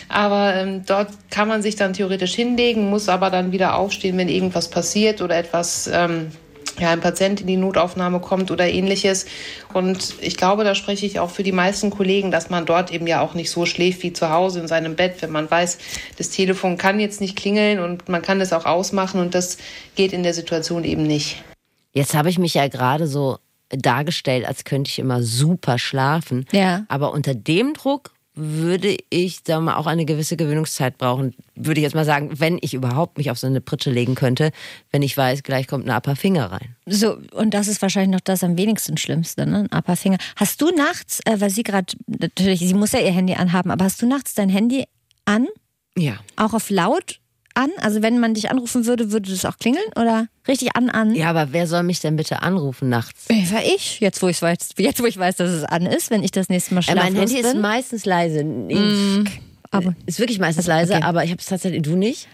Aber 0.08 0.54
ähm, 0.54 0.84
dort 0.86 1.10
kann 1.30 1.48
man 1.48 1.62
sich 1.62 1.76
dann 1.76 1.92
theoretisch 1.92 2.34
hinlegen, 2.34 2.88
muss 2.90 3.08
aber 3.08 3.30
dann 3.30 3.52
wieder 3.52 3.76
aufstehen, 3.76 4.16
wenn 4.16 4.28
irgendwas 4.28 4.70
passiert 4.70 5.20
oder 5.20 5.36
etwas, 5.36 5.88
ähm, 5.92 6.32
ja, 6.78 6.90
ein 6.90 7.00
Patient 7.00 7.40
in 7.40 7.46
die 7.46 7.56
Notaufnahme 7.56 8.20
kommt 8.20 8.50
oder 8.50 8.68
ähnliches. 8.68 9.26
Und 9.74 10.14
ich 10.20 10.36
glaube, 10.36 10.64
da 10.64 10.74
spreche 10.74 11.06
ich 11.06 11.18
auch 11.18 11.30
für 11.30 11.42
die 11.42 11.52
meisten 11.52 11.90
Kollegen, 11.90 12.30
dass 12.30 12.50
man 12.50 12.66
dort 12.66 12.92
eben 12.92 13.06
ja 13.06 13.20
auch 13.20 13.34
nicht 13.34 13.50
so 13.50 13.66
schläft 13.66 14.02
wie 14.02 14.12
zu 14.12 14.30
Hause 14.30 14.60
in 14.60 14.68
seinem 14.68 14.96
Bett, 14.96 15.20
wenn 15.20 15.30
man 15.30 15.50
weiß, 15.50 15.78
das 16.16 16.30
Telefon 16.30 16.78
kann 16.78 17.00
jetzt 17.00 17.20
nicht 17.20 17.36
klingeln 17.36 17.80
und 17.80 18.08
man 18.08 18.22
kann 18.22 18.38
das 18.38 18.52
auch 18.52 18.64
ausmachen 18.64 19.20
und 19.20 19.34
das 19.34 19.58
geht 19.96 20.12
in 20.12 20.22
der 20.22 20.34
Situation 20.34 20.84
eben 20.84 21.02
nicht. 21.02 21.42
Jetzt 21.92 22.14
habe 22.14 22.30
ich 22.30 22.38
mich 22.38 22.54
ja 22.54 22.68
gerade 22.68 23.06
so 23.06 23.38
dargestellt, 23.70 24.46
als 24.46 24.64
könnte 24.64 24.90
ich 24.90 24.98
immer 24.98 25.22
super 25.22 25.78
schlafen. 25.78 26.46
Ja. 26.52 26.84
Aber 26.88 27.12
unter 27.12 27.34
dem 27.34 27.74
Druck 27.74 28.12
würde 28.38 28.96
ich 29.10 29.42
da 29.42 29.60
mal 29.60 29.76
auch 29.76 29.86
eine 29.86 30.04
gewisse 30.04 30.36
Gewöhnungszeit 30.36 30.96
brauchen. 30.96 31.34
Würde 31.56 31.80
ich 31.80 31.82
jetzt 31.82 31.94
mal 31.94 32.04
sagen, 32.04 32.30
wenn 32.38 32.58
ich 32.60 32.72
überhaupt 32.72 33.18
mich 33.18 33.30
auf 33.30 33.38
so 33.38 33.46
eine 33.46 33.60
Pritsche 33.60 33.90
legen 33.90 34.14
könnte, 34.14 34.52
wenn 34.90 35.02
ich 35.02 35.16
weiß, 35.16 35.42
gleich 35.42 35.66
kommt 35.66 35.88
ein 35.88 35.96
Upper 35.96 36.14
Finger 36.14 36.52
rein. 36.52 36.76
So, 36.86 37.18
und 37.32 37.52
das 37.52 37.66
ist 37.68 37.82
wahrscheinlich 37.82 38.14
noch 38.14 38.20
das 38.20 38.44
am 38.44 38.56
wenigsten 38.56 38.96
Schlimmste, 38.96 39.46
ne? 39.46 39.66
Ein 39.70 39.78
Upperfinger. 39.78 40.18
Hast 40.36 40.62
du 40.62 40.70
nachts, 40.70 41.20
äh, 41.24 41.40
weil 41.40 41.50
sie 41.50 41.64
gerade, 41.64 41.94
natürlich, 42.06 42.60
sie 42.60 42.74
muss 42.74 42.92
ja 42.92 43.00
ihr 43.00 43.12
Handy 43.12 43.34
anhaben, 43.34 43.70
aber 43.70 43.84
hast 43.84 44.00
du 44.00 44.06
nachts 44.06 44.34
dein 44.34 44.48
Handy 44.48 44.84
an? 45.24 45.48
Ja. 45.96 46.18
Auch 46.36 46.54
auf 46.54 46.70
laut 46.70 47.20
an? 47.58 47.70
Also 47.80 48.00
wenn 48.02 48.18
man 48.20 48.32
dich 48.34 48.50
anrufen 48.50 48.86
würde, 48.86 49.12
würde 49.12 49.30
das 49.30 49.44
auch 49.44 49.58
klingeln? 49.58 49.84
Oder 49.96 50.28
richtig 50.46 50.74
an, 50.76 50.88
an? 50.88 51.14
Ja, 51.14 51.28
aber 51.30 51.52
wer 51.52 51.66
soll 51.66 51.82
mich 51.82 52.00
denn 52.00 52.16
bitte 52.16 52.40
anrufen 52.42 52.88
nachts? 52.88 53.26
Äh, 53.28 53.50
War 53.52 53.62
ich, 53.64 54.00
jetzt 54.00 54.22
wo, 54.22 54.28
ich 54.28 54.40
weiß, 54.40 54.70
jetzt 54.78 55.02
wo 55.02 55.06
ich 55.06 55.18
weiß, 55.18 55.36
dass 55.36 55.50
es 55.50 55.64
an 55.64 55.84
ist, 55.84 56.10
wenn 56.10 56.22
ich 56.22 56.30
das 56.30 56.48
nächste 56.48 56.74
Mal 56.74 56.80
Äh, 56.80 56.84
schlaflos 56.84 57.04
mein 57.04 57.16
Handy 57.16 57.36
ist 57.40 57.52
bin. 57.52 57.60
meistens 57.60 58.04
leise. 58.06 58.40
Ich, 58.68 59.30
aber- 59.70 59.94
ist 60.06 60.18
wirklich 60.18 60.38
meistens 60.38 60.66
leise, 60.66 60.94
okay. 60.94 61.02
aber 61.02 61.24
ich 61.24 61.30
habe 61.30 61.40
es 61.40 61.46
tatsächlich, 61.46 61.82
du 61.82 61.96
nicht? 61.96 62.28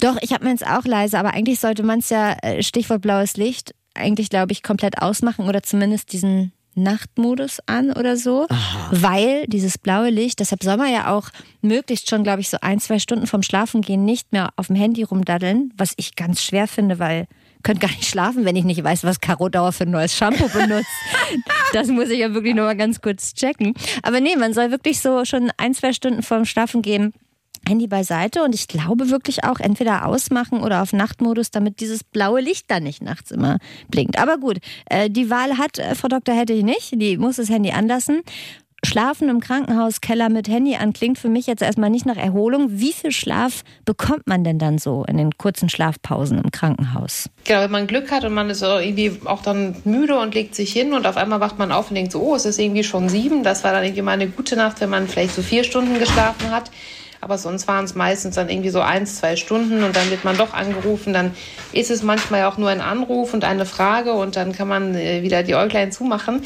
Doch, 0.00 0.16
ich 0.22 0.32
habe 0.32 0.44
meins 0.44 0.64
auch 0.64 0.84
leise, 0.84 1.18
aber 1.18 1.34
eigentlich 1.34 1.60
sollte 1.60 1.84
man 1.84 2.00
es 2.00 2.08
ja, 2.10 2.36
äh, 2.42 2.62
Stichwort 2.64 3.00
blaues 3.02 3.36
Licht, 3.36 3.74
eigentlich 3.94 4.28
glaube 4.28 4.50
ich 4.52 4.62
komplett 4.64 4.98
ausmachen 5.00 5.46
oder 5.48 5.62
zumindest 5.62 6.12
diesen 6.12 6.50
Nachtmodus 6.78 7.60
an 7.66 7.92
oder 7.92 8.16
so, 8.16 8.46
weil 8.90 9.46
dieses 9.46 9.78
blaue 9.78 10.10
Licht, 10.10 10.40
deshalb 10.40 10.62
soll 10.62 10.76
man 10.76 10.92
ja 10.92 11.12
auch 11.12 11.30
möglichst 11.60 12.08
schon, 12.08 12.24
glaube 12.24 12.40
ich, 12.40 12.48
so 12.48 12.58
ein, 12.60 12.80
zwei 12.80 12.98
Stunden 12.98 13.26
vorm 13.26 13.42
Schlafengehen 13.42 14.04
nicht 14.04 14.32
mehr 14.32 14.50
auf 14.56 14.68
dem 14.68 14.76
Handy 14.76 15.02
rumdaddeln, 15.02 15.72
was 15.76 15.94
ich 15.96 16.16
ganz 16.16 16.42
schwer 16.42 16.68
finde, 16.68 16.98
weil 16.98 17.26
ich 17.56 17.62
könnte 17.64 17.86
gar 17.86 17.94
nicht 17.94 18.06
schlafen, 18.06 18.44
wenn 18.44 18.56
ich 18.56 18.64
nicht 18.64 18.82
weiß, 18.82 19.04
was 19.04 19.20
Caro 19.20 19.48
Dauer 19.48 19.72
für 19.72 19.84
ein 19.84 19.90
neues 19.90 20.16
Shampoo 20.16 20.48
benutzt. 20.48 20.86
das 21.72 21.88
muss 21.88 22.08
ich 22.08 22.20
ja 22.20 22.32
wirklich 22.32 22.54
nur 22.54 22.64
mal 22.64 22.76
ganz 22.76 23.00
kurz 23.00 23.34
checken. 23.34 23.74
Aber 24.02 24.20
nee, 24.20 24.36
man 24.36 24.54
soll 24.54 24.70
wirklich 24.70 25.00
so 25.00 25.24
schon 25.24 25.50
ein, 25.56 25.74
zwei 25.74 25.92
Stunden 25.92 26.22
vorm 26.22 26.44
Schlafengehen 26.44 27.12
Handy 27.68 27.86
beiseite 27.86 28.42
und 28.42 28.54
ich 28.54 28.66
glaube 28.66 29.10
wirklich 29.10 29.44
auch 29.44 29.60
entweder 29.60 30.06
ausmachen 30.06 30.60
oder 30.60 30.82
auf 30.82 30.92
Nachtmodus, 30.92 31.50
damit 31.50 31.80
dieses 31.80 32.02
blaue 32.02 32.40
Licht 32.40 32.70
dann 32.70 32.82
nicht 32.82 33.02
nachts 33.02 33.30
immer 33.30 33.58
blinkt. 33.88 34.18
Aber 34.18 34.38
gut, 34.38 34.58
äh, 34.86 35.10
die 35.10 35.30
Wahl 35.30 35.58
hat 35.58 35.78
äh, 35.78 35.94
Frau 35.94 36.08
Doktor 36.08 36.34
hätte 36.34 36.52
ich 36.52 36.64
nicht. 36.64 37.00
Die 37.00 37.16
muss 37.16 37.36
das 37.36 37.48
Handy 37.48 37.70
anlassen. 37.70 38.22
Schlafen 38.84 39.28
im 39.28 39.40
Krankenhauskeller 39.40 40.28
mit 40.28 40.48
Handy 40.48 40.76
an 40.76 40.92
klingt 40.92 41.18
für 41.18 41.28
mich 41.28 41.48
jetzt 41.48 41.62
erstmal 41.62 41.90
nicht 41.90 42.06
nach 42.06 42.16
Erholung. 42.16 42.68
Wie 42.70 42.92
viel 42.92 43.10
Schlaf 43.10 43.64
bekommt 43.84 44.28
man 44.28 44.44
denn 44.44 44.60
dann 44.60 44.78
so 44.78 45.04
in 45.08 45.16
den 45.16 45.36
kurzen 45.36 45.68
Schlafpausen 45.68 46.38
im 46.38 46.52
Krankenhaus? 46.52 47.28
Genau, 47.44 47.62
wenn 47.62 47.72
man 47.72 47.88
Glück 47.88 48.12
hat 48.12 48.24
und 48.24 48.34
man 48.34 48.50
ist 48.50 48.62
irgendwie 48.62 49.18
auch 49.24 49.42
dann 49.42 49.74
müde 49.84 50.16
und 50.18 50.32
legt 50.32 50.54
sich 50.54 50.72
hin 50.72 50.92
und 50.92 51.08
auf 51.08 51.16
einmal 51.16 51.40
wacht 51.40 51.58
man 51.58 51.72
auf 51.72 51.90
und 51.90 51.96
denkt 51.96 52.12
so, 52.12 52.20
oh, 52.20 52.36
es 52.36 52.46
ist 52.46 52.60
irgendwie 52.60 52.84
schon 52.84 53.08
sieben. 53.08 53.42
Das 53.42 53.64
war 53.64 53.72
dann 53.72 53.82
irgendwie 53.82 54.02
mal 54.02 54.12
eine 54.12 54.28
gute 54.28 54.54
Nacht, 54.54 54.80
wenn 54.80 54.90
man 54.90 55.08
vielleicht 55.08 55.34
so 55.34 55.42
vier 55.42 55.64
Stunden 55.64 55.98
geschlafen 55.98 56.50
hat. 56.52 56.70
Aber 57.20 57.36
sonst 57.38 57.66
waren 57.66 57.84
es 57.84 57.94
meistens 57.94 58.36
dann 58.36 58.48
irgendwie 58.48 58.68
so 58.70 58.80
eins, 58.80 59.16
zwei 59.16 59.34
Stunden 59.36 59.82
und 59.82 59.96
dann 59.96 60.08
wird 60.10 60.24
man 60.24 60.36
doch 60.36 60.54
angerufen. 60.54 61.12
Dann 61.12 61.32
ist 61.72 61.90
es 61.90 62.02
manchmal 62.02 62.44
auch 62.44 62.58
nur 62.58 62.68
ein 62.68 62.80
Anruf 62.80 63.34
und 63.34 63.44
eine 63.44 63.66
Frage 63.66 64.12
und 64.12 64.36
dann 64.36 64.52
kann 64.52 64.68
man 64.68 64.94
äh, 64.94 65.22
wieder 65.22 65.42
die 65.42 65.54
Äuglein 65.56 65.90
zumachen. 65.92 66.42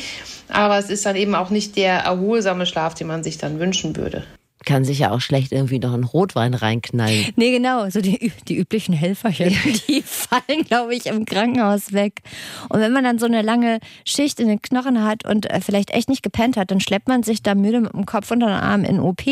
Aber 0.49 0.79
es 0.79 0.89
ist 0.91 1.05
dann 1.07 1.17
eben 1.17 1.35
auch 1.35 1.51
nicht 1.51 1.77
der 1.77 1.99
erholsame 2.01 2.67
Schlaf, 2.67 2.95
den 2.95 3.07
man 3.07 3.23
sich 3.23 3.39
dann 3.39 3.59
wünschen 3.59 3.97
würde. 3.97 4.25
Kann 4.65 4.85
sich 4.85 5.01
ja 5.01 5.11
auch 5.11 5.21
schlecht 5.21 5.51
irgendwie 5.51 5.81
noch 5.81 5.93
einen 5.93 6.05
Rotwein 6.05 6.55
reinknallen. 6.55 7.27
Nee, 7.35 7.51
genau, 7.51 7.91
so 7.91 8.01
die, 8.01 8.27
ü- 8.27 8.31
die 8.47 8.57
üblichen 8.57 8.95
Helferchen, 8.95 9.49
die 9.89 10.03
fallen, 10.03 10.65
glaube 10.69 10.95
ich, 10.95 11.07
im 11.07 11.25
Krankenhaus 11.25 11.93
weg. 11.93 12.21
Und 12.69 12.79
wenn 12.81 12.93
man 12.93 13.03
dann 13.03 13.19
so 13.19 13.27
eine 13.27 13.43
lange 13.43 13.81
Schicht 14.05 14.39
in 14.39 14.47
den 14.47 14.63
Knochen 14.63 15.03
hat 15.05 15.25
und 15.29 15.51
äh, 15.51 15.61
vielleicht 15.61 15.91
echt 15.91 16.09
nicht 16.09 16.23
gepennt 16.23 16.57
hat, 16.57 16.71
dann 16.71 16.79
schleppt 16.81 17.09
man 17.09 17.25
sich 17.25 17.43
da 17.43 17.57
müde 17.57 17.81
mit 17.81 17.93
dem 17.93 18.07
Kopf 18.07 18.31
unter 18.31 18.47
den 18.47 18.55
Arm 18.55 18.85
in 18.85 19.01
OP 19.01 19.23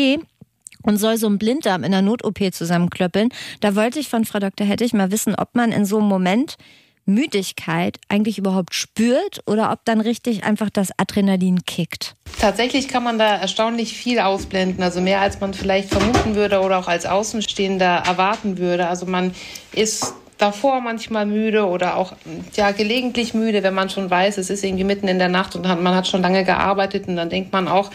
und 0.83 0.97
soll 0.97 1.17
so 1.17 1.27
einen 1.27 1.37
Blinddarm 1.37 1.83
in 1.83 1.91
der 1.91 2.01
Not-OP 2.01 2.53
zusammenklöppeln. 2.53 3.29
Da 3.59 3.75
wollte 3.75 3.99
ich 3.99 4.09
von 4.09 4.25
Frau 4.25 4.39
Dr. 4.39 4.65
Hettich 4.65 4.93
mal 4.93 5.11
wissen, 5.11 5.35
ob 5.35 5.55
man 5.55 5.71
in 5.71 5.85
so 5.85 5.99
einem 5.99 6.07
Moment 6.07 6.57
Müdigkeit 7.05 7.97
eigentlich 8.09 8.37
überhaupt 8.37 8.73
spürt 8.73 9.41
oder 9.47 9.71
ob 9.71 9.85
dann 9.85 10.01
richtig 10.01 10.43
einfach 10.43 10.69
das 10.69 10.91
Adrenalin 10.97 11.65
kickt. 11.65 12.15
Tatsächlich 12.39 12.87
kann 12.87 13.03
man 13.03 13.17
da 13.19 13.37
erstaunlich 13.37 13.93
viel 13.93 14.19
ausblenden, 14.19 14.83
also 14.83 15.01
mehr 15.01 15.21
als 15.21 15.39
man 15.39 15.53
vielleicht 15.53 15.89
vermuten 15.89 16.35
würde 16.35 16.61
oder 16.61 16.77
auch 16.77 16.87
als 16.87 17.05
Außenstehender 17.05 18.03
erwarten 18.05 18.57
würde. 18.57 18.87
Also 18.87 19.05
man 19.05 19.33
ist 19.73 20.13
davor 20.37 20.81
manchmal 20.81 21.25
müde 21.25 21.67
oder 21.67 21.97
auch 21.97 22.13
ja 22.55 22.71
gelegentlich 22.71 23.33
müde, 23.33 23.61
wenn 23.61 23.75
man 23.75 23.89
schon 23.89 24.09
weiß, 24.09 24.37
es 24.37 24.49
ist 24.49 24.63
irgendwie 24.63 24.83
mitten 24.83 25.07
in 25.07 25.19
der 25.19 25.29
Nacht 25.29 25.55
und 25.55 25.63
man 25.63 25.95
hat 25.95 26.07
schon 26.07 26.21
lange 26.21 26.43
gearbeitet 26.43 27.07
und 27.07 27.15
dann 27.15 27.29
denkt 27.29 27.51
man 27.51 27.67
auch, 27.67 27.91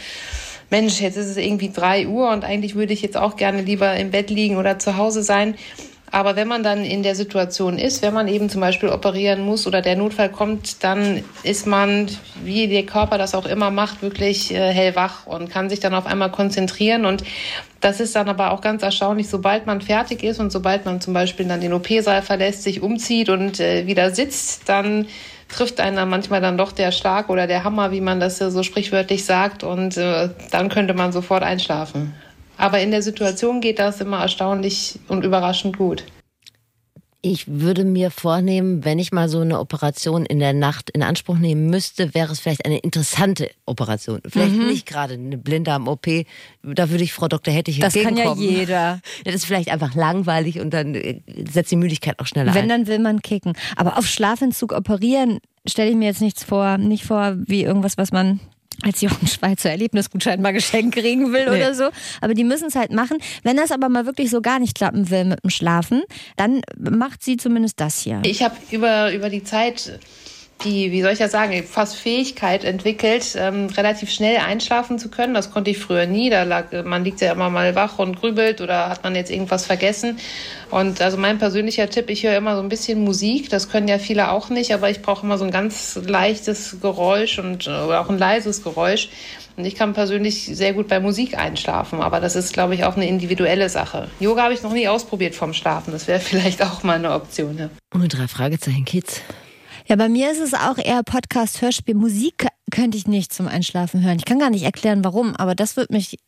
Mensch, 0.71 1.01
jetzt 1.01 1.17
ist 1.17 1.27
es 1.27 1.37
irgendwie 1.37 1.71
drei 1.71 2.09
Uhr 2.09 2.31
und 2.31 2.45
eigentlich 2.45 2.75
würde 2.75 2.93
ich 2.93 3.03
jetzt 3.03 3.17
auch 3.17 3.37
gerne 3.37 3.63
lieber 3.63 3.95
im 3.95 4.11
Bett 4.11 4.31
liegen 4.31 4.57
oder 4.57 4.79
zu 4.79 4.97
Hause 4.97 5.23
sein. 5.23 5.55
Aber 6.13 6.37
wenn 6.37 6.49
man 6.49 6.63
dann 6.63 6.85
in 6.85 7.03
der 7.03 7.15
Situation 7.15 7.79
ist, 7.79 8.01
wenn 8.01 8.15
man 8.15 8.29
eben 8.29 8.49
zum 8.49 8.61
Beispiel 8.61 8.89
operieren 8.89 9.45
muss 9.45 9.67
oder 9.67 9.83
der 9.83 9.97
Notfall 9.97 10.31
kommt, 10.31 10.83
dann 10.85 11.25
ist 11.43 11.67
man, 11.67 12.09
wie 12.45 12.69
der 12.69 12.87
Körper 12.87 13.19
das 13.19 13.35
auch 13.35 13.45
immer 13.45 13.71
macht, 13.71 14.03
wirklich 14.03 14.55
äh, 14.55 14.73
hellwach 14.73 15.27
und 15.27 15.51
kann 15.51 15.69
sich 15.69 15.81
dann 15.81 15.95
auf 15.95 16.07
einmal 16.07 16.31
konzentrieren. 16.31 17.05
Und 17.05 17.25
das 17.81 18.01
ist 18.01 18.15
dann 18.15 18.29
aber 18.29 18.53
auch 18.53 18.61
ganz 18.61 18.83
erstaunlich, 18.83 19.29
sobald 19.29 19.67
man 19.67 19.81
fertig 19.81 20.23
ist 20.23 20.39
und 20.39 20.51
sobald 20.51 20.87
man 20.87 21.01
zum 21.01 21.13
Beispiel 21.13 21.47
dann 21.47 21.61
den 21.61 21.73
OP-Saal 21.73 22.23
verlässt, 22.23 22.63
sich 22.63 22.83
umzieht 22.83 23.29
und 23.29 23.59
äh, 23.59 23.87
wieder 23.87 24.15
sitzt, 24.15 24.69
dann 24.69 25.07
trifft 25.49 25.81
einen 25.81 25.97
dann 25.97 26.11
manchmal 26.11 26.41
dann 26.41 26.59
doch 26.59 26.73
der 26.73 26.93
Schlag 26.93 27.29
oder 27.31 27.47
der 27.47 27.65
Hammer, 27.65 27.93
wie 27.93 28.01
man 28.01 28.21
das 28.21 28.39
so 28.39 28.63
sprichwörtlich 28.63 29.25
sagt. 29.25 29.63
Und 29.63 29.97
äh, 29.97 30.31
dann 30.51 30.69
könnte 30.69 30.95
man 30.95 31.13
sofort 31.13 31.43
einschlafen. 31.43 32.15
Aber 32.57 32.81
in 32.81 32.91
der 32.91 33.03
Situation 33.03 33.61
geht 33.61 33.79
das 33.79 34.01
immer 34.01 34.21
erstaunlich 34.21 34.99
und 35.09 35.25
überraschend 35.25 35.77
gut. 35.77 36.05
Ich 37.23 37.47
würde 37.49 37.85
mir 37.85 38.11
vornehmen, 38.13 38.85
wenn 38.85 38.99
ich 39.01 39.11
mal 39.11 39.29
so 39.29 39.41
eine 39.41 39.59
Operation 39.59 40.25
in 40.27 40.39
der 40.39 40.53
Nacht 40.53 40.91
in 40.91 41.03
Anspruch 41.03 41.39
nehmen 41.39 41.69
müsste, 41.71 42.15
wäre 42.15 42.31
es 42.33 42.39
vielleicht 42.41 42.65
eine 42.65 42.79
interessante 42.79 43.51
Operation. 43.65 44.21
Vielleicht 44.29 44.55
Mhm. 44.55 44.67
nicht 44.69 44.87
gerade 44.87 45.15
eine 45.15 45.37
Blinddarm-OP. 45.37 46.25
Da 46.63 46.91
würde 46.91 47.03
ich 47.03 47.13
Frau 47.13 47.27
Dr. 47.27 47.53
Hettich 47.53 47.81
Das 47.81 47.95
kann 47.95 48.17
ja 48.17 48.33
jeder. 48.35 49.01
Das 49.25 49.35
ist 49.35 49.45
vielleicht 49.47 49.71
einfach 49.71 49.95
langweilig 49.97 50.61
und 50.61 50.71
dann 50.71 50.95
äh, 50.95 51.21
setzt 51.51 51.73
die 51.73 51.77
Müdigkeit 51.77 52.21
auch 52.21 52.27
schneller 52.27 52.55
Wenn, 52.55 52.65
ein. 52.65 52.69
dann 52.69 52.87
will 52.87 53.01
man 53.01 53.21
kicken. 53.23 53.55
Aber 53.77 53.99
auf 53.99 54.07
Schlafentzug 54.07 54.73
operieren 54.73 55.39
stelle 55.67 55.91
ich 55.91 55.97
mir 55.97 56.07
jetzt 56.07 56.21
nichts 56.21 56.45
vor. 56.45 56.79
Nicht 56.79 57.05
vor 57.05 57.35
wie 57.47 57.63
irgendwas, 57.65 57.99
was 57.99 58.13
man 58.13 58.39
als 58.83 59.01
Jochen 59.01 59.27
Schweizer 59.27 59.71
Erlebnisgutschein 59.71 60.41
mal 60.41 60.53
geschenkt 60.53 60.97
kriegen 60.97 61.33
will 61.33 61.49
nee. 61.49 61.57
oder 61.57 61.75
so. 61.75 61.89
Aber 62.21 62.35
die 62.35 62.45
müssen 62.45 62.69
es 62.69 62.75
halt 62.75 62.93
machen. 62.93 63.19
Wenn 63.43 63.57
das 63.57 63.73
aber 63.73 63.89
mal 63.89 64.07
wirklich 64.07 64.31
so 64.31 64.41
gar 64.41 64.59
nicht 64.59 64.75
klappen 64.75 65.11
will 65.11 65.25
mit 65.25 65.43
dem 65.43 65.51
Schlafen, 65.51 66.03
dann 66.37 66.63
macht 66.79 67.23
sie 67.23 67.37
zumindest 67.37 67.81
das 67.81 68.01
hier. 68.01 68.21
Ich 68.25 68.43
habe 68.43 68.57
über, 68.71 69.13
über 69.13 69.31
die 69.31 69.45
Zeit 69.45 69.99
die, 70.65 70.91
wie 70.91 71.03
soll 71.03 71.13
ich 71.13 71.19
das 71.19 71.33
sagen, 71.33 71.63
fast 71.65 71.97
Fähigkeit 71.97 72.65
entwickelt, 72.65 73.37
ähm, 73.37 73.67
relativ 73.77 74.11
schnell 74.11 74.39
einschlafen 74.39 74.99
zu 74.99 75.11
können. 75.11 75.35
Das 75.35 75.51
konnte 75.51 75.71
ich 75.71 75.79
früher 75.79 76.07
nie. 76.07 76.31
Da 76.31 76.45
lag, 76.45 76.73
man 76.85 77.05
liegt 77.05 77.21
ja 77.21 77.33
immer 77.33 77.51
mal 77.51 77.75
wach 77.75 77.99
und 77.99 78.21
grübelt 78.21 78.61
oder 78.61 78.89
hat 78.89 79.05
man 79.05 79.15
jetzt 79.15 79.31
irgendwas 79.31 79.67
vergessen. 79.67 80.19
Und 80.71 81.03
also 81.03 81.19
mein 81.19 81.39
persönlicher 81.39 81.91
Tipp, 81.91 82.09
ich 82.09 82.25
höre 82.25 82.37
immer 82.37 82.57
so 82.57 82.63
ein 82.63 82.69
bisschen 82.69 83.05
Musik. 83.05 83.51
Das 83.51 83.69
können 83.69 83.87
ja 83.87 83.99
viele 83.99 84.31
auch 84.31 84.49
nicht, 84.49 84.73
aber 84.73 84.89
ich 84.89 85.03
brauche 85.03 85.27
immer 85.27 85.37
so 85.37 85.45
ein 85.45 85.51
ganz 85.51 85.99
leichtes 86.05 86.79
Geräusch 86.81 87.39
und 87.39 87.69
oder 87.69 88.01
auch 88.01 88.09
ein 88.09 88.19
leises 88.19 88.63
Geräusch. 88.63 89.11
Und 89.57 89.65
ich 89.65 89.75
kann 89.75 89.93
persönlich 89.95 90.45
sehr 90.45 90.73
gut 90.73 90.89
bei 90.89 91.01
Musik 91.01 91.39
einschlafen, 91.39 92.01
aber 92.01 92.21
das 92.21 92.37
ist, 92.37 92.53
glaube 92.53 92.75
ich, 92.75 92.85
auch 92.85 92.97
eine 92.97 93.09
individuelle 93.09 93.71
Sache. 93.71 94.09
Yoga 94.21 94.43
habe 94.43 94.55
ich 94.55 94.63
noch 94.63 94.73
nie 94.73 94.87
ausprobiert 94.87 95.35
vom 95.35 95.55
Schlafen. 95.55 95.93
Das 95.93 96.07
wäre 96.09 96.21
vielleicht 96.21 96.63
auch 96.63 96.83
mal 96.83 96.97
eine 96.97 97.13
Option. 97.13 97.59
Ja. 97.59 97.71
Drei 98.09 98.29
Fragezeichen 98.29 98.85
Kids. 98.85 99.23
Ja, 99.89 99.95
bei 99.95 100.09
mir 100.09 100.33
ist 100.33 100.41
es 100.41 100.53
auch 100.53 100.79
eher 100.79 101.05
Podcast, 101.05 101.63
Hörspiel. 101.63 101.95
Musik 101.95 102.49
könnte 102.73 102.99
ich 102.99 103.07
nicht 103.07 103.33
zum 103.33 103.47
Einschlafen 103.47 104.03
hören. 104.03 104.19
Ich 104.19 104.25
kann 104.25 104.41
gar 104.41 104.51
nicht 104.51 104.65
erklären, 104.65 105.05
warum, 105.05 105.37
aber 105.37 105.55
das 105.55 105.77
wird 105.77 105.91
mich. 105.91 106.19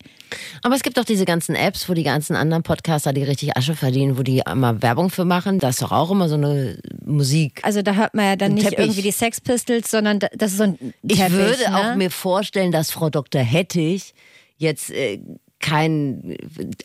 Aber 0.62 0.76
es 0.76 0.84
gibt 0.84 0.96
doch 0.96 1.04
diese 1.04 1.24
ganzen 1.24 1.56
Apps, 1.56 1.88
wo 1.88 1.94
die 1.94 2.04
ganzen 2.04 2.36
anderen 2.36 2.62
Podcaster, 2.62 3.12
die 3.12 3.24
richtig 3.24 3.56
Asche 3.56 3.74
verdienen, 3.74 4.16
wo 4.16 4.22
die 4.22 4.42
immer 4.48 4.80
Werbung 4.80 5.10
für 5.10 5.24
machen. 5.24 5.58
Da 5.58 5.70
ist 5.70 5.82
doch 5.82 5.90
auch 5.90 6.12
immer 6.12 6.28
so 6.28 6.36
eine 6.36 6.78
Musik. 7.04 7.60
Also 7.64 7.82
da 7.82 7.94
hört 7.94 8.14
man 8.14 8.26
ja 8.26 8.36
dann 8.36 8.54
nicht 8.54 8.68
Teppich. 8.68 8.78
irgendwie 8.78 9.02
die 9.02 9.10
Sex 9.10 9.40
Pistols, 9.40 9.90
sondern 9.90 10.20
das 10.20 10.52
ist 10.52 10.58
so 10.58 10.62
ein 10.64 10.78
Teppich, 10.78 10.94
Ich 11.02 11.32
würde 11.32 11.70
ne? 11.70 11.76
auch 11.76 11.96
mir 11.96 12.12
vorstellen, 12.12 12.70
dass 12.70 12.92
Frau 12.92 13.10
Dr. 13.10 13.40
Hettich 13.42 14.14
jetzt 14.56 14.90
äh, 14.90 15.20
kein 15.58 16.36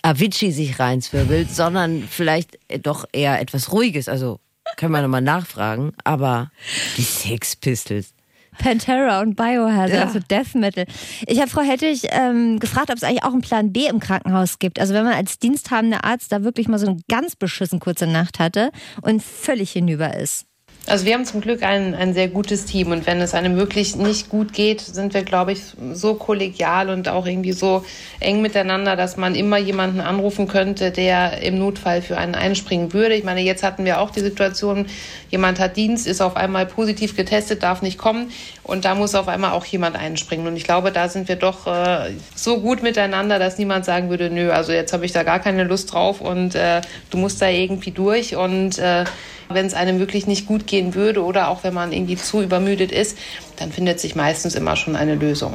Avicii 0.01 0.51
sich 0.51 0.79
reinzwirbelt, 0.79 1.51
sondern 1.51 2.03
vielleicht 2.09 2.57
doch 2.81 3.05
eher 3.13 3.39
etwas 3.39 3.71
Ruhiges, 3.71 4.09
also 4.09 4.39
können 4.77 4.91
wir 4.91 5.01
nochmal 5.01 5.21
nachfragen. 5.21 5.93
Aber 6.03 6.51
die 6.97 7.03
Sex 7.03 7.55
Pistols. 7.55 8.13
Pantera 8.57 9.21
und 9.21 9.35
Biohazard, 9.35 9.89
ja. 9.89 10.03
also 10.03 10.19
Death 10.19 10.55
Metal. 10.55 10.85
Ich 11.25 11.39
habe 11.39 11.49
Frau 11.49 11.61
Hettich 11.61 12.03
ähm, 12.09 12.59
gefragt, 12.59 12.89
ob 12.91 12.97
es 12.97 13.03
eigentlich 13.03 13.23
auch 13.23 13.31
einen 13.31 13.41
Plan 13.41 13.73
B 13.73 13.87
im 13.87 13.99
Krankenhaus 13.99 14.59
gibt. 14.59 14.79
Also 14.79 14.93
wenn 14.93 15.05
man 15.05 15.13
als 15.13 15.39
diensthabender 15.39 16.03
Arzt 16.03 16.31
da 16.31 16.43
wirklich 16.43 16.67
mal 16.67 16.77
so 16.77 16.87
eine 16.87 16.99
ganz 17.09 17.35
beschissen 17.35 17.79
kurze 17.79 18.07
Nacht 18.07 18.39
hatte 18.39 18.71
und 19.01 19.23
völlig 19.23 19.71
hinüber 19.71 20.15
ist. 20.15 20.45
Also 20.85 21.05
wir 21.05 21.13
haben 21.13 21.23
zum 21.23 21.39
Glück 21.39 21.63
ein, 21.63 21.95
ein 21.95 22.13
sehr 22.13 22.27
gutes 22.27 22.65
Team 22.65 22.91
und 22.91 23.07
wenn 23.07 23.21
es 23.21 23.33
einem 23.33 23.55
wirklich 23.55 23.95
nicht 23.95 24.27
gut 24.27 24.51
geht, 24.51 24.81
sind 24.81 25.13
wir, 25.13 25.23
glaube 25.23 25.53
ich, 25.53 25.61
so 25.93 26.15
kollegial 26.15 26.89
und 26.89 27.07
auch 27.07 27.25
irgendwie 27.25 27.53
so 27.53 27.85
eng 28.19 28.41
miteinander, 28.41 28.97
dass 28.97 29.15
man 29.15 29.33
immer 29.33 29.57
jemanden 29.57 30.01
anrufen 30.01 30.49
könnte, 30.49 30.91
der 30.91 31.41
im 31.41 31.57
Notfall 31.57 32.01
für 32.01 32.17
einen 32.17 32.35
einspringen 32.35 32.91
würde. 32.91 33.15
Ich 33.15 33.23
meine, 33.23 33.39
jetzt 33.39 33.63
hatten 33.63 33.85
wir 33.85 34.01
auch 34.01 34.09
die 34.09 34.19
Situation, 34.19 34.87
jemand 35.29 35.57
hat 35.57 35.77
Dienst, 35.77 36.05
ist 36.05 36.19
auf 36.21 36.35
einmal 36.35 36.65
positiv 36.65 37.15
getestet, 37.15 37.63
darf 37.63 37.81
nicht 37.81 37.97
kommen 37.97 38.29
und 38.63 38.83
da 38.83 38.93
muss 38.93 39.15
auf 39.15 39.29
einmal 39.29 39.51
auch 39.51 39.63
jemand 39.63 39.95
einspringen. 39.95 40.47
Und 40.47 40.57
ich 40.57 40.65
glaube, 40.65 40.91
da 40.91 41.07
sind 41.07 41.29
wir 41.29 41.37
doch 41.37 41.65
äh, 41.65 42.11
so 42.35 42.59
gut 42.59 42.83
miteinander, 42.83 43.39
dass 43.39 43.57
niemand 43.57 43.85
sagen 43.85 44.09
würde, 44.09 44.29
nö, 44.29 44.51
also 44.51 44.73
jetzt 44.73 44.91
habe 44.91 45.05
ich 45.05 45.13
da 45.13 45.23
gar 45.23 45.39
keine 45.39 45.63
Lust 45.63 45.93
drauf 45.93 46.19
und 46.19 46.55
äh, 46.55 46.81
du 47.09 47.17
musst 47.17 47.41
da 47.41 47.47
irgendwie 47.47 47.91
durch 47.91 48.35
und 48.35 48.79
äh, 48.79 49.05
wenn 49.49 49.65
es 49.65 49.73
einem 49.73 49.99
wirklich 49.99 50.27
nicht 50.27 50.45
gut 50.45 50.67
gehen 50.73 50.95
würde 50.95 51.23
oder 51.23 51.49
auch 51.49 51.63
wenn 51.63 51.75
man 51.75 51.91
irgendwie 51.91 52.15
zu 52.15 52.41
übermüdet 52.41 52.91
ist, 52.91 53.15
dann 53.57 53.71
findet 53.71 53.99
sich 53.99 54.15
meistens 54.15 54.55
immer 54.55 54.75
schon 54.75 54.95
eine 54.95 55.13
Lösung. 55.13 55.53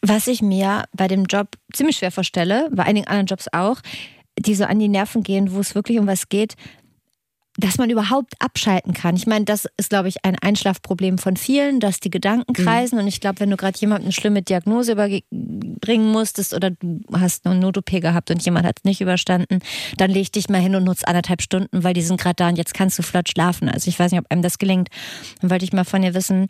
Was 0.00 0.26
ich 0.26 0.40
mir 0.40 0.84
bei 0.96 1.06
dem 1.06 1.24
Job 1.24 1.48
ziemlich 1.74 1.98
schwer 1.98 2.10
vorstelle, 2.10 2.70
bei 2.72 2.84
einigen 2.84 3.06
anderen 3.06 3.26
Jobs 3.26 3.48
auch, 3.52 3.82
die 4.38 4.54
so 4.54 4.64
an 4.64 4.78
die 4.78 4.88
Nerven 4.88 5.22
gehen, 5.22 5.52
wo 5.52 5.60
es 5.60 5.74
wirklich 5.74 5.98
um 5.98 6.06
was 6.06 6.30
geht, 6.30 6.54
dass 7.58 7.76
man 7.76 7.90
überhaupt 7.90 8.34
abschalten 8.38 8.94
kann. 8.94 9.16
Ich 9.16 9.26
meine, 9.26 9.44
das 9.44 9.66
ist, 9.76 9.90
glaube 9.90 10.08
ich, 10.08 10.24
ein 10.24 10.36
Einschlafproblem 10.38 11.18
von 11.18 11.36
vielen, 11.36 11.80
dass 11.80 11.98
die 11.98 12.08
Gedanken 12.08 12.52
mhm. 12.56 12.64
kreisen. 12.64 12.96
Mhm. 12.96 13.02
Und 13.02 13.08
ich 13.08 13.20
glaube, 13.20 13.40
wenn 13.40 13.50
du 13.50 13.56
gerade 13.56 13.76
jemandem 13.78 14.06
eine 14.06 14.12
schlimme 14.12 14.42
Diagnose 14.42 14.92
überbringen 14.92 16.12
musstest 16.12 16.54
oder 16.54 16.70
du 16.70 17.00
hast 17.12 17.44
eine 17.46 17.58
Not-OP 17.58 18.00
gehabt 18.00 18.30
und 18.30 18.44
jemand 18.44 18.64
hat 18.64 18.78
es 18.78 18.84
nicht 18.84 19.00
überstanden, 19.00 19.58
dann 19.96 20.10
leg 20.10 20.32
dich 20.32 20.48
mal 20.48 20.60
hin 20.60 20.76
und 20.76 20.84
nutze 20.84 21.08
anderthalb 21.08 21.42
Stunden, 21.42 21.82
weil 21.82 21.94
die 21.94 22.02
sind 22.02 22.20
gerade 22.20 22.36
da 22.36 22.48
und 22.48 22.56
jetzt 22.56 22.74
kannst 22.74 22.96
du 22.96 23.02
flott 23.02 23.28
schlafen. 23.28 23.68
Also 23.68 23.88
ich 23.88 23.98
weiß 23.98 24.12
nicht, 24.12 24.20
ob 24.20 24.30
einem 24.30 24.42
das 24.42 24.58
gelingt. 24.58 24.88
Dann 25.40 25.50
wollte 25.50 25.64
ich 25.64 25.72
mal 25.72 25.84
von 25.84 26.04
ihr 26.04 26.14
wissen, 26.14 26.46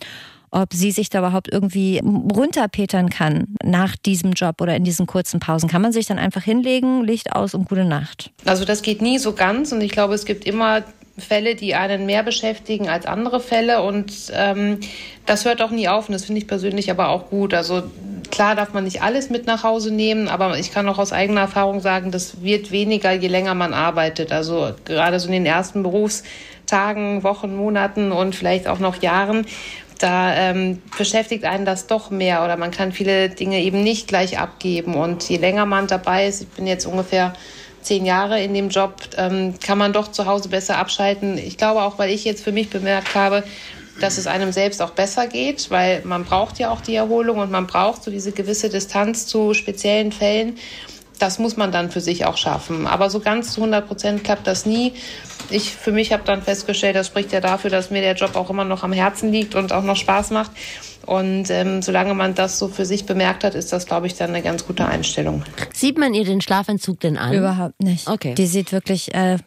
ob 0.50 0.72
sie 0.72 0.92
sich 0.92 1.10
da 1.10 1.18
überhaupt 1.18 1.52
irgendwie 1.52 2.00
runterpetern 2.04 3.10
kann 3.10 3.54
nach 3.62 3.96
diesem 3.96 4.32
Job 4.32 4.60
oder 4.60 4.76
in 4.76 4.84
diesen 4.84 5.06
kurzen 5.06 5.40
Pausen. 5.40 5.68
Kann 5.68 5.82
man 5.82 5.92
sich 5.92 6.06
dann 6.06 6.18
einfach 6.18 6.42
hinlegen, 6.42 7.04
Licht 7.04 7.32
aus 7.32 7.54
und 7.54 7.68
gute 7.68 7.84
Nacht? 7.84 8.30
Also 8.44 8.64
das 8.64 8.82
geht 8.82 9.02
nie 9.02 9.18
so 9.18 9.32
ganz 9.32 9.72
und 9.72 9.80
ich 9.80 9.90
glaube, 9.90 10.14
es 10.14 10.24
gibt 10.24 10.44
immer 10.44 10.82
Fälle, 11.20 11.54
die 11.54 11.74
einen 11.74 12.06
mehr 12.06 12.22
beschäftigen 12.22 12.88
als 12.88 13.06
andere 13.06 13.40
Fälle. 13.40 13.82
Und 13.82 14.12
ähm, 14.32 14.80
das 15.26 15.44
hört 15.44 15.62
auch 15.62 15.70
nie 15.70 15.88
auf. 15.88 16.08
Und 16.08 16.12
das 16.12 16.24
finde 16.24 16.40
ich 16.40 16.46
persönlich 16.46 16.90
aber 16.90 17.08
auch 17.08 17.30
gut. 17.30 17.54
Also 17.54 17.82
klar 18.30 18.54
darf 18.54 18.72
man 18.72 18.84
nicht 18.84 19.02
alles 19.02 19.30
mit 19.30 19.46
nach 19.46 19.62
Hause 19.62 19.92
nehmen, 19.92 20.28
aber 20.28 20.58
ich 20.58 20.72
kann 20.72 20.88
auch 20.88 20.98
aus 20.98 21.12
eigener 21.12 21.42
Erfahrung 21.42 21.80
sagen, 21.80 22.10
das 22.10 22.42
wird 22.42 22.70
weniger, 22.70 23.12
je 23.12 23.28
länger 23.28 23.54
man 23.54 23.74
arbeitet. 23.74 24.32
Also 24.32 24.72
gerade 24.84 25.20
so 25.20 25.26
in 25.26 25.32
den 25.32 25.46
ersten 25.46 25.82
Berufstagen, 25.82 27.22
Wochen, 27.22 27.56
Monaten 27.56 28.12
und 28.12 28.34
vielleicht 28.34 28.68
auch 28.68 28.78
noch 28.78 29.02
Jahren. 29.02 29.46
Da 29.98 30.32
ähm, 30.34 30.80
beschäftigt 30.96 31.44
einen 31.44 31.64
das 31.64 31.88
doch 31.88 32.10
mehr 32.10 32.44
oder 32.44 32.56
man 32.56 32.70
kann 32.70 32.92
viele 32.92 33.30
Dinge 33.30 33.60
eben 33.60 33.82
nicht 33.82 34.06
gleich 34.06 34.38
abgeben. 34.38 34.94
Und 34.94 35.28
je 35.28 35.38
länger 35.38 35.66
man 35.66 35.88
dabei 35.88 36.28
ist, 36.28 36.42
ich 36.42 36.48
bin 36.48 36.66
jetzt 36.66 36.86
ungefähr 36.86 37.32
zehn 37.82 38.06
Jahre 38.06 38.42
in 38.42 38.54
dem 38.54 38.68
Job, 38.68 38.94
ähm, 39.16 39.54
kann 39.60 39.78
man 39.78 39.92
doch 39.92 40.08
zu 40.08 40.26
Hause 40.26 40.48
besser 40.48 40.78
abschalten. 40.78 41.38
Ich 41.38 41.56
glaube 41.56 41.82
auch, 41.82 41.98
weil 41.98 42.10
ich 42.10 42.24
jetzt 42.24 42.44
für 42.44 42.52
mich 42.52 42.70
bemerkt 42.70 43.14
habe, 43.14 43.44
dass 44.00 44.18
es 44.18 44.26
einem 44.26 44.52
selbst 44.52 44.80
auch 44.80 44.90
besser 44.90 45.26
geht, 45.26 45.70
weil 45.70 46.02
man 46.04 46.24
braucht 46.24 46.58
ja 46.58 46.70
auch 46.70 46.80
die 46.80 46.94
Erholung 46.94 47.38
und 47.38 47.50
man 47.50 47.66
braucht 47.66 48.04
so 48.04 48.10
diese 48.10 48.32
gewisse 48.32 48.68
Distanz 48.68 49.26
zu 49.26 49.54
speziellen 49.54 50.12
Fällen. 50.12 50.56
Das 51.18 51.40
muss 51.40 51.56
man 51.56 51.72
dann 51.72 51.90
für 51.90 52.00
sich 52.00 52.26
auch 52.26 52.36
schaffen. 52.36 52.86
Aber 52.86 53.10
so 53.10 53.18
ganz 53.18 53.52
zu 53.52 53.60
100 53.60 53.88
Prozent 53.88 54.24
klappt 54.24 54.46
das 54.46 54.66
nie. 54.66 54.92
Ich 55.50 55.74
für 55.74 55.90
mich 55.90 56.12
habe 56.12 56.22
dann 56.24 56.42
festgestellt, 56.42 56.94
das 56.94 57.08
spricht 57.08 57.32
ja 57.32 57.40
dafür, 57.40 57.70
dass 57.70 57.90
mir 57.90 58.02
der 58.02 58.14
Job 58.14 58.36
auch 58.36 58.50
immer 58.50 58.64
noch 58.64 58.84
am 58.84 58.92
Herzen 58.92 59.32
liegt 59.32 59.56
und 59.56 59.72
auch 59.72 59.82
noch 59.82 59.96
Spaß 59.96 60.30
macht. 60.30 60.52
Und 61.08 61.48
ähm, 61.48 61.80
solange 61.80 62.12
man 62.12 62.34
das 62.34 62.58
so 62.58 62.68
für 62.68 62.84
sich 62.84 63.06
bemerkt 63.06 63.42
hat, 63.42 63.54
ist 63.54 63.72
das, 63.72 63.86
glaube 63.86 64.06
ich, 64.06 64.16
dann 64.16 64.28
eine 64.28 64.42
ganz 64.42 64.66
gute 64.66 64.84
Einstellung. 64.84 65.42
Sieht 65.72 65.96
man 65.96 66.12
ihr 66.12 66.26
den 66.26 66.42
Schlafentzug 66.42 67.00
denn 67.00 67.16
an? 67.16 67.32
Überhaupt 67.32 67.82
nicht. 67.82 68.06
Okay. 68.06 68.34
Die 68.34 68.46
sieht 68.46 68.72
wirklich 68.72 69.14
äh, 69.14 69.38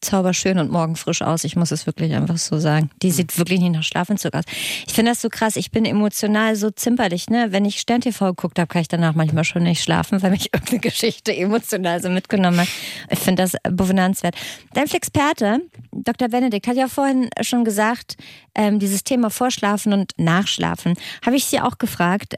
zauberschön 0.00 0.58
und 0.58 0.70
morgenfrisch 0.70 1.22
aus. 1.22 1.44
Ich 1.44 1.56
muss 1.56 1.70
es 1.70 1.86
wirklich 1.86 2.14
einfach 2.14 2.38
so 2.38 2.58
sagen. 2.58 2.90
Die 3.02 3.10
sieht 3.10 3.36
wirklich 3.38 3.60
nicht 3.60 3.72
nach 3.72 3.82
Schlafentzug 3.82 4.34
aus. 4.34 4.44
Ich 4.86 4.92
finde 4.92 5.12
das 5.12 5.20
so 5.20 5.28
krass. 5.28 5.56
Ich 5.56 5.70
bin 5.70 5.84
emotional 5.84 6.56
so 6.56 6.70
zimperlich, 6.70 7.28
ne? 7.28 7.48
Wenn 7.50 7.64
ich 7.64 7.80
Stern 7.80 8.00
TV 8.00 8.28
geguckt 8.28 8.58
habe, 8.58 8.68
kann 8.68 8.82
ich 8.82 8.88
danach 8.88 9.14
manchmal 9.14 9.44
schon 9.44 9.62
nicht 9.62 9.82
schlafen, 9.82 10.22
weil 10.22 10.30
mich 10.30 10.50
irgendeine 10.52 10.80
Geschichte 10.80 11.34
emotional 11.34 12.02
so 12.02 12.08
mitgenommen 12.08 12.60
hat. 12.60 12.68
Ich 13.10 13.18
finde 13.18 13.42
das 13.42 13.56
bewundernswert. 13.62 14.34
Dein 14.74 14.88
Flexperte, 14.88 15.60
Dr. 15.92 16.28
Benedikt, 16.28 16.66
hat 16.66 16.76
ja 16.76 16.88
vorhin 16.88 17.28
schon 17.42 17.64
gesagt, 17.64 18.16
ähm, 18.54 18.78
dieses 18.78 19.04
Thema 19.04 19.30
Vorschlafen 19.30 19.92
und 19.92 20.12
Nachschlafen. 20.16 20.94
Habe 21.24 21.36
ich 21.36 21.44
Sie 21.44 21.60
auch 21.60 21.78
gefragt, 21.78 22.36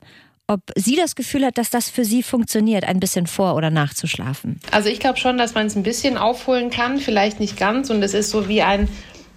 ob 0.48 0.60
sie 0.76 0.96
das 0.96 1.14
Gefühl 1.14 1.46
hat, 1.46 1.58
dass 1.58 1.70
das 1.70 1.88
für 1.88 2.04
sie 2.04 2.22
funktioniert, 2.22 2.84
ein 2.84 3.00
bisschen 3.00 3.26
vor- 3.26 3.54
oder 3.54 3.70
nachzuschlafen. 3.70 4.60
Also 4.70 4.88
ich 4.88 5.00
glaube 5.00 5.18
schon, 5.18 5.38
dass 5.38 5.54
man 5.54 5.66
es 5.66 5.76
ein 5.76 5.82
bisschen 5.82 6.18
aufholen 6.18 6.70
kann, 6.70 6.98
vielleicht 6.98 7.40
nicht 7.40 7.56
ganz. 7.56 7.90
Und 7.90 8.02
es 8.02 8.14
ist 8.14 8.30
so 8.30 8.48
wie 8.48 8.62
ein 8.62 8.88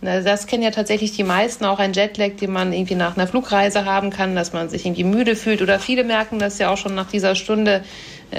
das 0.01 0.45
kennen 0.45 0.61
ja 0.61 0.71
tatsächlich 0.71 1.13
die 1.13 1.23
meisten, 1.23 1.65
auch 1.65 1.79
ein 1.79 1.93
Jetlag, 1.93 2.35
den 2.39 2.51
man 2.51 2.73
irgendwie 2.73 2.95
nach 2.95 3.17
einer 3.17 3.27
Flugreise 3.27 3.85
haben 3.85 4.11
kann, 4.11 4.35
dass 4.35 4.53
man 4.53 4.69
sich 4.69 4.85
irgendwie 4.85 5.03
müde 5.03 5.35
fühlt. 5.35 5.61
Oder 5.61 5.79
viele 5.79 6.03
merken 6.03 6.37
das 6.37 6.59
ja 6.59 6.69
auch 6.69 6.77
schon 6.77 6.95
nach 6.95 7.09
dieser 7.09 7.33
Stunde 7.33 7.83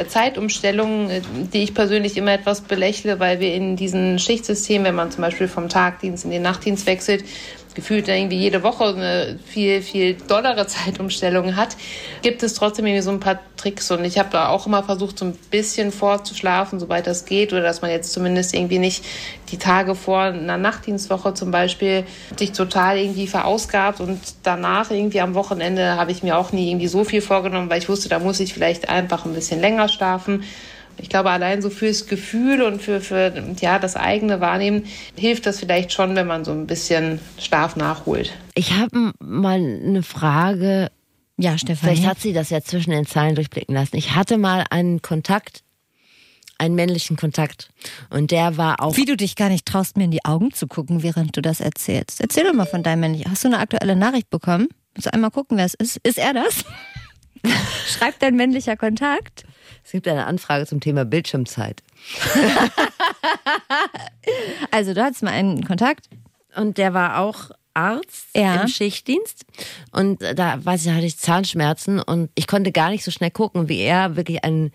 Zeitumstellung, 0.05 1.11
äh, 1.11 1.22
die 1.53 1.62
ich 1.62 1.74
persönlich 1.74 2.16
immer 2.16 2.32
etwas 2.32 2.61
belächle, 2.61 3.18
weil 3.20 3.40
wir 3.40 3.55
in 3.55 3.76
diesen 3.76 4.18
Schichtsystemen, 4.18 4.86
wenn 4.86 4.94
man 4.94 5.11
zum 5.11 5.22
Beispiel 5.22 5.49
vom 5.49 5.68
Tagdienst 5.68 6.24
in 6.24 6.30
den 6.30 6.42
Nachtdienst 6.42 6.86
wechselt, 6.86 7.24
gefühlt 7.76 8.09
irgendwie 8.09 8.38
jede 8.38 8.62
Woche 8.64 8.86
eine 8.86 9.38
viel, 9.44 9.82
viel 9.82 10.14
dollere 10.14 10.66
Zeitumstellung 10.66 11.55
hat, 11.55 11.76
gibt 12.22 12.42
es 12.42 12.55
trotzdem 12.55 12.86
irgendwie 12.86 13.03
so 13.03 13.11
ein 13.11 13.20
paar 13.20 13.38
Tricks. 13.57 13.90
Und 13.90 14.05
ich 14.05 14.18
habe 14.18 14.30
da 14.32 14.49
auch 14.49 14.66
immer 14.66 14.82
versucht, 14.82 15.18
so 15.18 15.26
ein 15.26 15.38
bisschen 15.51 15.92
vorzuschlafen, 15.92 16.80
soweit 16.80 17.07
das 17.07 17.26
geht, 17.26 17.53
oder 17.53 17.62
dass 17.62 17.82
man 17.82 17.90
jetzt 17.90 18.12
zumindest 18.12 18.55
irgendwie 18.55 18.78
nicht 18.78 19.05
die 19.51 19.59
Tage 19.59 19.94
vor 19.94 20.22
einer 20.22 20.57
Nachtdienstwoche 20.57 21.34
zum 21.34 21.51
Beispiel 21.51 22.05
sich 22.36 22.53
total 22.53 22.99
irgendwie 22.99 23.26
verausgabt 23.26 24.01
und 24.01 24.18
danach 24.42 24.90
irgendwie 24.90 25.20
am 25.20 25.34
Wochenende 25.34 25.97
habe 25.97 26.11
ich 26.11 26.22
mir 26.22 26.36
auch 26.36 26.53
nie 26.53 26.70
irgendwie 26.70 26.88
so 26.88 27.05
viel 27.05 27.20
vorgenommen, 27.20 27.70
weil 27.70 27.78
ich 27.78 27.88
wusste, 27.88 28.09
da 28.09 28.18
muss 28.18 28.40
ich 28.40 28.55
vielleicht 28.55 28.88
einfach 28.88 29.24
ein 29.24 29.34
bisschen 29.34 29.61
länger 29.61 29.86
schlafen. 29.89 30.43
Ich 30.99 31.11
glaube, 31.11 31.30
allein 31.30 31.61
so 31.61 31.68
fürs 31.68 32.07
Gefühl 32.07 32.62
und 32.62 32.80
für, 32.80 33.01
für 33.01 33.32
ja, 33.61 33.78
das 33.78 33.97
eigene 33.97 34.41
Wahrnehmen 34.41 34.87
hilft 35.14 35.47
das 35.47 35.61
vielleicht 35.61 35.93
schon, 35.93 36.16
wenn 36.16 36.26
man 36.26 36.45
so 36.45 36.53
ein 36.53 36.66
bisschen 36.66 37.20
Schlaf 37.39 37.76
nachholt. 37.76 38.32
Ich 38.55 38.72
habe 38.72 39.12
mal 39.20 39.57
eine 39.59 40.03
Frage 40.03 40.91
Ja, 41.37 41.59
Stefan. 41.59 41.91
Vielleicht 41.91 42.07
hat 42.07 42.20
sie 42.20 42.32
das 42.32 42.49
ja 42.49 42.62
zwischen 42.62 42.91
den 42.91 43.07
Zeilen 43.07 43.34
durchblicken 43.34 43.74
lassen. 43.74 43.97
Ich 43.97 44.14
hatte 44.14 44.39
mal 44.39 44.64
einen 44.70 45.03
Kontakt, 45.03 45.62
einen 46.57 46.74
männlichen 46.74 47.18
Kontakt. 47.18 47.68
Und 48.09 48.30
der 48.30 48.57
war 48.57 48.80
auch. 48.80 48.97
Wie 48.97 49.05
du 49.05 49.18
dich 49.18 49.37
gar 49.37 49.51
nicht 49.51 49.66
traust, 49.66 49.99
mir 49.99 50.05
in 50.05 50.11
die 50.11 50.24
Augen 50.24 50.55
zu 50.55 50.66
gucken, 50.66 51.03
während 51.03 51.37
du 51.37 51.43
das 51.43 51.61
erzählst. 51.61 52.22
Erzähl 52.22 52.45
doch 52.45 52.55
mal 52.55 52.64
von 52.64 52.82
deinem 52.82 53.01
männlichen. 53.01 53.30
Hast 53.30 53.45
du 53.45 53.49
eine 53.49 53.59
aktuelle 53.59 53.97
Nachricht 53.97 54.30
bekommen? 54.30 54.68
Du 54.95 55.12
einmal 55.12 55.30
gucken, 55.30 55.59
wer 55.59 55.66
es 55.66 55.74
ist? 55.74 55.99
Ist 55.99 56.16
er 56.16 56.32
das? 56.32 56.64
Schreibt 57.87 58.22
dein 58.22 58.34
männlicher 58.34 58.78
Kontakt? 58.78 59.45
Es 59.87 59.93
gibt 59.93 60.09
eine 60.09 60.26
Anfrage 60.26 60.66
zum 60.66 60.80
Thema 60.80 61.05
Bildschirmzeit. 61.05 61.80
also, 64.72 64.95
du 64.95 65.03
hattest 65.03 65.22
mal 65.22 65.30
einen 65.30 65.64
Kontakt. 65.64 66.09
Und 66.57 66.76
der 66.76 66.93
war 66.93 67.20
auch 67.20 67.51
Arzt 67.72 68.26
Ja. 68.34 68.62
im 68.62 68.68
Schichtdienst. 68.68 69.45
Und 69.93 70.22
da 70.22 70.59
weiß 70.64 70.87
ich, 70.87 70.93
hatte 70.93 71.07
ich 71.07 71.18
Zahnschmerzen 71.18 72.01
und 72.01 72.30
ich 72.34 72.49
konnte 72.49 72.72
gar 72.72 72.91
nicht 72.91 73.05
so 73.05 73.12
schnell 73.12 73.30
gucken, 73.30 73.68
wie 73.68 73.78
er 73.80 74.16
wirklich 74.16 74.43
einen, 74.43 74.72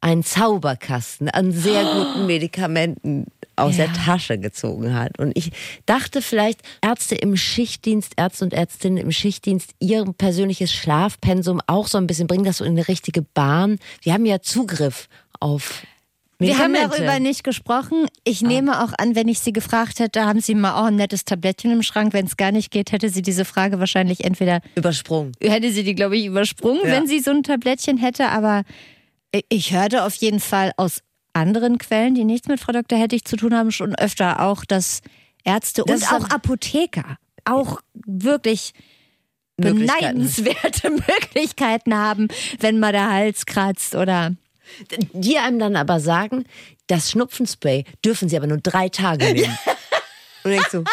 einen 0.00 0.22
Zauberkasten 0.22 1.28
an 1.28 1.50
sehr 1.50 1.82
guten 1.82 2.26
Medikamenten 2.26 3.26
aus 3.56 3.76
Ja. 3.76 3.86
der 3.86 3.94
Tasche 3.94 4.38
gezogen 4.38 4.94
hat. 4.94 5.18
Und 5.18 5.36
ich 5.36 5.50
dachte 5.86 6.22
vielleicht, 6.22 6.60
Ärzte 6.82 7.14
im 7.14 7.36
Schichtdienst, 7.36 8.12
Ärzte 8.16 8.44
und 8.44 8.52
Ärztinnen 8.54 8.98
im 8.98 9.12
Schichtdienst, 9.12 9.72
ihr 9.80 10.04
persönliches 10.16 10.72
Schlafpensum 10.72 11.60
auch 11.66 11.86
so 11.88 11.98
ein 11.98 12.06
bisschen 12.06 12.26
bringen, 12.26 12.44
das 12.44 12.58
so 12.58 12.64
in 12.64 12.72
eine 12.72 12.88
richtige 12.88 13.22
Bahn. 13.22 13.78
Wir 14.02 14.12
haben 14.14 14.26
ja 14.26 14.40
Zugriff 14.40 15.08
auf 15.40 15.82
Wir 16.38 16.58
haben 16.58 16.74
darüber 16.74 17.20
nicht 17.20 17.44
gesprochen. 17.44 18.06
Ich 18.24 18.42
nehme 18.42 18.82
auch 18.82 18.92
an, 18.98 19.14
wenn 19.14 19.28
ich 19.28 19.38
sie 19.38 19.52
gefragt 19.52 20.00
hätte, 20.00 20.24
haben 20.24 20.40
sie 20.40 20.56
mal 20.56 20.74
auch 20.80 20.86
ein 20.86 20.96
nettes 20.96 21.24
Tablettchen 21.24 21.70
im 21.70 21.82
Schrank. 21.84 22.12
Wenn 22.12 22.26
es 22.26 22.36
gar 22.36 22.50
nicht 22.50 22.72
geht, 22.72 22.90
hätte 22.90 23.10
sie 23.10 23.22
diese 23.22 23.44
Frage 23.44 23.78
wahrscheinlich 23.78 24.24
entweder 24.24 24.60
übersprungen. 24.74 25.32
hätte 25.40 25.70
sie 25.70 25.84
die, 25.84 25.94
glaube 25.94 26.16
ich, 26.16 26.24
übersprungen, 26.26 26.80
Ja. 26.84 26.88
wenn 26.96 27.06
sie 27.06 27.20
so 27.20 27.30
ein 27.30 27.44
Tablettchen 27.44 27.96
hätte. 27.96 28.28
Aber 28.30 28.64
ich 29.50 29.72
hörte 29.72 30.02
auf 30.04 30.14
jeden 30.16 30.40
Fall 30.40 30.72
aus 30.76 31.00
anderen 31.32 31.78
Quellen, 31.78 32.14
die 32.14 32.24
nichts 32.24 32.48
mit 32.48 32.60
Frau 32.60 32.72
Dr. 32.72 32.98
Hettich 32.98 33.24
zu 33.24 33.36
tun 33.36 33.54
haben, 33.54 33.72
schon 33.72 33.94
öfter 33.94 34.40
auch, 34.40 34.64
dass 34.64 35.00
Ärzte 35.44 35.82
Das 35.86 36.02
und 36.02 36.12
auch 36.12 36.30
Apotheker 36.30 37.18
auch 37.44 37.80
wirklich 37.94 38.72
Möglichkeiten. 39.56 40.00
beneidenswerte 40.00 40.90
Möglichkeiten 41.08 41.94
haben, 41.96 42.28
wenn 42.60 42.78
mal 42.78 42.92
der 42.92 43.10
Hals 43.10 43.46
kratzt 43.46 43.94
oder 43.94 44.34
die 45.12 45.38
einem 45.38 45.58
dann 45.58 45.76
aber 45.76 46.00
sagen, 46.00 46.44
das 46.86 47.10
Schnupfenspray 47.10 47.84
dürfen 48.04 48.28
sie 48.28 48.36
aber 48.36 48.46
nur 48.46 48.58
drei 48.58 48.88
Tage 48.88 49.32
nehmen. 49.32 49.58
Und 50.44 50.52
ich 50.52 50.62
so, 50.68 50.84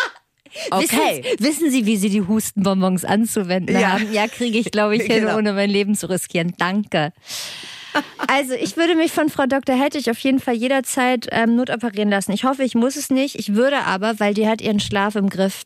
okay. 0.72 1.24
Wissen, 1.24 1.46
wissen 1.46 1.72
Sie, 1.72 1.86
wie 1.86 1.98
Sie 1.98 2.10
die 2.10 2.22
Hustenbonbons 2.22 3.06
anzuwenden 3.06 3.80
Ja. 3.80 3.94
haben? 3.94 4.12
Ja, 4.14 4.28
kriege 4.28 4.58
ich, 4.58 4.72
glaube 4.72 4.96
ich, 4.96 5.04
hin, 5.08 5.22
Genau. 5.22 5.38
ohne 5.38 5.54
mein 5.54 5.70
Leben 5.70 5.96
zu 5.96 6.10
riskieren. 6.10 6.54
Danke. 6.58 7.14
Also, 8.28 8.54
ich 8.54 8.78
würde 8.78 8.96
mich 8.96 9.12
von 9.12 9.30
Frau 9.30 9.46
Dr. 9.46 9.76
Hettich 9.76 10.10
auf 10.12 10.20
jeden 10.20 10.40
Fall 10.40 10.54
jederzeit 10.56 11.28
ähm, 11.32 11.56
notoperieren 11.56 12.10
lassen. 12.10 12.32
Ich 12.32 12.44
hoffe, 12.44 12.64
ich 12.64 12.76
muss 12.76 12.96
es 12.96 13.10
nicht. 13.10 13.36
Ich 13.36 13.56
würde 13.56 13.84
aber, 13.86 14.20
weil 14.20 14.34
die 14.34 14.48
hat 14.48 14.62
ihren 14.62 14.80
Schlaf 14.80 15.16
im 15.16 15.30
Griff. 15.30 15.64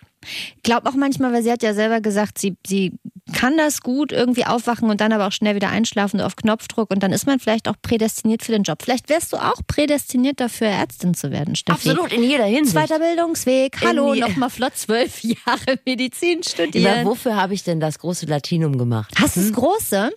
Ich 0.55 0.63
glaube 0.63 0.87
auch 0.89 0.93
manchmal, 0.93 1.33
weil 1.33 1.43
sie 1.43 1.51
hat 1.51 1.63
ja 1.63 1.73
selber 1.73 1.99
gesagt, 1.99 2.37
sie, 2.39 2.55
sie 2.65 2.93
kann 3.33 3.57
das 3.57 3.81
gut 3.81 4.13
irgendwie 4.13 4.45
aufwachen 4.45 4.89
und 4.89 5.01
dann 5.01 5.11
aber 5.11 5.27
auch 5.27 5.31
schnell 5.33 5.55
wieder 5.55 5.69
einschlafen 5.69 6.21
auf 6.21 6.35
Knopfdruck 6.37 6.91
und 6.91 7.03
dann 7.03 7.11
ist 7.11 7.25
man 7.25 7.39
vielleicht 7.39 7.67
auch 7.67 7.75
prädestiniert 7.81 8.43
für 8.43 8.53
den 8.53 8.63
Job. 8.63 8.81
Vielleicht 8.81 9.09
wärst 9.09 9.33
du 9.33 9.37
auch 9.37 9.59
prädestiniert 9.67 10.39
dafür, 10.39 10.67
Ärztin 10.67 11.13
zu 11.13 11.31
werden, 11.31 11.55
Steffi. 11.55 11.89
Absolut, 11.89 12.13
in 12.13 12.23
jeder 12.23 12.45
Hinsicht. 12.45 12.71
Zweiter 12.77 12.99
Bildungsweg. 12.99 13.77
Hallo, 13.83 14.15
nochmal 14.15 14.49
flott 14.49 14.77
zwölf 14.77 15.21
Jahre 15.23 15.77
Medizin 15.85 16.39
Aber 16.39 16.49
studieren. 16.49 17.05
wofür 17.05 17.35
habe 17.35 17.53
ich 17.53 17.63
denn 17.63 17.79
das 17.81 17.99
große 17.99 18.25
Latinum 18.25 18.77
gemacht? 18.77 19.13
Hast 19.19 19.35
du 19.35 19.41
das 19.41 19.51
große? 19.51 20.11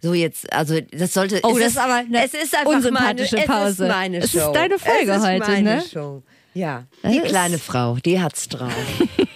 So 0.00 0.14
jetzt, 0.14 0.52
also 0.52 0.80
das 0.80 1.12
sollte. 1.12 1.40
Oh, 1.42 1.50
es 1.56 1.58
das 1.58 1.66
ist 1.72 1.78
aber 1.78 1.94
eine 1.94 2.24
es 2.24 2.34
ist 2.34 2.54
einfach 2.56 2.72
unsympathische 2.72 3.36
meine, 3.36 3.46
Pause. 3.48 3.68
Es 3.68 3.78
ist 3.80 3.88
meine 3.88 4.18
Es 4.18 4.32
Show. 4.32 4.38
ist 4.38 4.52
deine 4.52 4.78
Folge 4.78 5.10
es 5.10 5.16
ist 5.18 5.26
heute, 5.26 5.50
meine 5.50 5.74
ne? 5.76 5.82
Show. 5.92 6.22
Ja, 6.54 6.84
Das 7.02 7.12
die 7.12 7.20
kleine 7.20 7.58
Frau, 7.58 7.96
die 8.04 8.20
hat's 8.20 8.48
drauf. 8.48 8.72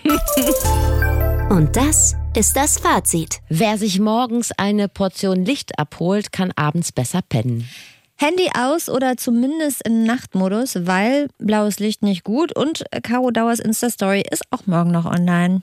Und 1.51 1.77
das 1.77 2.17
ist 2.35 2.57
das 2.57 2.79
Fazit. 2.79 3.41
Wer 3.49 3.77
sich 3.77 4.01
morgens 4.01 4.53
eine 4.57 4.89
Portion 4.89 5.45
Licht 5.45 5.79
abholt, 5.79 6.33
kann 6.33 6.51
abends 6.57 6.91
besser 6.93 7.21
pennen. 7.29 7.69
Handy 8.17 8.49
aus 8.57 8.89
oder 8.89 9.17
zumindest 9.17 9.87
in 9.87 10.05
Nachtmodus, 10.05 10.87
weil 10.87 11.29
blaues 11.39 11.81
Licht 11.81 12.03
nicht 12.03 12.25
gut 12.25 12.57
und 12.57 12.85
Caro 13.03 13.31
Dauers 13.33 13.59
Insta-Story 13.59 14.23
ist 14.31 14.45
auch 14.51 14.67
morgen 14.67 14.93
noch 14.93 15.07
online. 15.07 15.63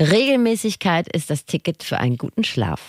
Regelmäßigkeit 0.00 1.08
ist 1.14 1.30
das 1.30 1.44
Ticket 1.44 1.82
für 1.82 1.98
einen 1.98 2.16
guten 2.18 2.44
Schlaf. 2.44 2.80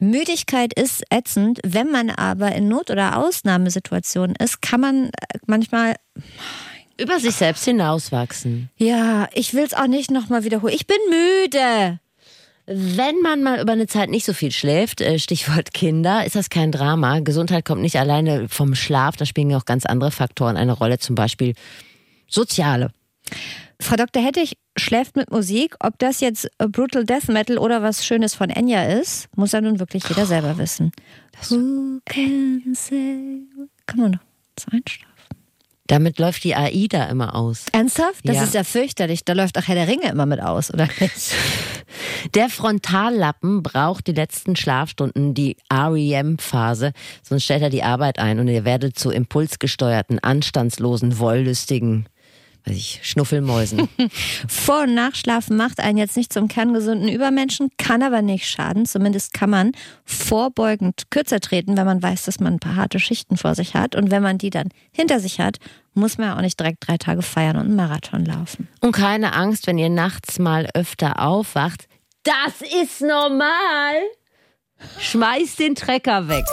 Müdigkeit 0.00 0.72
ist 0.74 1.02
ätzend. 1.10 1.60
Wenn 1.64 1.90
man 1.90 2.10
aber 2.10 2.52
in 2.52 2.68
Not- 2.68 2.90
oder 2.90 3.16
Ausnahmesituationen 3.18 4.34
ist, 4.36 4.60
kann 4.62 4.80
man 4.80 5.04
äh, 5.06 5.38
manchmal, 5.46 5.94
Über 6.96 7.18
sich 7.20 7.34
selbst 7.34 7.64
hinauswachsen. 7.64 8.70
ja, 8.76 9.28
ich 9.32 9.54
will 9.54 9.64
es 9.64 9.74
auch 9.74 9.86
nicht 9.86 10.10
nochmal 10.10 10.44
wiederholen. 10.44 10.74
Ich 10.74 10.86
bin 10.86 10.96
müde. 11.08 12.00
Wenn 12.66 13.20
man 13.20 13.42
mal 13.42 13.60
über 13.60 13.72
eine 13.72 13.88
Zeit 13.88 14.10
nicht 14.10 14.24
so 14.24 14.32
viel 14.32 14.52
schläft, 14.52 15.00
äh, 15.00 15.18
Stichwort 15.18 15.72
Kinder, 15.74 16.24
ist 16.24 16.36
das 16.36 16.50
kein 16.50 16.70
Drama. 16.72 17.20
Gesundheit 17.20 17.64
kommt 17.64 17.82
nicht 17.82 17.96
alleine 17.98 18.48
vom 18.48 18.74
Schlaf, 18.74 19.16
da 19.16 19.26
spielen 19.26 19.50
ja 19.50 19.58
auch 19.58 19.64
ganz 19.64 19.86
andere 19.86 20.10
Faktoren 20.10 20.56
eine 20.56 20.72
Rolle, 20.72 20.98
zum 20.98 21.14
Beispiel 21.16 21.54
soziale. 22.28 22.92
Frau 23.80 23.96
Dr. 23.96 24.22
Hettich 24.22 24.56
schläft 24.76 25.16
mit 25.16 25.30
Musik. 25.30 25.74
Ob 25.80 25.98
das 25.98 26.20
jetzt 26.20 26.48
Brutal 26.58 27.04
Death 27.04 27.28
Metal 27.28 27.58
oder 27.58 27.82
was 27.82 28.04
Schönes 28.04 28.34
von 28.34 28.50
Enya 28.50 28.84
ist, 28.84 29.28
muss 29.36 29.52
ja 29.52 29.60
nun 29.60 29.78
wirklich 29.80 30.04
jeder 30.08 30.26
selber 30.26 30.58
wissen. 30.58 30.92
Who 31.48 32.00
can 32.04 32.62
say... 32.74 33.40
Kann 33.86 34.00
man 34.00 34.10
noch 34.12 34.20
zum 34.56 34.72
Einschlafen? 34.74 35.06
Damit 35.86 36.20
läuft 36.20 36.44
die 36.44 36.54
AIDA 36.54 37.06
immer 37.06 37.34
aus. 37.34 37.64
Ernsthaft? 37.72 38.20
Das 38.28 38.36
Ja. 38.36 38.42
ist 38.44 38.54
ja 38.54 38.62
fürchterlich. 38.62 39.24
Da 39.24 39.32
läuft 39.32 39.58
auch 39.58 39.66
Herr 39.66 39.74
der 39.74 39.88
Ringe 39.88 40.08
immer 40.08 40.24
mit 40.26 40.40
aus, 40.40 40.72
oder 40.72 40.86
nicht? 41.00 41.34
Der 42.36 42.48
Frontallappen 42.48 43.64
braucht 43.64 44.06
die 44.06 44.12
letzten 44.12 44.54
Schlafstunden, 44.54 45.34
die 45.34 45.56
REM-Phase, 45.72 46.92
sonst 47.22 47.42
stellt 47.44 47.62
er 47.62 47.70
die 47.70 47.82
Arbeit 47.82 48.20
ein 48.20 48.38
und 48.38 48.46
ihr 48.46 48.64
werdet 48.64 48.96
zu 48.98 49.10
impulsgesteuerten, 49.10 50.20
anstandslosen, 50.20 51.18
wollüstigen, 51.18 52.06
weiß 52.64 52.76
ich, 52.76 53.00
Schnuffelmäusen. 53.02 53.88
Vor- 54.48 54.82
und 54.82 54.94
Nachschlafen 54.94 55.56
macht 55.56 55.80
einen 55.80 55.98
jetzt 55.98 56.16
nicht 56.16 56.32
zum 56.32 56.48
kerngesunden 56.48 57.08
Übermenschen, 57.08 57.70
kann 57.78 58.02
aber 58.02 58.22
nicht 58.22 58.48
schaden. 58.48 58.86
Zumindest 58.86 59.32
kann 59.32 59.50
man 59.50 59.72
vorbeugend 60.04 61.10
kürzer 61.10 61.40
treten, 61.40 61.76
wenn 61.76 61.86
man 61.86 62.02
weiß, 62.02 62.24
dass 62.24 62.40
man 62.40 62.54
ein 62.54 62.60
paar 62.60 62.76
harte 62.76 63.00
Schichten 63.00 63.36
vor 63.36 63.54
sich 63.54 63.74
hat. 63.74 63.94
Und 63.94 64.10
wenn 64.10 64.22
man 64.22 64.38
die 64.38 64.50
dann 64.50 64.68
hinter 64.92 65.20
sich 65.20 65.40
hat, 65.40 65.56
muss 65.94 66.18
man 66.18 66.28
ja 66.28 66.36
auch 66.36 66.42
nicht 66.42 66.58
direkt 66.58 66.86
drei 66.86 66.96
Tage 66.98 67.22
feiern 67.22 67.56
und 67.56 67.66
einen 67.66 67.76
Marathon 67.76 68.24
laufen. 68.24 68.68
Und 68.80 68.92
keine 68.92 69.32
Angst, 69.32 69.66
wenn 69.66 69.78
ihr 69.78 69.90
nachts 69.90 70.38
mal 70.38 70.68
öfter 70.74 71.20
aufwacht. 71.20 71.86
Das 72.22 72.60
ist 72.82 73.00
normal. 73.00 73.94
Schmeißt 74.98 75.58
den 75.58 75.74
Trecker 75.74 76.28
weg. 76.28 76.44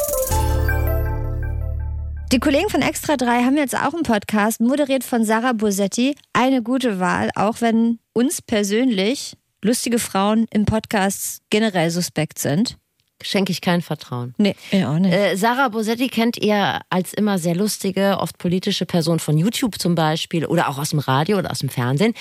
Die 2.34 2.40
Kollegen 2.40 2.70
von 2.70 2.82
Extra 2.82 3.16
3 3.16 3.46
haben 3.46 3.56
jetzt 3.56 3.74
auch 3.74 3.94
einen 3.94 4.04
Podcast, 4.04 4.60
moderiert 4.60 5.06
von 5.06 5.24
Sarah 5.24 5.54
Bosetti. 5.54 6.14
Eine 6.34 6.62
gute 6.62 7.00
Wahl, 7.00 7.30
auch 7.36 7.62
wenn 7.62 8.00
uns 8.12 8.42
persönlich 8.42 9.38
lustige 9.64 9.98
Frauen 9.98 10.46
im 10.52 10.66
Podcast 10.66 11.42
generell 11.50 11.90
suspekt 11.90 12.38
sind. 12.38 12.78
Schenke 13.24 13.54
ich 13.54 13.62
kein 13.62 13.82
Vertrauen. 13.82 14.36
Nee, 14.38 14.58
ja 14.72 14.94
auch 14.94 15.00
nicht. 15.00 15.14
Äh, 15.14 15.38
Sarah 15.38 15.70
Bosetti 15.70 16.10
kennt 16.10 16.36
ihr 16.38 16.82
als 16.90 17.14
immer 17.14 17.40
sehr 17.40 17.56
lustige, 17.56 18.18
oft 18.20 18.38
politische 18.38 18.86
Person 18.86 19.20
von 19.20 19.38
YouTube 19.38 19.80
zum 19.80 19.96
Beispiel 19.96 20.46
oder 20.46 20.68
auch 20.68 20.78
aus 20.78 20.90
dem 20.90 21.00
Radio 21.00 21.38
oder 21.38 21.50
aus 21.50 21.60
dem 21.60 21.70
Fernsehen. 21.70 22.14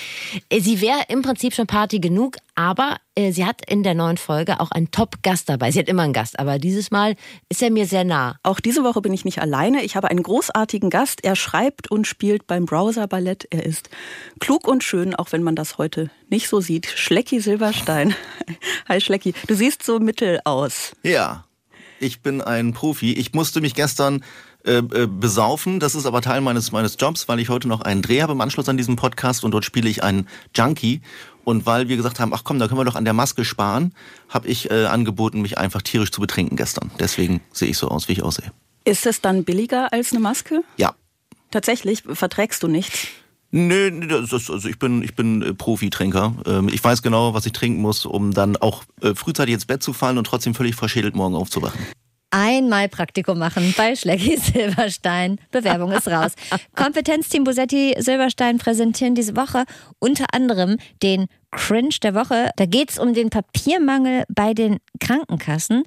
Äh, 0.47 0.61
Sie 0.61 0.79
wäre 0.79 1.01
im 1.09 1.21
Prinzip 1.21 1.53
schon 1.53 1.67
Party 1.67 1.99
genug, 1.99 2.37
aber 2.55 2.95
äh, 3.17 3.31
sie 3.31 3.45
hat 3.45 3.61
in 3.67 3.83
der 3.83 3.95
neuen 3.95 4.17
Folge 4.17 4.59
auch 4.59 4.71
einen 4.71 4.91
Top-Gast 4.91 5.49
dabei. 5.49 5.71
Sie 5.71 5.79
hat 5.79 5.89
immer 5.89 6.03
einen 6.03 6.13
Gast, 6.13 6.39
aber 6.39 6.59
dieses 6.59 6.91
Mal 6.91 7.15
ist 7.49 7.61
er 7.61 7.71
mir 7.71 7.87
sehr 7.87 8.03
nah. 8.03 8.37
Auch 8.43 8.59
diese 8.59 8.83
Woche 8.83 9.01
bin 9.01 9.13
ich 9.13 9.25
nicht 9.25 9.41
alleine. 9.41 9.83
Ich 9.83 9.95
habe 9.95 10.09
einen 10.09 10.23
großartigen 10.23 10.89
Gast. 10.89 11.23
Er 11.23 11.35
schreibt 11.35 11.89
und 11.89 12.05
spielt 12.05 12.47
beim 12.47 12.65
Browser 12.65 13.07
Ballett. 13.07 13.47
Er 13.49 13.65
ist 13.65 13.89
klug 14.39 14.67
und 14.67 14.83
schön, 14.83 15.15
auch 15.15 15.31
wenn 15.31 15.43
man 15.43 15.55
das 15.55 15.77
heute 15.77 16.11
nicht 16.29 16.47
so 16.47 16.61
sieht. 16.61 16.85
Schlecki 16.85 17.39
Silberstein. 17.39 18.13
Hi 18.87 19.01
Schlecki. 19.01 19.33
Du 19.47 19.55
siehst 19.55 19.83
so 19.83 19.99
mittel 19.99 20.39
aus. 20.45 20.93
Ja, 21.01 21.45
ich 21.99 22.21
bin 22.21 22.41
ein 22.41 22.73
Profi. 22.73 23.13
Ich 23.13 23.33
musste 23.33 23.61
mich 23.61 23.73
gestern 23.73 24.23
äh, 24.63 24.79
äh, 24.79 25.07
besaufen. 25.07 25.79
Das 25.79 25.95
ist 25.95 26.05
aber 26.05 26.21
Teil 26.21 26.41
meines, 26.41 26.71
meines 26.71 26.97
Jobs, 26.99 27.27
weil 27.27 27.39
ich 27.39 27.49
heute 27.49 27.67
noch 27.67 27.81
einen 27.81 28.01
Dreh 28.01 28.21
habe 28.21 28.33
im 28.33 28.41
Anschluss 28.41 28.69
an 28.69 28.77
diesen 28.77 28.95
Podcast 28.95 29.43
und 29.43 29.51
dort 29.51 29.65
spiele 29.65 29.89
ich 29.89 30.03
einen 30.03 30.27
Junkie. 30.53 31.01
Und 31.47 31.65
weil 31.65 31.87
wir 31.87 31.95
gesagt 31.95 32.19
haben, 32.19 32.33
ach 32.33 32.43
komm, 32.43 32.59
da 32.59 32.67
können 32.67 32.79
wir 32.79 32.83
doch 32.83 32.95
an 32.95 33.05
der 33.05 33.13
Maske 33.13 33.45
sparen, 33.45 33.93
habe 34.27 34.49
ich 34.49 34.69
äh, 34.69 34.85
angeboten, 34.85 35.41
mich 35.41 35.57
einfach 35.57 35.81
tierisch 35.81 36.11
zu 36.11 36.19
betrinken 36.19 36.57
gestern. 36.57 36.91
Deswegen 36.99 37.39
sehe 37.53 37.69
ich 37.69 37.77
so 37.77 37.87
aus, 37.87 38.09
wie 38.09 38.13
ich 38.13 38.21
aussehe. 38.21 38.51
Ist 38.83 39.05
es 39.05 39.21
dann 39.21 39.45
billiger 39.45 39.93
als 39.93 40.11
eine 40.11 40.19
Maske? 40.19 40.63
Ja, 40.75 40.93
Tatsächlich 41.51 42.03
verträgst 42.03 42.61
du 42.63 42.67
nichts. 42.67 43.07
Nö, 43.51 43.89
nee, 43.91 44.13
also 44.13 44.67
ich 44.67 44.77
bin, 44.77 45.01
ich 45.01 45.15
bin 45.15 45.41
äh, 45.41 45.53
Profitrinker. 45.53 46.35
Ähm, 46.45 46.67
ich 46.67 46.83
weiß 46.83 47.01
genau, 47.01 47.33
was 47.33 47.45
ich 47.45 47.53
trinken 47.53 47.81
muss, 47.81 48.05
um 48.05 48.33
dann 48.33 48.57
auch 48.57 48.83
äh, 49.01 49.15
frühzeitig 49.15 49.53
ins 49.53 49.65
Bett 49.65 49.81
zu 49.81 49.93
fallen 49.93 50.17
und 50.17 50.27
trotzdem 50.27 50.53
völlig 50.53 50.75
verschädelt 50.75 51.15
morgen 51.15 51.35
aufzuwachen. 51.35 51.79
Einmal 52.29 52.89
Praktikum 52.89 53.39
machen 53.39 53.73
bei 53.77 53.95
Schlecki 53.95 54.37
Silberstein. 54.37 55.39
Bewerbung 55.51 55.91
ist 55.91 56.07
raus. 56.07 56.33
Kompetenzteam 56.75 57.45
Bosetti 57.45 57.95
Silberstein 57.97 58.57
präsentieren 58.57 59.15
diese 59.15 59.35
Woche 59.35 59.63
unter 59.99 60.25
anderem 60.33 60.77
den 61.01 61.27
Cringe 61.51 61.95
der 62.03 62.15
Woche. 62.15 62.49
Da 62.57 62.65
geht 62.65 62.91
es 62.91 62.99
um 62.99 63.13
den 63.13 63.29
Papiermangel 63.29 64.25
bei 64.27 64.53
den 64.53 64.77
Krankenkassen 64.99 65.83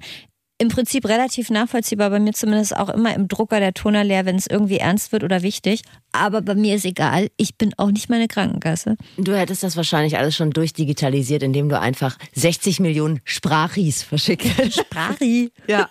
im 0.61 0.67
Prinzip 0.67 1.07
relativ 1.07 1.49
nachvollziehbar, 1.49 2.11
bei 2.11 2.19
mir 2.19 2.33
zumindest 2.33 2.77
auch 2.77 2.89
immer 2.89 3.15
im 3.15 3.27
Drucker 3.27 3.59
der 3.59 3.73
Toner 3.73 4.03
leer, 4.03 4.27
wenn 4.27 4.35
es 4.35 4.45
irgendwie 4.45 4.77
ernst 4.77 5.11
wird 5.11 5.23
oder 5.23 5.41
wichtig. 5.41 5.81
Aber 6.11 6.43
bei 6.43 6.53
mir 6.53 6.75
ist 6.75 6.85
egal, 6.85 7.29
ich 7.35 7.57
bin 7.57 7.73
auch 7.77 7.89
nicht 7.89 8.11
meine 8.11 8.27
Krankenkasse. 8.27 8.95
Du 9.17 9.33
hättest 9.33 9.63
das 9.63 9.75
wahrscheinlich 9.75 10.19
alles 10.19 10.35
schon 10.35 10.51
durchdigitalisiert, 10.51 11.41
indem 11.41 11.67
du 11.67 11.79
einfach 11.79 12.15
60 12.33 12.79
Millionen 12.79 13.21
Sprachis 13.23 14.03
verschickst. 14.03 14.51
Sprachi. 14.81 15.51
Ja. 15.67 15.89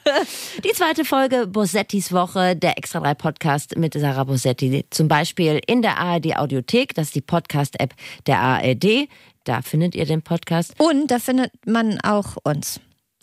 Die 0.62 0.72
zweite 0.72 1.04
Folge 1.04 1.48
Bosettis 1.48 2.12
Woche, 2.12 2.54
der 2.54 2.78
Extra 2.78 3.00
3 3.00 3.14
Podcast 3.14 3.76
mit 3.76 3.94
Sarah 3.94 4.22
Bosetti. 4.22 4.86
Zum 4.90 5.08
Beispiel 5.08 5.60
in 5.66 5.82
der 5.82 5.98
ARD 5.98 6.36
Audiothek, 6.36 6.94
das 6.94 7.08
ist 7.08 7.16
die 7.16 7.22
Podcast-App 7.22 7.92
der 8.28 8.38
ARD. 8.38 9.08
Da 9.42 9.62
findet 9.62 9.96
ihr 9.96 10.04
den 10.04 10.22
Podcast. 10.22 10.74
Und 10.78 11.10
da 11.10 11.18
findet 11.18 11.50
man 11.66 12.00
auch 12.02 12.36
uns. 12.44 12.80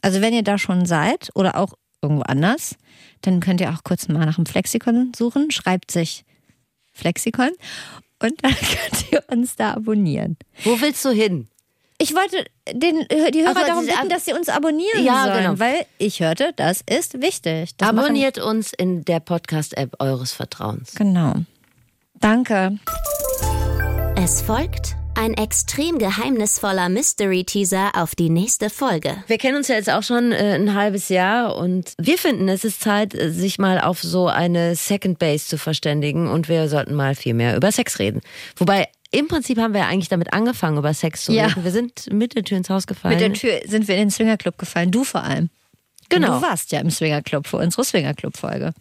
Also 0.07 0.21
wenn 0.21 0.33
ihr 0.33 0.41
da 0.41 0.57
schon 0.57 0.85
seid 0.85 1.31
oder 1.35 1.57
auch 1.57 1.73
irgendwo 2.01 2.21
anders, 2.21 2.75
dann 3.23 3.41
könnt 3.41 3.59
ihr 3.59 3.69
auch 3.71 3.83
kurz 3.83 4.07
mal 4.07 4.25
nach 4.25 4.35
dem 4.37 4.45
Flexikon 4.45 5.11
suchen. 5.13 5.51
Schreibt 5.51 5.91
sich 5.91 6.23
Flexikon 6.93 7.49
und 8.23 8.41
dann 8.41 8.53
könnt 8.55 9.11
ihr 9.11 9.21
uns 9.29 9.57
da 9.57 9.73
abonnieren. 9.73 10.37
Wo 10.63 10.79
willst 10.79 11.03
du 11.03 11.09
hin? 11.09 11.49
Ich 11.97 12.15
wollte 12.15 12.45
den, 12.71 13.05
die 13.33 13.41
Hörer 13.41 13.57
Also, 13.57 13.67
darum 13.67 13.85
bitten, 13.85 14.07
dass 14.07 14.23
sie 14.23 14.31
uns 14.31 14.47
abonnieren 14.47 15.03
Ja, 15.03 15.25
sollen, 15.25 15.43
genau. 15.43 15.59
weil 15.59 15.85
ich 15.97 16.21
hörte, 16.21 16.53
das 16.55 16.81
ist 16.89 17.21
wichtig. 17.21 17.75
Das 17.75 17.89
Abonniert 17.89 18.37
uns 18.37 18.71
in 18.71 19.03
der 19.03 19.19
Podcast-App 19.19 19.97
eures 19.99 20.31
Vertrauens. 20.31 20.93
Machen, 20.93 21.13
genau. 21.13 21.33
Danke. 22.21 22.79
Es 24.15 24.41
folgt 24.41 24.95
ein 25.17 25.33
extrem 25.33 25.97
geheimnisvoller 25.97 26.89
Mystery-Teaser 26.89 27.91
auf 27.95 28.15
die 28.15 28.29
nächste 28.29 28.69
Folge. 28.69 29.17
Wir 29.27 29.37
kennen 29.37 29.57
uns 29.57 29.67
ja 29.67 29.75
jetzt 29.75 29.89
auch 29.89 30.03
schon 30.03 30.31
äh, 30.31 30.53
ein 30.55 30.73
halbes 30.75 31.09
Jahr 31.09 31.55
und 31.55 31.93
wir 31.97 32.17
finden, 32.17 32.47
es 32.49 32.63
ist 32.63 32.81
Zeit, 32.81 33.13
sich 33.13 33.57
mal 33.57 33.79
auf 33.81 34.01
so 34.01 34.27
eine 34.27 34.75
Second 34.75 35.19
Base 35.19 35.47
zu 35.47 35.57
verständigen 35.57 36.27
und 36.27 36.49
wir 36.49 36.69
sollten 36.69 36.93
mal 36.93 37.15
viel 37.15 37.33
mehr 37.33 37.55
über 37.55 37.71
Sex 37.71 37.99
reden. 37.99 38.21
Wobei, 38.55 38.87
im 39.11 39.27
Prinzip 39.27 39.57
haben 39.57 39.73
wir 39.73 39.81
ja 39.81 39.87
eigentlich 39.87 40.09
damit 40.09 40.33
angefangen, 40.33 40.77
über 40.77 40.93
Sex 40.93 41.23
zu 41.25 41.33
Ja. 41.33 41.47
reden. 41.47 41.63
Wir 41.63 41.71
sind 41.71 42.11
mit 42.13 42.35
der 42.35 42.43
Tür 42.43 42.57
ins 42.57 42.69
Haus 42.69 42.85
gefallen. 42.87 43.15
Mit 43.15 43.21
der 43.21 43.33
Tür 43.33 43.59
sind 43.65 43.87
wir 43.87 43.95
in 43.95 44.01
den 44.01 44.11
Swingerclub 44.11 44.57
gefallen. 44.57 44.91
Du 44.91 45.03
vor 45.03 45.23
allem. 45.23 45.49
Genau. 46.09 46.35
Und 46.35 46.41
du 46.43 46.47
warst 46.47 46.71
ja 46.71 46.79
im 46.79 46.89
Swingerclub 46.91 47.47
für 47.47 47.57
unsere 47.57 47.83
Swingerclub-Folge. 47.83 48.73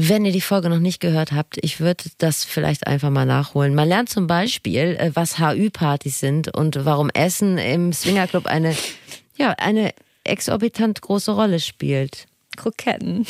Wenn 0.00 0.24
ihr 0.24 0.30
die 0.32 0.40
Folge 0.40 0.68
noch 0.68 0.78
nicht 0.78 1.00
gehört 1.00 1.32
habt, 1.32 1.58
ich 1.62 1.80
würde 1.80 2.04
das 2.18 2.44
vielleicht 2.44 2.86
einfach 2.86 3.10
mal 3.10 3.26
nachholen. 3.26 3.74
Man 3.74 3.88
lernt 3.88 4.08
zum 4.08 4.28
Beispiel, 4.28 4.96
äh, 4.98 5.10
was 5.14 5.38
HÜ-Partys 5.40 6.20
sind 6.20 6.54
und 6.56 6.84
warum 6.84 7.10
Essen 7.10 7.58
im 7.58 7.92
Swingerclub 7.92 8.46
eine, 8.46 8.76
ja, 9.36 9.50
eine 9.58 9.92
exorbitant 10.22 11.00
große 11.00 11.32
Rolle 11.32 11.58
spielt. 11.58 12.26
Kroketten. 12.56 13.26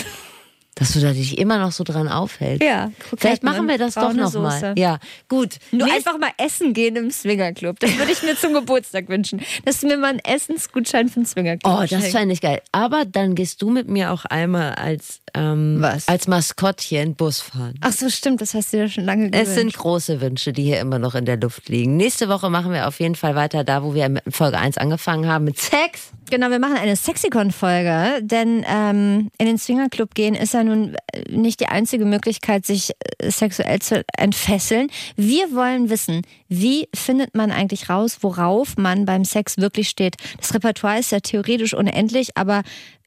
Dass 0.74 0.92
du 0.92 1.00
da 1.00 1.12
dich 1.12 1.38
immer 1.38 1.58
noch 1.58 1.72
so 1.72 1.82
dran 1.82 2.06
aufhältst. 2.06 2.62
Ja, 2.62 2.92
Vielleicht 3.00 3.42
Kroketten 3.42 3.48
machen 3.48 3.66
wir 3.68 3.78
das 3.78 3.94
doch 3.94 4.12
noch 4.12 4.32
mal. 4.34 4.74
Ja, 4.78 5.00
gut. 5.28 5.56
Nur 5.72 5.86
Nächst- 5.88 6.06
einfach 6.06 6.20
mal 6.20 6.30
essen 6.38 6.72
gehen 6.72 6.94
im 6.94 7.10
Swingerclub. 7.10 7.80
Das 7.80 7.98
würde 7.98 8.12
ich 8.12 8.22
mir 8.22 8.36
zum 8.36 8.52
Geburtstag 8.52 9.08
wünschen. 9.08 9.40
Dass 9.64 9.80
du 9.80 9.88
mir 9.88 9.96
mal 9.96 10.10
einen 10.10 10.20
Essensgutschein 10.20 11.08
für 11.08 11.20
den 11.20 11.26
Swingerclub 11.26 11.74
Oh, 11.80 11.84
das 11.84 12.06
fände 12.10 12.32
ich 12.32 12.40
geil. 12.40 12.62
Aber 12.70 13.04
dann 13.04 13.34
gehst 13.34 13.60
du 13.60 13.70
mit 13.70 13.88
mir 13.88 14.12
auch 14.12 14.24
einmal 14.26 14.74
als, 14.76 15.20
ähm, 15.38 15.76
Was? 15.80 16.08
als 16.08 16.26
Maskottchen 16.26 17.14
Bus 17.14 17.40
fahren. 17.40 17.74
Ach 17.80 17.92
so, 17.92 18.08
stimmt. 18.08 18.40
Das 18.40 18.54
hast 18.54 18.72
du 18.72 18.78
dir 18.78 18.88
schon 18.88 19.04
lange 19.04 19.30
gewünscht. 19.30 19.48
Es 19.48 19.54
sind 19.54 19.74
große 19.74 20.20
Wünsche, 20.20 20.52
die 20.52 20.64
hier 20.64 20.80
immer 20.80 20.98
noch 20.98 21.14
in 21.14 21.24
der 21.24 21.36
Luft 21.36 21.68
liegen. 21.68 21.96
Nächste 21.96 22.28
Woche 22.28 22.50
machen 22.50 22.72
wir 22.72 22.88
auf 22.88 23.00
jeden 23.00 23.14
Fall 23.14 23.34
weiter 23.34 23.64
da, 23.64 23.82
wo 23.82 23.94
wir 23.94 24.08
mit 24.08 24.22
Folge 24.28 24.58
1 24.58 24.78
angefangen 24.78 25.26
haben, 25.26 25.44
mit 25.44 25.58
Sex. 25.58 26.12
Genau, 26.30 26.50
wir 26.50 26.58
machen 26.58 26.76
eine 26.76 26.94
Sexikon-Folge, 26.94 28.20
denn 28.20 28.64
ähm, 28.68 29.30
in 29.38 29.46
den 29.46 29.56
Swingerclub 29.56 30.14
gehen 30.14 30.34
ist 30.34 30.52
ja 30.52 30.62
nun 30.62 30.94
äh, 31.12 31.22
nicht 31.30 31.60
die 31.60 31.68
einzige 31.68 32.04
Möglichkeit, 32.04 32.66
sich 32.66 32.90
äh, 33.18 33.30
sexuell 33.30 33.80
zu 33.80 34.04
entfesseln. 34.14 34.88
Wir 35.16 35.54
wollen 35.54 35.88
wissen, 35.88 36.22
wie 36.48 36.88
findet 36.94 37.34
man 37.34 37.50
eigentlich 37.50 37.88
raus, 37.88 38.18
worauf 38.20 38.76
man 38.76 39.06
beim 39.06 39.24
Sex 39.24 39.56
wirklich 39.56 39.88
steht. 39.88 40.16
Das 40.38 40.52
Repertoire 40.52 40.98
ist 40.98 41.12
ja 41.12 41.20
theoretisch 41.20 41.72
unendlich, 41.72 42.36
aber 42.36 42.62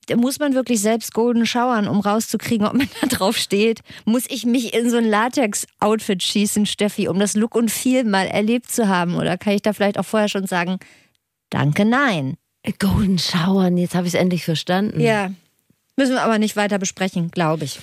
da 0.07 0.15
muss 0.15 0.39
man 0.39 0.53
wirklich 0.53 0.81
selbst 0.81 1.13
golden 1.13 1.45
showern, 1.45 1.87
um 1.87 1.99
rauszukriegen, 1.99 2.65
ob 2.65 2.73
man 2.73 2.89
da 3.01 3.07
drauf 3.07 3.37
steht. 3.37 3.81
Muss 4.05 4.25
ich 4.29 4.45
mich 4.45 4.73
in 4.73 4.89
so 4.89 4.97
ein 4.97 5.05
Latex-Outfit 5.05 6.23
schießen, 6.23 6.65
Steffi, 6.65 7.07
um 7.07 7.19
das 7.19 7.35
Look 7.35 7.55
und 7.55 7.69
Feel 7.69 8.03
mal 8.03 8.27
erlebt 8.27 8.71
zu 8.71 8.87
haben? 8.87 9.15
Oder 9.15 9.37
kann 9.37 9.53
ich 9.53 9.61
da 9.61 9.73
vielleicht 9.73 9.97
auch 9.97 10.05
vorher 10.05 10.29
schon 10.29 10.47
sagen, 10.47 10.79
danke, 11.49 11.85
nein? 11.85 12.35
Golden 12.79 13.19
Showern, 13.19 13.77
jetzt 13.77 13.95
habe 13.95 14.07
ich 14.07 14.13
es 14.13 14.19
endlich 14.19 14.45
verstanden. 14.45 14.99
Ja. 14.99 15.31
Müssen 15.95 16.13
wir 16.13 16.23
aber 16.23 16.39
nicht 16.39 16.55
weiter 16.55 16.79
besprechen, 16.79 17.31
glaube 17.31 17.65
ich. 17.65 17.79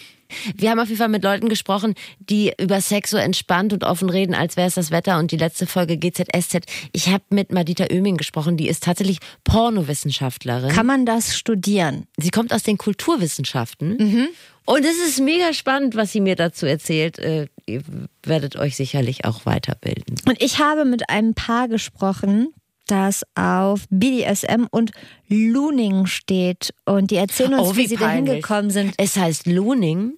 Wir 0.55 0.71
haben 0.71 0.81
auf 0.81 0.89
jeden 0.89 0.99
Fall 0.99 1.09
mit 1.09 1.23
Leuten 1.23 1.49
gesprochen, 1.49 1.95
die 2.19 2.53
über 2.59 2.81
Sex 2.81 3.11
so 3.11 3.17
entspannt 3.17 3.73
und 3.73 3.85
offen 3.85 4.11
reden, 4.11 4.35
als 4.35 4.57
wäre 4.57 4.69
es 4.69 4.75
das 4.75 4.91
Wetter. 4.91 5.19
Und 5.19 5.33
die 5.33 5.37
letzte 5.37 5.67
Folge 5.67 5.97
GZSZ, 5.97 6.65
ich 6.93 7.09
habe 7.09 7.25
mit 7.31 7.53
Madita 7.53 7.85
Oeming 7.91 8.17
gesprochen, 8.17 8.57
die 8.57 8.69
ist 8.69 8.85
tatsächlich 8.85 9.19
Pornowissenschaftlerin. 9.45 10.71
Kann 10.71 10.87
man 10.87 11.07
das 11.07 11.37
studieren? 11.37 12.07
Sie 12.17 12.31
kommt 12.31 12.53
aus 12.53 12.63
den 12.63 12.79
Kulturwissenschaften. 12.79 14.29
Und 14.65 14.85
es 14.85 14.99
ist 14.99 15.21
mega 15.21 15.55
spannend, 15.55 15.97
was 15.97 16.13
sie 16.13 16.21
mir 16.21 16.37
dazu 16.37 16.67
erzählt. 16.67 17.19
Äh, 17.19 17.47
Ihr 17.69 17.83
werdet 18.23 18.57
euch 18.57 18.77
sicherlich 18.77 19.25
auch 19.27 19.45
weiterbilden. 19.45 20.17
Und 20.27 20.43
ich 20.43 20.59
habe 20.59 20.85
mit 20.87 21.11
einem 21.11 21.35
Paar 21.35 21.69
gesprochen, 21.69 22.49
das 22.91 23.23
auf 23.35 23.85
BDSM 23.91 24.67
und 24.71 24.93
Looning 25.29 26.07
steht. 26.07 26.73
Und 26.85 27.11
die 27.11 27.17
erzählen 27.17 27.55
uns, 27.55 27.69
Oh, 27.69 27.77
wie, 27.77 27.81
wie 27.83 27.87
sie 27.89 27.97
da 27.97 28.11
hingekommen 28.11 28.71
sind. 28.71 28.95
Es 28.99 29.17
heißt 29.17 29.47
Looning. 29.47 30.15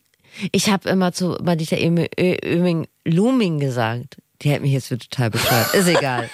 Ich 0.53 0.71
habe 0.71 0.89
immer 0.89 1.13
zu 1.13 1.37
Madita 1.43 1.77
Oeming 1.77 2.87
Looming 3.05 3.59
gesagt. 3.59 4.19
Die 4.43 4.51
hält 4.51 4.63
mich 4.63 4.73
jetzt 4.73 4.89
für 4.89 4.99
total 4.99 5.31
bescheuert. 5.31 5.75
Ist 5.75 5.89
egal. 5.89 6.31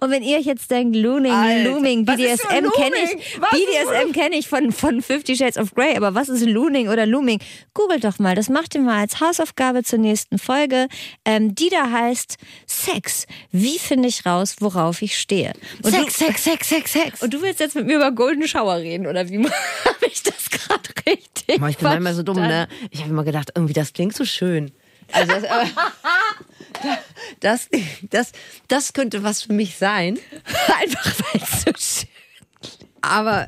Und 0.00 0.10
wenn 0.10 0.22
ihr 0.22 0.38
euch 0.38 0.46
jetzt 0.46 0.70
denkt, 0.70 0.96
Looning, 0.96 1.32
Alter, 1.32 1.70
Looming, 1.70 2.04
BDSM 2.04 2.70
kenne 2.74 2.96
ich, 3.04 3.40
Was 3.40 3.50
BDSM 3.50 4.12
kenne 4.12 4.36
ich 4.36 4.48
von, 4.48 4.72
von 4.72 5.02
Fifty 5.02 5.36
Shades 5.36 5.56
of 5.56 5.74
Grey, 5.74 5.96
aber 5.96 6.14
was 6.14 6.28
ist 6.28 6.44
Looning 6.44 6.88
oder 6.88 7.06
Looming? 7.06 7.40
Googelt 7.74 8.04
doch 8.04 8.18
mal, 8.18 8.34
das 8.34 8.48
macht 8.48 8.74
ihr 8.74 8.80
mal 8.80 9.00
als 9.00 9.20
Hausaufgabe 9.20 9.82
zur 9.82 9.98
nächsten 9.98 10.38
Folge, 10.38 10.88
ähm, 11.24 11.54
die 11.54 11.68
da 11.68 11.90
heißt 11.90 12.36
Sex. 12.66 13.26
Wie 13.50 13.78
finde 13.78 14.08
ich 14.08 14.26
raus, 14.26 14.56
worauf 14.60 15.02
ich 15.02 15.18
stehe? 15.18 15.52
Und 15.82 15.92
Sex, 15.92 16.18
du, 16.18 16.24
Sex, 16.24 16.44
Sex, 16.44 16.68
Sex, 16.68 16.92
Sex. 16.92 17.22
Und 17.22 17.34
du 17.34 17.42
willst 17.42 17.60
jetzt 17.60 17.74
mit 17.74 17.86
mir 17.86 17.96
über 17.96 18.12
Golden 18.12 18.46
Shower 18.48 18.76
reden, 18.76 19.06
oder 19.06 19.28
wie 19.28 19.38
habe 19.84 20.06
ich 20.06 20.22
das 20.22 20.50
gerade 20.50 20.88
richtig 21.06 21.34
ich 21.48 21.78
bin 21.78 21.88
manchmal 21.88 22.14
so 22.14 22.22
dumm, 22.22 22.36
ne? 22.36 22.68
Ich 22.90 23.00
habe 23.00 23.10
immer 23.10 23.24
gedacht, 23.24 23.50
irgendwie 23.54 23.72
das 23.72 23.92
klingt 23.92 24.16
so 24.16 24.24
schön. 24.24 24.72
Also 25.14 25.32
das, 25.32 25.44
aber, 25.44 25.68
das, 27.40 27.68
das, 28.10 28.32
das 28.68 28.92
könnte 28.92 29.22
was 29.22 29.42
für 29.42 29.52
mich 29.52 29.76
sein. 29.76 30.18
Einfach 30.80 31.14
weil 31.32 31.42
es 31.42 31.62
so 31.62 32.00
schön 32.02 32.08
Aber 33.00 33.46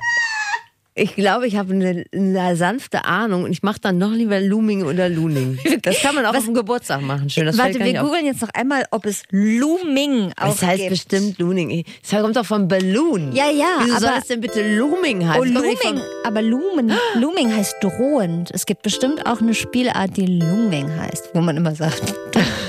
ich 0.99 1.15
glaube, 1.15 1.47
ich 1.47 1.57
habe 1.57 1.75
eine, 1.75 2.05
eine 2.13 2.57
sanfte 2.57 3.05
Ahnung 3.05 3.45
und 3.45 3.53
ich 3.53 3.63
mache 3.63 3.79
dann 3.81 3.99
noch 3.99 4.13
lieber 4.13 4.41
Looming 4.41 4.83
oder 4.85 5.09
Looning. 5.11 5.59
Das 5.83 6.01
kann 6.01 6.15
man 6.15 6.25
auch 6.27 6.35
auf 6.35 6.45
dem 6.47 6.55
Geburtstag 6.55 7.03
machen. 7.03 7.29
Schön. 7.31 7.45
Das 7.47 7.59
Warte, 7.59 7.79
wir 7.79 8.01
googeln 8.01 8.25
jetzt 8.25 8.41
noch 8.41 8.49
einmal, 8.55 8.85
ob 8.91 9.05
es 9.07 9.23
Looming 9.31 10.33
Das 10.37 10.63
heißt 10.63 10.63
aufgibt. 10.83 10.89
bestimmt 10.91 11.39
Looning. 11.39 11.85
Das 12.11 12.21
kommt 12.21 12.35
doch 12.37 12.47
von 12.47 12.67
Balloon. 12.67 13.33
Ja, 13.33 13.45
ja, 13.51 13.67
Wieso 13.85 13.99
soll 13.99 14.09
aber- 14.09 14.19
es 14.19 14.27
denn 14.27 14.41
bitte 14.41 14.77
Looming 14.77 15.29
heißen? 15.29 15.41
Oh, 15.41 15.45
Looming, 15.45 16.01
aber 16.25 16.43
Lumen, 16.43 16.93
Looming 17.21 17.55
heißt 17.55 17.77
drohend. 17.83 18.51
Es 18.53 18.65
gibt 18.67 18.83
bestimmt 18.83 19.27
auch 19.27 19.41
eine 19.41 19.55
Spielart, 19.55 20.17
die 20.17 20.27
Looming 20.27 20.89
heißt, 20.99 21.31
wo 21.35 21.41
man 21.41 21.57
immer 21.57 21.75
sagt, 21.75 22.03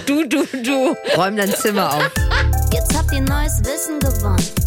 du, 0.06 0.28
du, 0.28 0.44
du. 0.64 0.96
Von, 1.16 1.24
räum 1.24 1.38
dein 1.38 1.52
Zimmer 1.54 1.94
auf. 1.96 2.12
Jetzt 2.74 2.96
habt 2.96 3.12
ihr 3.14 3.22
neues 3.22 3.60
Wissen 3.64 4.00
gewonnen. 4.00 4.67